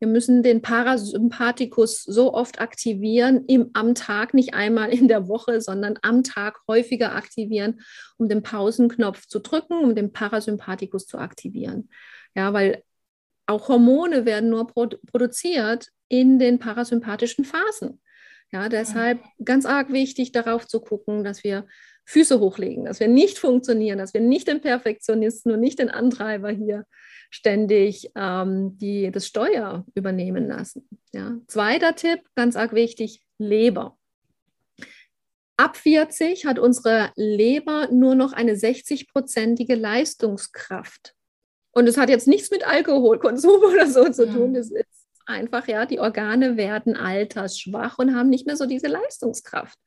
Wir 0.00 0.08
müssen 0.08 0.42
den 0.42 0.62
Parasympathikus 0.62 2.02
so 2.02 2.34
oft 2.34 2.60
aktivieren 2.60 3.44
im, 3.46 3.70
am 3.72 3.94
Tag, 3.94 4.34
nicht 4.34 4.54
einmal 4.54 4.90
in 4.92 5.08
der 5.08 5.28
Woche, 5.28 5.60
sondern 5.60 5.98
am 6.02 6.22
Tag 6.24 6.58
häufiger 6.68 7.14
aktivieren, 7.14 7.80
um 8.18 8.28
den 8.28 8.42
Pausenknopf 8.42 9.26
zu 9.26 9.38
drücken, 9.38 9.78
um 9.78 9.94
den 9.94 10.12
Parasympathikus 10.12 11.06
zu 11.06 11.18
aktivieren. 11.18 11.88
Ja, 12.34 12.52
weil 12.52 12.82
auch 13.46 13.68
Hormone 13.68 14.24
werden 14.24 14.50
nur 14.50 14.66
produ 14.66 14.96
produziert 15.06 15.88
in 16.08 16.38
den 16.38 16.58
parasympathischen 16.58 17.44
Phasen. 17.44 18.00
Ja, 18.52 18.68
deshalb 18.68 19.20
ganz 19.44 19.66
arg 19.66 19.92
wichtig, 19.92 20.30
darauf 20.30 20.66
zu 20.68 20.80
gucken, 20.80 21.24
dass 21.24 21.42
wir 21.42 21.66
Füße 22.04 22.40
hochlegen, 22.40 22.84
dass 22.84 23.00
wir 23.00 23.08
nicht 23.08 23.38
funktionieren, 23.38 23.98
dass 23.98 24.14
wir 24.14 24.20
nicht 24.20 24.48
den 24.48 24.60
Perfektionisten 24.60 25.52
und 25.52 25.60
nicht 25.60 25.78
den 25.78 25.90
Antreiber 25.90 26.50
hier 26.50 26.84
ständig 27.30 28.10
ähm, 28.14 28.78
die, 28.78 29.10
das 29.10 29.26
Steuer 29.26 29.84
übernehmen 29.94 30.46
lassen. 30.46 30.88
Ja. 31.12 31.36
Zweiter 31.48 31.94
Tipp, 31.96 32.20
ganz 32.34 32.56
arg 32.56 32.74
wichtig, 32.74 33.24
Leber. 33.38 33.98
Ab 35.56 35.76
40 35.76 36.46
hat 36.46 36.58
unsere 36.58 37.12
Leber 37.16 37.88
nur 37.90 38.14
noch 38.14 38.32
eine 38.32 38.54
60-prozentige 38.54 39.76
Leistungskraft. 39.76 41.14
Und 41.70 41.88
es 41.88 41.96
hat 41.96 42.08
jetzt 42.08 42.28
nichts 42.28 42.50
mit 42.50 42.66
Alkoholkonsum 42.66 43.62
oder 43.72 43.86
so 43.86 44.08
zu 44.10 44.30
tun. 44.30 44.54
Es 44.54 44.70
ist 44.70 45.03
einfach, 45.26 45.68
ja, 45.68 45.86
die 45.86 46.00
Organe 46.00 46.56
werden 46.56 46.96
altersschwach 46.96 47.98
und 47.98 48.14
haben 48.14 48.28
nicht 48.28 48.46
mehr 48.46 48.56
so 48.56 48.66
diese 48.66 48.88
Leistungskraft. 48.88 49.78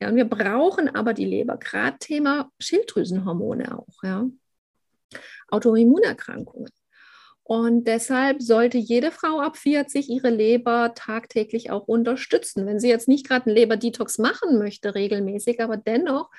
Ja, 0.00 0.08
und 0.08 0.16
wir 0.16 0.24
brauchen 0.24 0.94
aber 0.94 1.14
die 1.14 1.24
Leber, 1.24 1.56
gerade 1.56 1.98
Thema 1.98 2.50
Schilddrüsenhormone 2.58 3.78
auch, 3.78 4.02
ja. 4.02 4.26
Autoimmunerkrankungen. 5.48 6.70
Und 7.44 7.88
deshalb 7.88 8.40
sollte 8.40 8.78
jede 8.78 9.10
Frau 9.10 9.40
ab 9.40 9.56
40 9.56 10.08
ihre 10.08 10.30
Leber 10.30 10.92
tagtäglich 10.94 11.70
auch 11.70 11.88
unterstützen. 11.88 12.66
Wenn 12.66 12.78
sie 12.78 12.88
jetzt 12.88 13.08
nicht 13.08 13.26
gerade 13.26 13.46
einen 13.46 13.56
Leberdetox 13.56 14.18
machen 14.18 14.58
möchte, 14.58 14.94
regelmäßig, 14.94 15.60
aber 15.60 15.76
dennoch 15.76 16.30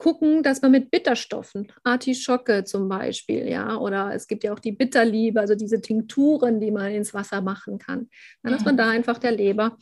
gucken, 0.00 0.42
dass 0.42 0.62
man 0.62 0.72
mit 0.72 0.90
Bitterstoffen, 0.90 1.72
Artischocke 1.84 2.64
zum 2.64 2.88
Beispiel, 2.88 3.48
ja, 3.48 3.76
oder 3.76 4.12
es 4.14 4.26
gibt 4.26 4.42
ja 4.42 4.52
auch 4.52 4.58
die 4.58 4.72
Bitterliebe, 4.72 5.38
also 5.38 5.54
diese 5.54 5.80
Tinkturen, 5.80 6.58
die 6.58 6.70
man 6.70 6.90
ins 6.90 7.14
Wasser 7.14 7.42
machen 7.42 7.78
kann, 7.78 8.08
ja, 8.42 8.50
dass 8.50 8.64
man 8.64 8.76
da 8.76 8.88
einfach 8.88 9.18
der 9.18 9.32
Leber 9.32 9.76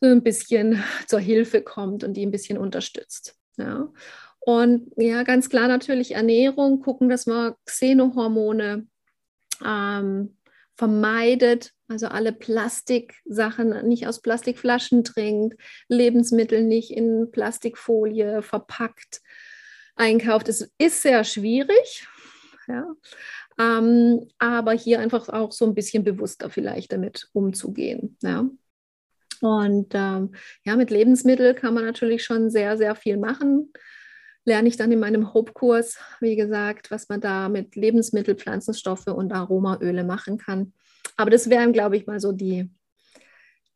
so 0.00 0.08
ein 0.08 0.22
bisschen 0.22 0.82
zur 1.06 1.20
Hilfe 1.20 1.62
kommt 1.62 2.04
und 2.04 2.14
die 2.14 2.24
ein 2.24 2.30
bisschen 2.30 2.58
unterstützt. 2.58 3.34
Ja. 3.56 3.88
Und 4.40 4.92
ja, 4.96 5.22
ganz 5.22 5.48
klar 5.48 5.68
natürlich 5.68 6.14
Ernährung, 6.14 6.80
gucken, 6.80 7.08
dass 7.08 7.26
man 7.26 7.54
Xenohormone 7.64 8.86
ähm, 9.64 10.36
vermeidet, 10.76 11.72
also 11.88 12.08
alle 12.08 12.32
Plastiksachen 12.32 13.86
nicht 13.88 14.06
aus 14.06 14.20
Plastikflaschen 14.20 15.02
trinkt, 15.04 15.60
Lebensmittel 15.88 16.62
nicht 16.62 16.90
in 16.90 17.30
Plastikfolie 17.30 18.42
verpackt 18.42 19.20
einkauft. 20.00 20.48
Es 20.48 20.70
ist 20.78 21.02
sehr 21.02 21.22
schwierig, 21.24 22.06
ja, 22.66 22.86
ähm, 23.58 24.26
aber 24.38 24.72
hier 24.72 25.00
einfach 25.00 25.28
auch 25.28 25.52
so 25.52 25.66
ein 25.66 25.74
bisschen 25.74 26.02
bewusster 26.04 26.50
vielleicht 26.50 26.92
damit 26.92 27.28
umzugehen. 27.32 28.16
Ja. 28.22 28.48
Und 29.40 29.94
ähm, 29.94 30.34
ja, 30.64 30.76
mit 30.76 30.90
Lebensmitteln 30.90 31.56
kann 31.56 31.74
man 31.74 31.84
natürlich 31.84 32.24
schon 32.24 32.50
sehr, 32.50 32.76
sehr 32.76 32.94
viel 32.94 33.16
machen 33.16 33.72
lerne 34.44 34.68
ich 34.68 34.76
dann 34.76 34.92
in 34.92 35.00
meinem 35.00 35.34
Hope-Kurs, 35.34 35.98
wie 36.20 36.36
gesagt, 36.36 36.90
was 36.90 37.08
man 37.08 37.20
da 37.20 37.48
mit 37.48 37.76
Lebensmittel, 37.76 38.34
Pflanzenstoffe 38.34 39.06
und 39.06 39.32
Aromaöle 39.32 40.04
machen 40.04 40.38
kann. 40.38 40.72
Aber 41.16 41.30
das 41.30 41.50
wären, 41.50 41.72
glaube 41.72 41.96
ich, 41.96 42.06
mal 42.06 42.20
so 42.20 42.32
die, 42.32 42.70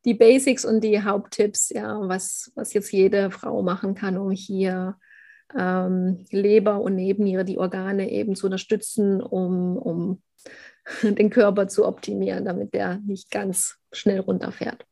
die 0.05 0.14
Basics 0.14 0.64
und 0.64 0.83
die 0.83 1.03
Haupttipps, 1.03 1.70
ja, 1.70 2.01
was, 2.09 2.51
was 2.55 2.72
jetzt 2.72 2.93
jede 2.93 3.31
Frau 3.31 3.62
machen 3.62 3.95
kann, 3.95 4.16
um 4.16 4.31
hier 4.31 4.97
ähm, 5.57 6.24
Leber 6.30 6.80
und 6.80 6.96
Nebenniere, 6.96 7.44
die 7.44 7.59
Organe 7.59 8.11
eben 8.11 8.36
zu 8.36 8.46
unterstützen, 8.46 9.20
um, 9.22 9.76
um 9.76 10.22
den 11.02 11.30
Körper 11.30 11.68
zu 11.68 11.86
optimieren, 11.86 12.44
damit 12.44 12.74
der 12.74 12.98
nicht 12.98 13.30
ganz 13.30 13.76
schnell 13.92 14.20
runterfährt. 14.20 14.84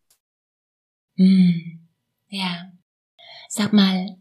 Mm, 1.17 1.81
ja. 2.29 2.73
Sag 3.49 3.73
mal, 3.73 4.17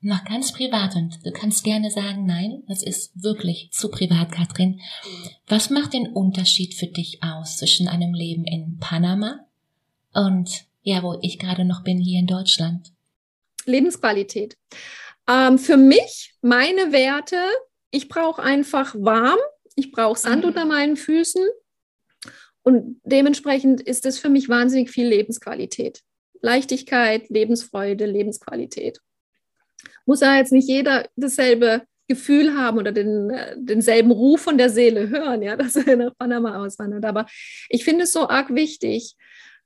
noch 0.00 0.24
ganz 0.24 0.52
privat 0.52 0.96
und 0.96 1.24
du 1.24 1.32
kannst 1.32 1.64
gerne 1.64 1.90
sagen, 1.90 2.26
nein, 2.26 2.62
das 2.68 2.82
ist 2.82 3.22
wirklich 3.22 3.70
zu 3.72 3.90
privat, 3.90 4.32
Katrin. 4.32 4.80
Was 5.46 5.70
macht 5.70 5.94
den 5.94 6.08
Unterschied 6.08 6.74
für 6.74 6.86
dich 6.86 7.22
aus 7.22 7.56
zwischen 7.56 7.88
einem 7.88 8.12
Leben 8.12 8.44
in 8.44 8.78
Panama 8.78 9.40
und 10.12 10.66
ja, 10.82 11.02
wo 11.02 11.18
ich 11.22 11.38
gerade 11.38 11.64
noch 11.64 11.82
bin, 11.82 11.98
hier 11.98 12.20
in 12.20 12.26
Deutschland? 12.26 12.92
Lebensqualität. 13.64 14.58
Ähm, 15.28 15.58
für 15.58 15.76
mich, 15.76 16.34
meine 16.42 16.92
Werte, 16.92 17.38
ich 17.90 18.08
brauche 18.08 18.42
einfach 18.42 18.94
warm, 18.98 19.38
ich 19.76 19.90
brauche 19.92 20.18
Sand 20.18 20.42
mhm. 20.42 20.48
unter 20.48 20.64
meinen 20.64 20.96
Füßen 20.96 21.44
und 22.62 23.00
dementsprechend 23.04 23.80
ist 23.80 24.06
es 24.06 24.18
für 24.18 24.28
mich 24.28 24.48
wahnsinnig 24.48 24.90
viel 24.90 25.06
Lebensqualität. 25.06 26.00
Leichtigkeit, 26.40 27.28
Lebensfreude, 27.30 28.06
Lebensqualität 28.06 29.00
muss 30.06 30.20
ja 30.20 30.36
jetzt 30.36 30.52
nicht 30.52 30.68
jeder 30.68 31.08
dasselbe 31.16 31.82
Gefühl 32.08 32.56
haben 32.56 32.78
oder 32.78 32.92
den, 32.92 33.30
äh, 33.30 33.54
denselben 33.56 34.10
Ruf 34.10 34.42
von 34.42 34.58
der 34.58 34.70
Seele 34.70 35.08
hören, 35.08 35.42
ja, 35.42 35.56
dass 35.56 35.76
er 35.76 35.96
nach 35.96 36.16
Panama 36.18 36.64
auswandert. 36.64 37.04
Aber 37.04 37.26
ich 37.68 37.84
finde 37.84 38.04
es 38.04 38.12
so 38.12 38.28
arg 38.28 38.54
wichtig 38.54 39.16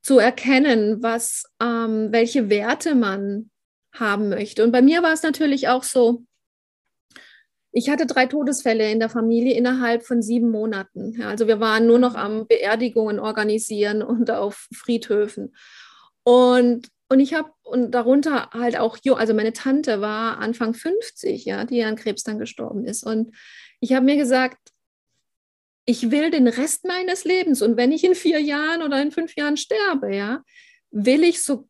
zu 0.01 0.19
erkennen, 0.19 1.03
was, 1.03 1.45
ähm, 1.61 2.09
welche 2.13 2.49
Werte 2.49 2.95
man 2.95 3.51
haben 3.93 4.29
möchte. 4.29 4.65
Und 4.65 4.73
bei 4.73 4.83
mir 4.83 5.03
war 5.03 5.13
es 5.13 5.23
natürlich 5.23 5.69
auch 5.69 5.83
so, 5.83 6.25
ich 7.71 7.91
hatte 7.91 8.07
drei 8.07 8.27
Todesfälle 8.27 8.91
in 8.91 8.99
der 8.99 9.11
Familie 9.11 9.55
innerhalb 9.55 10.05
von 10.05 10.23
sieben 10.23 10.51
Monaten. 10.51 11.15
Ja, 11.19 11.29
also 11.29 11.47
wir 11.47 11.61
waren 11.61 11.87
nur 11.87 11.99
noch 11.99 12.15
am 12.15 12.47
Beerdigungen 12.47 13.21
organisieren 13.21 14.03
und 14.03 14.31
auf 14.31 14.69
Friedhöfen. 14.75 15.55
Und 16.23 16.89
und 17.11 17.21
ich 17.21 17.33
habe, 17.33 17.51
und 17.63 17.93
darunter 17.93 18.51
halt 18.53 18.79
auch, 18.79 18.99
also 19.17 19.33
meine 19.33 19.55
Tante 19.55 20.01
war 20.03 20.39
Anfang 20.39 20.75
50, 20.75 21.47
ja, 21.47 21.65
die 21.65 21.83
an 21.83 21.97
Krebs 21.97 22.23
dann 22.23 22.39
gestorben 22.39 22.85
ist. 22.85 23.03
Und 23.03 23.35
ich 23.81 23.95
habe 23.95 24.05
mir 24.05 24.17
gesagt, 24.17 24.59
ich 25.87 26.11
will 26.11 26.31
den 26.31 26.49
Rest 26.49 26.85
meines 26.85 27.25
Lebens 27.25 27.63
und 27.63 27.79
wenn 27.79 27.93
ich 27.93 28.05
in 28.05 28.15
vier 28.15 28.41
Jahren 28.41 28.83
oder 28.83 29.01
in 29.01 29.11
fünf 29.11 29.37
Jahren 29.37 29.57
sterbe, 29.57 30.15
ja, 30.15 30.43
will 30.91 31.25
ich 31.25 31.43
so, 31.43 31.67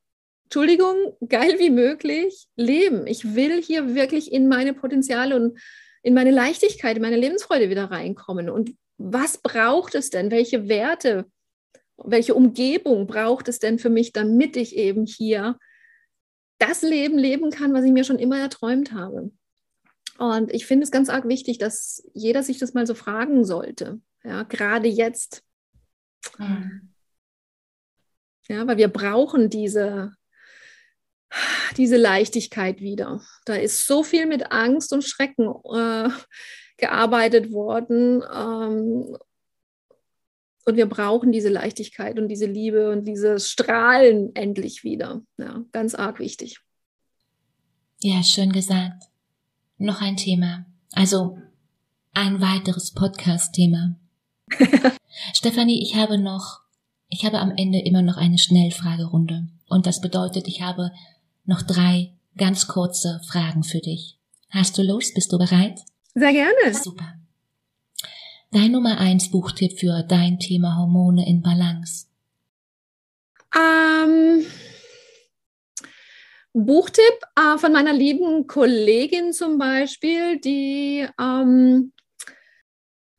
Entschuldigung, 0.49 1.16
geil 1.28 1.57
wie 1.59 1.70
möglich 1.70 2.49
leben. 2.57 3.07
Ich 3.07 3.34
will 3.34 3.62
hier 3.62 3.94
wirklich 3.94 4.32
in 4.32 4.49
meine 4.49 4.72
Potenziale 4.74 5.36
und 5.36 5.59
in 6.03 6.14
meine 6.14 6.30
Leichtigkeit, 6.30 6.96
in 6.96 7.03
meine 7.03 7.16
Lebensfreude 7.16 7.68
wieder 7.70 7.90
reinkommen. 7.90 8.49
Und 8.49 8.74
was 8.96 9.38
braucht 9.38 9.94
es 9.94 10.11
denn? 10.11 10.30
Welche 10.30 10.68
Werte 10.68 11.26
welche 12.05 12.34
Umgebung 12.34 13.07
braucht 13.07 13.49
es 13.49 13.59
denn 13.59 13.78
für 13.78 13.90
mich, 13.90 14.12
damit 14.12 14.57
ich 14.57 14.76
eben 14.76 15.07
hier 15.07 15.59
das 16.59 16.82
Leben 16.82 17.18
leben 17.18 17.51
kann, 17.51 17.74
was 17.74 17.84
ich 17.84 17.92
mir 17.92 18.05
schon 18.05 18.18
immer 18.18 18.38
erträumt 18.38 18.92
habe. 18.92 19.30
Und 20.18 20.53
ich 20.53 20.66
finde 20.66 20.84
es 20.84 20.90
ganz 20.90 21.09
arg 21.09 21.28
wichtig, 21.28 21.59
dass 21.59 22.09
jeder 22.12 22.42
sich 22.42 22.59
das 22.59 22.74
mal 22.74 22.86
so 22.86 22.94
fragen 22.94 23.44
sollte. 23.44 24.01
Ja, 24.24 24.42
gerade 24.44 24.88
jetzt. 24.88 25.44
Mhm. 26.38 26.92
Ja, 28.49 28.66
weil 28.66 28.78
wir 28.78 28.88
brauchen 28.88 29.51
diese, 29.51 30.12
diese 31.76 31.97
Leichtigkeit 31.97 32.81
wieder. 32.81 33.20
Da 33.45 33.55
ist 33.55 33.87
so 33.87 34.03
viel 34.03 34.26
mit 34.26 34.53
Angst 34.53 34.93
und 34.93 35.05
Schrecken 35.05 35.53
äh, 35.72 36.09
gearbeitet 36.76 37.53
worden. 37.53 38.22
Ähm, 38.33 39.16
und 40.64 40.76
wir 40.76 40.87
brauchen 40.87 41.33
diese 41.33 41.49
Leichtigkeit 41.49 42.18
und 42.18 42.29
diese 42.29 42.47
Liebe 42.47 42.91
und 42.91 43.07
dieses 43.07 43.49
Strahlen 43.49 44.35
endlich 44.35 44.85
wieder. 44.85 45.22
Ja, 45.39 45.64
ganz 45.72 45.95
arg 45.95 46.18
wichtig. 46.18 46.61
Ja, 48.01 48.22
schön 48.22 48.53
gesagt. 48.53 49.05
Noch 49.79 50.01
ein 50.03 50.16
Thema. 50.16 50.66
Also 50.93 51.39
ein 52.12 52.41
weiteres 52.41 52.93
Podcast-Thema. 52.93 53.97
Stefanie, 55.33 55.83
ich 55.83 55.95
habe 55.95 56.18
noch, 56.18 56.61
ich 57.09 57.24
habe 57.24 57.39
am 57.39 57.53
Ende 57.57 57.81
immer 57.81 58.03
noch 58.03 58.16
eine 58.16 58.39
Schnellfragerunde. 58.39 59.49
Und 59.68 59.87
das 59.87 60.01
bedeutet, 60.01 60.49
ich 60.49 60.62
habe 60.62 60.91
noch 61.49 61.62
drei 61.62 62.12
ganz 62.36 62.68
kurze 62.68 63.20
Fragen 63.26 63.64
für 63.64 63.80
dich. 63.80 64.18
Hast 64.51 64.76
du 64.78 64.82
Lust? 64.82 65.14
Bist 65.14 65.32
du 65.32 65.38
bereit? 65.38 65.80
Sehr 66.14 66.32
gerne. 66.32 66.74
Super. 66.74 67.14
Dein 68.51 68.72
Nummer 68.72 68.99
eins 68.99 69.30
Buchtipp 69.30 69.78
für 69.78 70.03
dein 70.03 70.38
Thema 70.38 70.76
Hormone 70.76 71.26
in 71.26 71.42
Balance. 71.42 72.07
Ähm, 73.57 74.44
Buchtipp 76.53 77.18
äh, 77.34 77.59
von 77.59 77.72
meiner 77.72 77.94
lieben 77.94 78.46
Kollegin 78.46 79.32
zum 79.32 79.59
Beispiel, 79.59 80.38
die 80.40 81.07
ähm, 81.18 81.92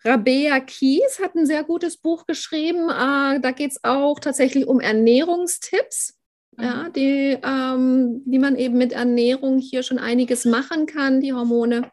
Rabea 0.04 0.60
Kies 0.62 1.20
hat 1.20 1.36
ein 1.36 1.48
sehr 1.48 1.64
gutes 1.64 1.98
Buch 1.98 2.26
geschrieben. 2.28 2.90
Äh, 2.90 3.40
da 3.40 3.52
geht 3.52 3.72
es 3.72 3.84
auch 3.84 4.20
tatsächlich 4.20 4.68
um 4.68 4.80
Ernährungstipps. 4.80 6.19
Ja, 6.62 6.90
die, 6.90 7.38
ähm, 7.44 8.22
wie 8.26 8.40
man 8.40 8.56
eben 8.56 8.78
mit 8.78 8.94
Ernährung 8.94 9.60
hier 9.60 9.84
schon 9.84 10.00
einiges 10.00 10.46
machen 10.46 10.86
kann, 10.86 11.22
die 11.22 11.34
Hormone 11.34 11.92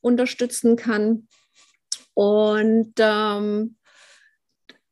unterstützen 0.00 0.76
kann. 0.76 1.28
Und 2.14 2.92
ähm, 2.98 3.76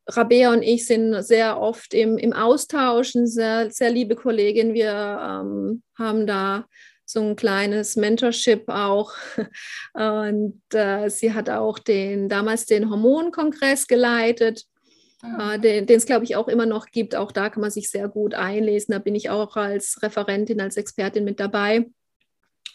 Rabea 0.07 0.51
und 0.51 0.63
ich 0.63 0.85
sind 0.85 1.21
sehr 1.23 1.59
oft 1.59 1.93
im, 1.93 2.17
im 2.17 2.33
Austausch, 2.33 3.15
eine 3.15 3.27
sehr, 3.27 3.71
sehr 3.71 3.91
liebe 3.91 4.15
Kollegin. 4.15 4.73
Wir 4.73 4.91
ähm, 4.91 5.83
haben 5.97 6.25
da 6.25 6.65
so 7.05 7.21
ein 7.21 7.35
kleines 7.35 7.95
Mentorship 7.95 8.67
auch. 8.69 9.13
Und 9.93 10.61
äh, 10.73 11.09
sie 11.09 11.33
hat 11.33 11.49
auch 11.49 11.77
den, 11.79 12.29
damals 12.29 12.65
den 12.65 12.89
Hormonkongress 12.89 13.87
geleitet, 13.87 14.65
den 15.23 15.87
es, 15.87 16.05
glaube 16.05 16.25
ich, 16.25 16.35
auch 16.35 16.47
immer 16.47 16.65
noch 16.65 16.87
gibt. 16.87 17.15
Auch 17.15 17.31
da 17.31 17.49
kann 17.49 17.61
man 17.61 17.71
sich 17.71 17.89
sehr 17.89 18.07
gut 18.07 18.33
einlesen. 18.33 18.91
Da 18.91 18.99
bin 18.99 19.15
ich 19.15 19.29
auch 19.29 19.55
als 19.55 20.01
Referentin, 20.01 20.61
als 20.61 20.77
Expertin 20.77 21.23
mit 21.23 21.39
dabei. 21.39 21.89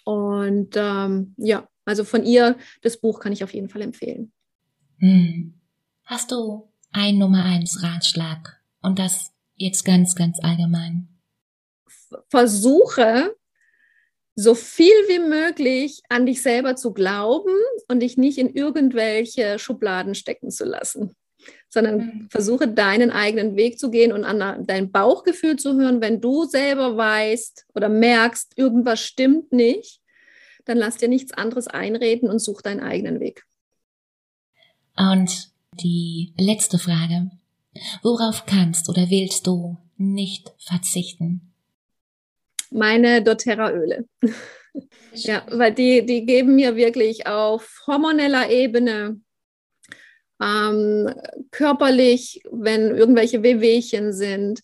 Und 0.05 0.75
ähm, 0.77 1.35
ja, 1.37 1.69
also 1.85 2.05
von 2.05 2.25
ihr, 2.25 2.57
das 2.83 2.99
Buch 2.99 3.21
kann 3.21 3.33
ich 3.33 3.43
auf 3.43 3.53
jeden 3.53 3.69
Fall 3.69 3.83
empfehlen. 3.83 4.33
Hm. 4.99 5.55
Hast 6.05 6.31
du 6.31 6.71
ein 6.93 7.19
Nummer 7.19 7.45
eins 7.45 7.83
Ratschlag? 7.83 8.61
Und 8.81 8.99
das 8.99 9.33
jetzt 9.57 9.85
ganz, 9.85 10.15
ganz 10.15 10.39
allgemein. 10.41 11.09
Versuche, 12.29 13.35
so 14.37 14.55
viel 14.55 14.95
wie 15.09 15.19
möglich 15.19 16.03
an 16.09 16.27
dich 16.27 16.43
selber 16.43 16.77
zu 16.77 16.93
glauben 16.93 17.55
und 17.89 18.01
dich 18.01 18.17
nicht 18.17 18.39
in 18.39 18.55
irgendwelche 18.55 19.59
Schubladen 19.59 20.15
stecken 20.15 20.51
zu 20.51 20.65
lassen, 20.65 21.17
sondern 21.69 21.97
mhm. 21.97 22.29
versuche 22.31 22.69
deinen 22.69 23.11
eigenen 23.11 23.57
Weg 23.57 23.79
zu 23.79 23.91
gehen 23.91 24.13
und 24.13 24.25
an 24.25 24.67
dein 24.67 24.91
Bauchgefühl 24.91 25.57
zu 25.57 25.75
hören. 25.75 26.01
Wenn 26.01 26.21
du 26.21 26.45
selber 26.45 26.97
weißt 26.97 27.67
oder 27.75 27.89
merkst, 27.89 28.53
irgendwas 28.57 29.01
stimmt 29.01 29.53
nicht, 29.53 30.01
dann 30.65 30.79
lass 30.79 30.97
dir 30.97 31.09
nichts 31.09 31.33
anderes 31.33 31.69
einreden 31.69 32.29
und 32.29 32.39
such 32.39 32.63
deinen 32.63 32.81
eigenen 32.81 33.21
Weg. 33.21 33.45
Und 34.97 35.51
die 35.81 36.33
letzte 36.39 36.79
Frage. 36.79 37.31
Worauf 38.03 38.47
kannst 38.47 38.89
oder 38.89 39.11
willst 39.11 39.47
du 39.47 39.77
nicht 39.97 40.53
verzichten? 40.59 41.53
Meine 42.71 43.23
doTERRA-Öle. 43.23 44.07
ja, 45.13 45.47
weil 45.51 45.75
die, 45.75 46.05
die 46.05 46.25
geben 46.25 46.57
mir 46.57 46.77
wirklich 46.77 47.27
auf 47.27 47.83
hormoneller 47.87 48.51
Ebene, 48.51 49.21
ähm, 50.41 51.13
körperlich, 51.51 52.43
wenn 52.51 52.95
irgendwelche 52.95 53.43
Wehwehchen 53.43 54.13
sind, 54.13 54.61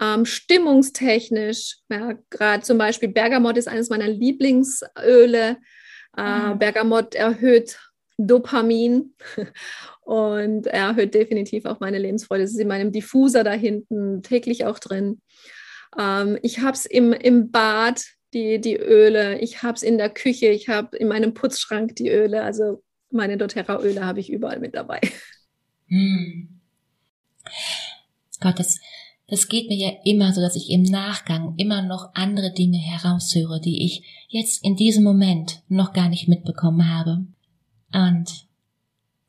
ähm, 0.00 0.24
stimmungstechnisch, 0.24 1.78
ja, 1.88 2.14
gerade 2.30 2.62
zum 2.62 2.78
Beispiel 2.78 3.08
Bergamot 3.08 3.56
ist 3.56 3.68
eines 3.68 3.88
meiner 3.88 4.08
Lieblingsöle. 4.08 5.56
Äh, 6.16 6.38
mhm. 6.38 6.58
Bergamot 6.58 7.14
erhöht 7.14 7.78
Dopamin 8.18 9.14
und 10.02 10.66
erhöht 10.66 11.14
definitiv 11.14 11.64
auch 11.64 11.80
meine 11.80 11.98
Lebensfreude. 11.98 12.44
Es 12.44 12.52
ist 12.52 12.60
in 12.60 12.68
meinem 12.68 12.92
Diffuser 12.92 13.44
da 13.44 13.52
hinten 13.52 14.22
täglich 14.22 14.64
auch 14.66 14.78
drin. 14.78 15.20
Ähm, 15.98 16.38
ich 16.42 16.60
habe 16.60 16.72
es 16.72 16.84
im, 16.84 17.12
im 17.12 17.50
Bad, 17.50 18.04
die, 18.34 18.60
die 18.60 18.76
Öle. 18.76 19.38
Ich 19.38 19.62
habe 19.62 19.74
es 19.74 19.82
in 19.82 19.96
der 19.98 20.10
Küche. 20.10 20.48
Ich 20.48 20.68
habe 20.68 20.96
in 20.96 21.08
meinem 21.08 21.32
Putzschrank 21.32 21.96
die 21.96 22.10
Öle. 22.10 22.42
Also 22.42 22.82
meine 23.16 23.36
doTERRA-Öle 23.36 24.04
habe 24.04 24.20
ich 24.20 24.30
überall 24.30 24.60
mit 24.60 24.74
dabei. 24.74 25.00
Hm. 25.88 26.60
Gott, 28.40 28.58
das, 28.58 28.78
das 29.28 29.48
geht 29.48 29.68
mir 29.68 29.76
ja 29.76 29.92
immer 30.04 30.32
so, 30.32 30.40
dass 30.40 30.56
ich 30.56 30.70
im 30.70 30.82
Nachgang 30.82 31.54
immer 31.56 31.82
noch 31.82 32.10
andere 32.14 32.52
Dinge 32.52 32.78
heraushöre, 32.78 33.60
die 33.60 33.84
ich 33.84 34.26
jetzt 34.28 34.64
in 34.64 34.76
diesem 34.76 35.04
Moment 35.04 35.62
noch 35.68 35.92
gar 35.92 36.08
nicht 36.08 36.28
mitbekommen 36.28 36.88
habe. 36.88 37.26
Und 37.92 38.46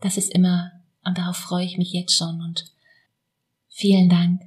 das 0.01 0.17
ist 0.17 0.33
immer, 0.33 0.71
und 1.03 1.17
darauf 1.17 1.37
freue 1.37 1.65
ich 1.65 1.77
mich 1.77 1.93
jetzt 1.93 2.15
schon 2.15 2.41
und 2.41 2.65
vielen 3.69 4.09
Dank. 4.09 4.41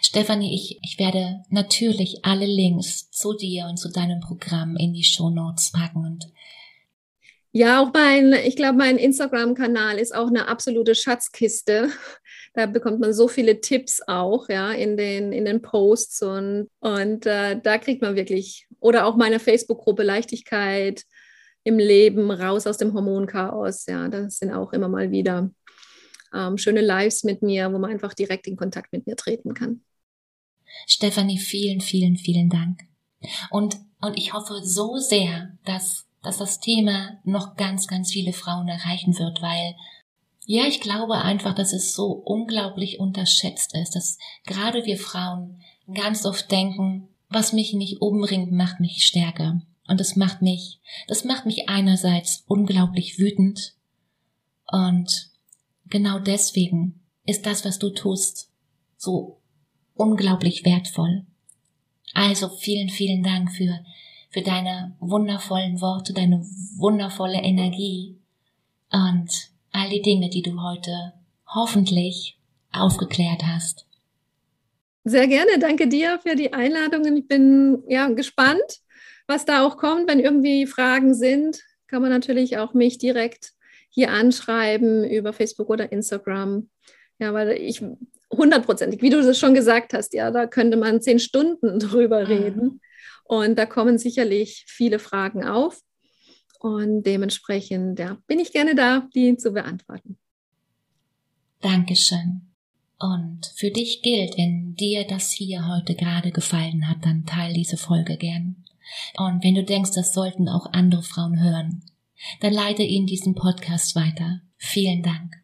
Stefanie, 0.00 0.54
ich, 0.54 0.78
ich 0.82 0.98
werde 0.98 1.42
natürlich 1.50 2.24
alle 2.24 2.46
Links 2.46 3.10
zu 3.10 3.34
dir 3.36 3.66
und 3.66 3.76
zu 3.76 3.90
deinem 3.90 4.20
Programm 4.20 4.76
in 4.76 4.94
die 4.94 5.04
Show 5.04 5.30
Notes 5.30 5.72
packen 5.72 6.04
und 6.06 6.24
ja, 7.52 7.82
auch 7.82 7.92
mein, 7.92 8.32
ich 8.32 8.56
glaube, 8.56 8.78
mein 8.78 8.96
Instagram-Kanal 8.96 9.98
ist 9.98 10.14
auch 10.14 10.28
eine 10.28 10.48
absolute 10.48 10.94
Schatzkiste. 10.94 11.90
Da 12.52 12.66
bekommt 12.66 12.98
man 12.98 13.12
so 13.12 13.28
viele 13.28 13.60
Tipps 13.60 14.00
auch, 14.08 14.48
ja, 14.48 14.72
in 14.72 14.96
den, 14.96 15.32
in 15.32 15.44
den 15.44 15.62
Posts 15.62 16.22
und, 16.22 16.68
und 16.80 17.24
äh, 17.24 17.60
da 17.62 17.78
kriegt 17.78 18.02
man 18.02 18.16
wirklich, 18.16 18.66
oder 18.80 19.06
auch 19.06 19.14
meine 19.14 19.38
Facebook-Gruppe 19.38 20.02
Leichtigkeit, 20.02 21.04
im 21.64 21.78
Leben, 21.78 22.30
raus 22.30 22.66
aus 22.66 22.78
dem 22.78 22.94
Hormonchaos. 22.94 23.86
Ja, 23.86 24.08
das 24.08 24.38
sind 24.38 24.52
auch 24.52 24.72
immer 24.72 24.88
mal 24.88 25.10
wieder 25.10 25.50
ähm, 26.34 26.58
schöne 26.58 26.80
Lives 26.80 27.24
mit 27.24 27.42
mir, 27.42 27.72
wo 27.72 27.78
man 27.78 27.90
einfach 27.90 28.14
direkt 28.14 28.46
in 28.46 28.56
Kontakt 28.56 28.92
mit 28.92 29.06
mir 29.06 29.16
treten 29.16 29.54
kann. 29.54 29.82
Stefanie, 30.86 31.38
vielen, 31.38 31.80
vielen, 31.80 32.16
vielen 32.16 32.48
Dank. 32.48 32.80
Und, 33.50 33.76
und 34.00 34.16
ich 34.16 34.32
hoffe 34.32 34.60
so 34.64 34.96
sehr, 34.96 35.58
dass, 35.64 36.06
dass 36.22 36.38
das 36.38 36.60
Thema 36.60 37.18
noch 37.24 37.56
ganz, 37.56 37.86
ganz 37.86 38.12
viele 38.12 38.32
Frauen 38.32 38.68
erreichen 38.68 39.18
wird, 39.18 39.40
weil 39.42 39.74
ja, 40.46 40.64
ich 40.64 40.80
glaube 40.80 41.16
einfach, 41.16 41.54
dass 41.54 41.72
es 41.72 41.94
so 41.94 42.10
unglaublich 42.12 42.98
unterschätzt 42.98 43.74
ist, 43.74 43.94
dass 43.94 44.18
gerade 44.44 44.84
wir 44.84 44.98
Frauen 44.98 45.60
ganz 45.94 46.24
oft 46.24 46.50
denken, 46.50 47.08
was 47.28 47.52
mich 47.52 47.72
nicht 47.72 48.00
umbringt, 48.00 48.50
macht 48.50 48.80
mich 48.80 49.04
stärker. 49.04 49.62
Und 49.86 50.00
das 50.00 50.16
macht 50.16 50.42
mich, 50.42 50.80
das 51.08 51.24
macht 51.24 51.46
mich 51.46 51.68
einerseits 51.68 52.44
unglaublich 52.46 53.18
wütend 53.18 53.74
und 54.70 55.30
genau 55.86 56.18
deswegen 56.18 57.00
ist 57.26 57.46
das, 57.46 57.64
was 57.64 57.78
du 57.78 57.90
tust, 57.90 58.50
so 58.96 59.40
unglaublich 59.94 60.64
wertvoll. 60.64 61.26
Also 62.14 62.48
vielen, 62.48 62.88
vielen 62.88 63.22
Dank 63.22 63.52
für, 63.52 63.84
für 64.30 64.42
deine 64.42 64.96
wundervollen 65.00 65.80
Worte, 65.80 66.12
deine 66.12 66.44
wundervolle 66.76 67.42
Energie 67.42 68.16
und 68.92 69.50
all 69.72 69.88
die 69.90 70.02
Dinge, 70.02 70.30
die 70.30 70.42
du 70.42 70.62
heute 70.62 71.12
hoffentlich 71.46 72.38
aufgeklärt 72.72 73.42
hast. 73.44 73.86
Sehr 75.04 75.26
gerne. 75.26 75.58
Danke 75.58 75.88
dir 75.88 76.20
für 76.22 76.36
die 76.36 76.52
Einladung. 76.52 77.16
Ich 77.16 77.26
bin 77.26 77.82
ja 77.88 78.08
gespannt, 78.08 78.80
was 79.26 79.44
da 79.44 79.66
auch 79.66 79.76
kommt, 79.76 80.08
wenn 80.08 80.20
irgendwie 80.20 80.66
Fragen 80.66 81.14
sind, 81.14 81.62
kann 81.86 82.02
man 82.02 82.10
natürlich 82.10 82.58
auch 82.58 82.74
mich 82.74 82.98
direkt 82.98 83.52
hier 83.88 84.12
anschreiben 84.12 85.04
über 85.04 85.32
Facebook 85.32 85.70
oder 85.70 85.90
Instagram. 85.90 86.68
Ja, 87.18 87.34
weil 87.34 87.50
ich 87.50 87.82
hundertprozentig, 88.30 89.02
wie 89.02 89.10
du 89.10 89.18
es 89.18 89.38
schon 89.38 89.54
gesagt 89.54 89.92
hast, 89.92 90.14
ja, 90.14 90.30
da 90.30 90.46
könnte 90.46 90.76
man 90.76 91.02
zehn 91.02 91.18
Stunden 91.18 91.78
drüber 91.80 92.20
mhm. 92.20 92.26
reden. 92.26 92.80
Und 93.30 93.60
da 93.60 93.64
kommen 93.64 93.96
sicherlich 93.96 94.64
viele 94.66 94.98
Fragen 94.98 95.44
auf. 95.44 95.84
Und 96.58 97.04
dementsprechend 97.04 98.00
ja, 98.00 98.18
bin 98.26 98.40
ich 98.40 98.52
gerne 98.52 98.74
da, 98.74 99.08
die 99.14 99.36
zu 99.36 99.52
beantworten. 99.52 100.18
Dankeschön. 101.60 102.50
Und 102.98 103.46
für 103.54 103.70
dich 103.70 104.02
gilt, 104.02 104.36
wenn 104.36 104.74
dir 104.74 105.06
das 105.06 105.30
hier 105.30 105.68
heute 105.68 105.94
gerade 105.94 106.32
gefallen 106.32 106.88
hat, 106.88 107.04
dann 107.04 107.24
teil 107.24 107.54
diese 107.54 107.76
Folge 107.76 108.16
gern. 108.16 108.64
Und 109.16 109.44
wenn 109.44 109.54
du 109.54 109.62
denkst, 109.62 109.92
das 109.94 110.12
sollten 110.12 110.48
auch 110.48 110.72
andere 110.72 111.04
Frauen 111.04 111.40
hören, 111.40 111.84
dann 112.40 112.52
leite 112.52 112.82
ihnen 112.82 113.06
diesen 113.06 113.36
Podcast 113.36 113.94
weiter. 113.94 114.40
Vielen 114.56 115.04
Dank. 115.04 115.36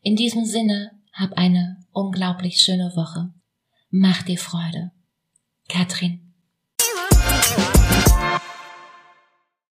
In 0.00 0.16
diesem 0.16 0.46
Sinne, 0.46 0.92
hab 1.12 1.34
eine 1.34 1.84
unglaublich 1.92 2.62
schöne 2.62 2.96
Woche. 2.96 3.30
Mach 3.90 4.22
dir 4.22 4.38
Freude. 4.38 4.90
Katrin 5.68 6.23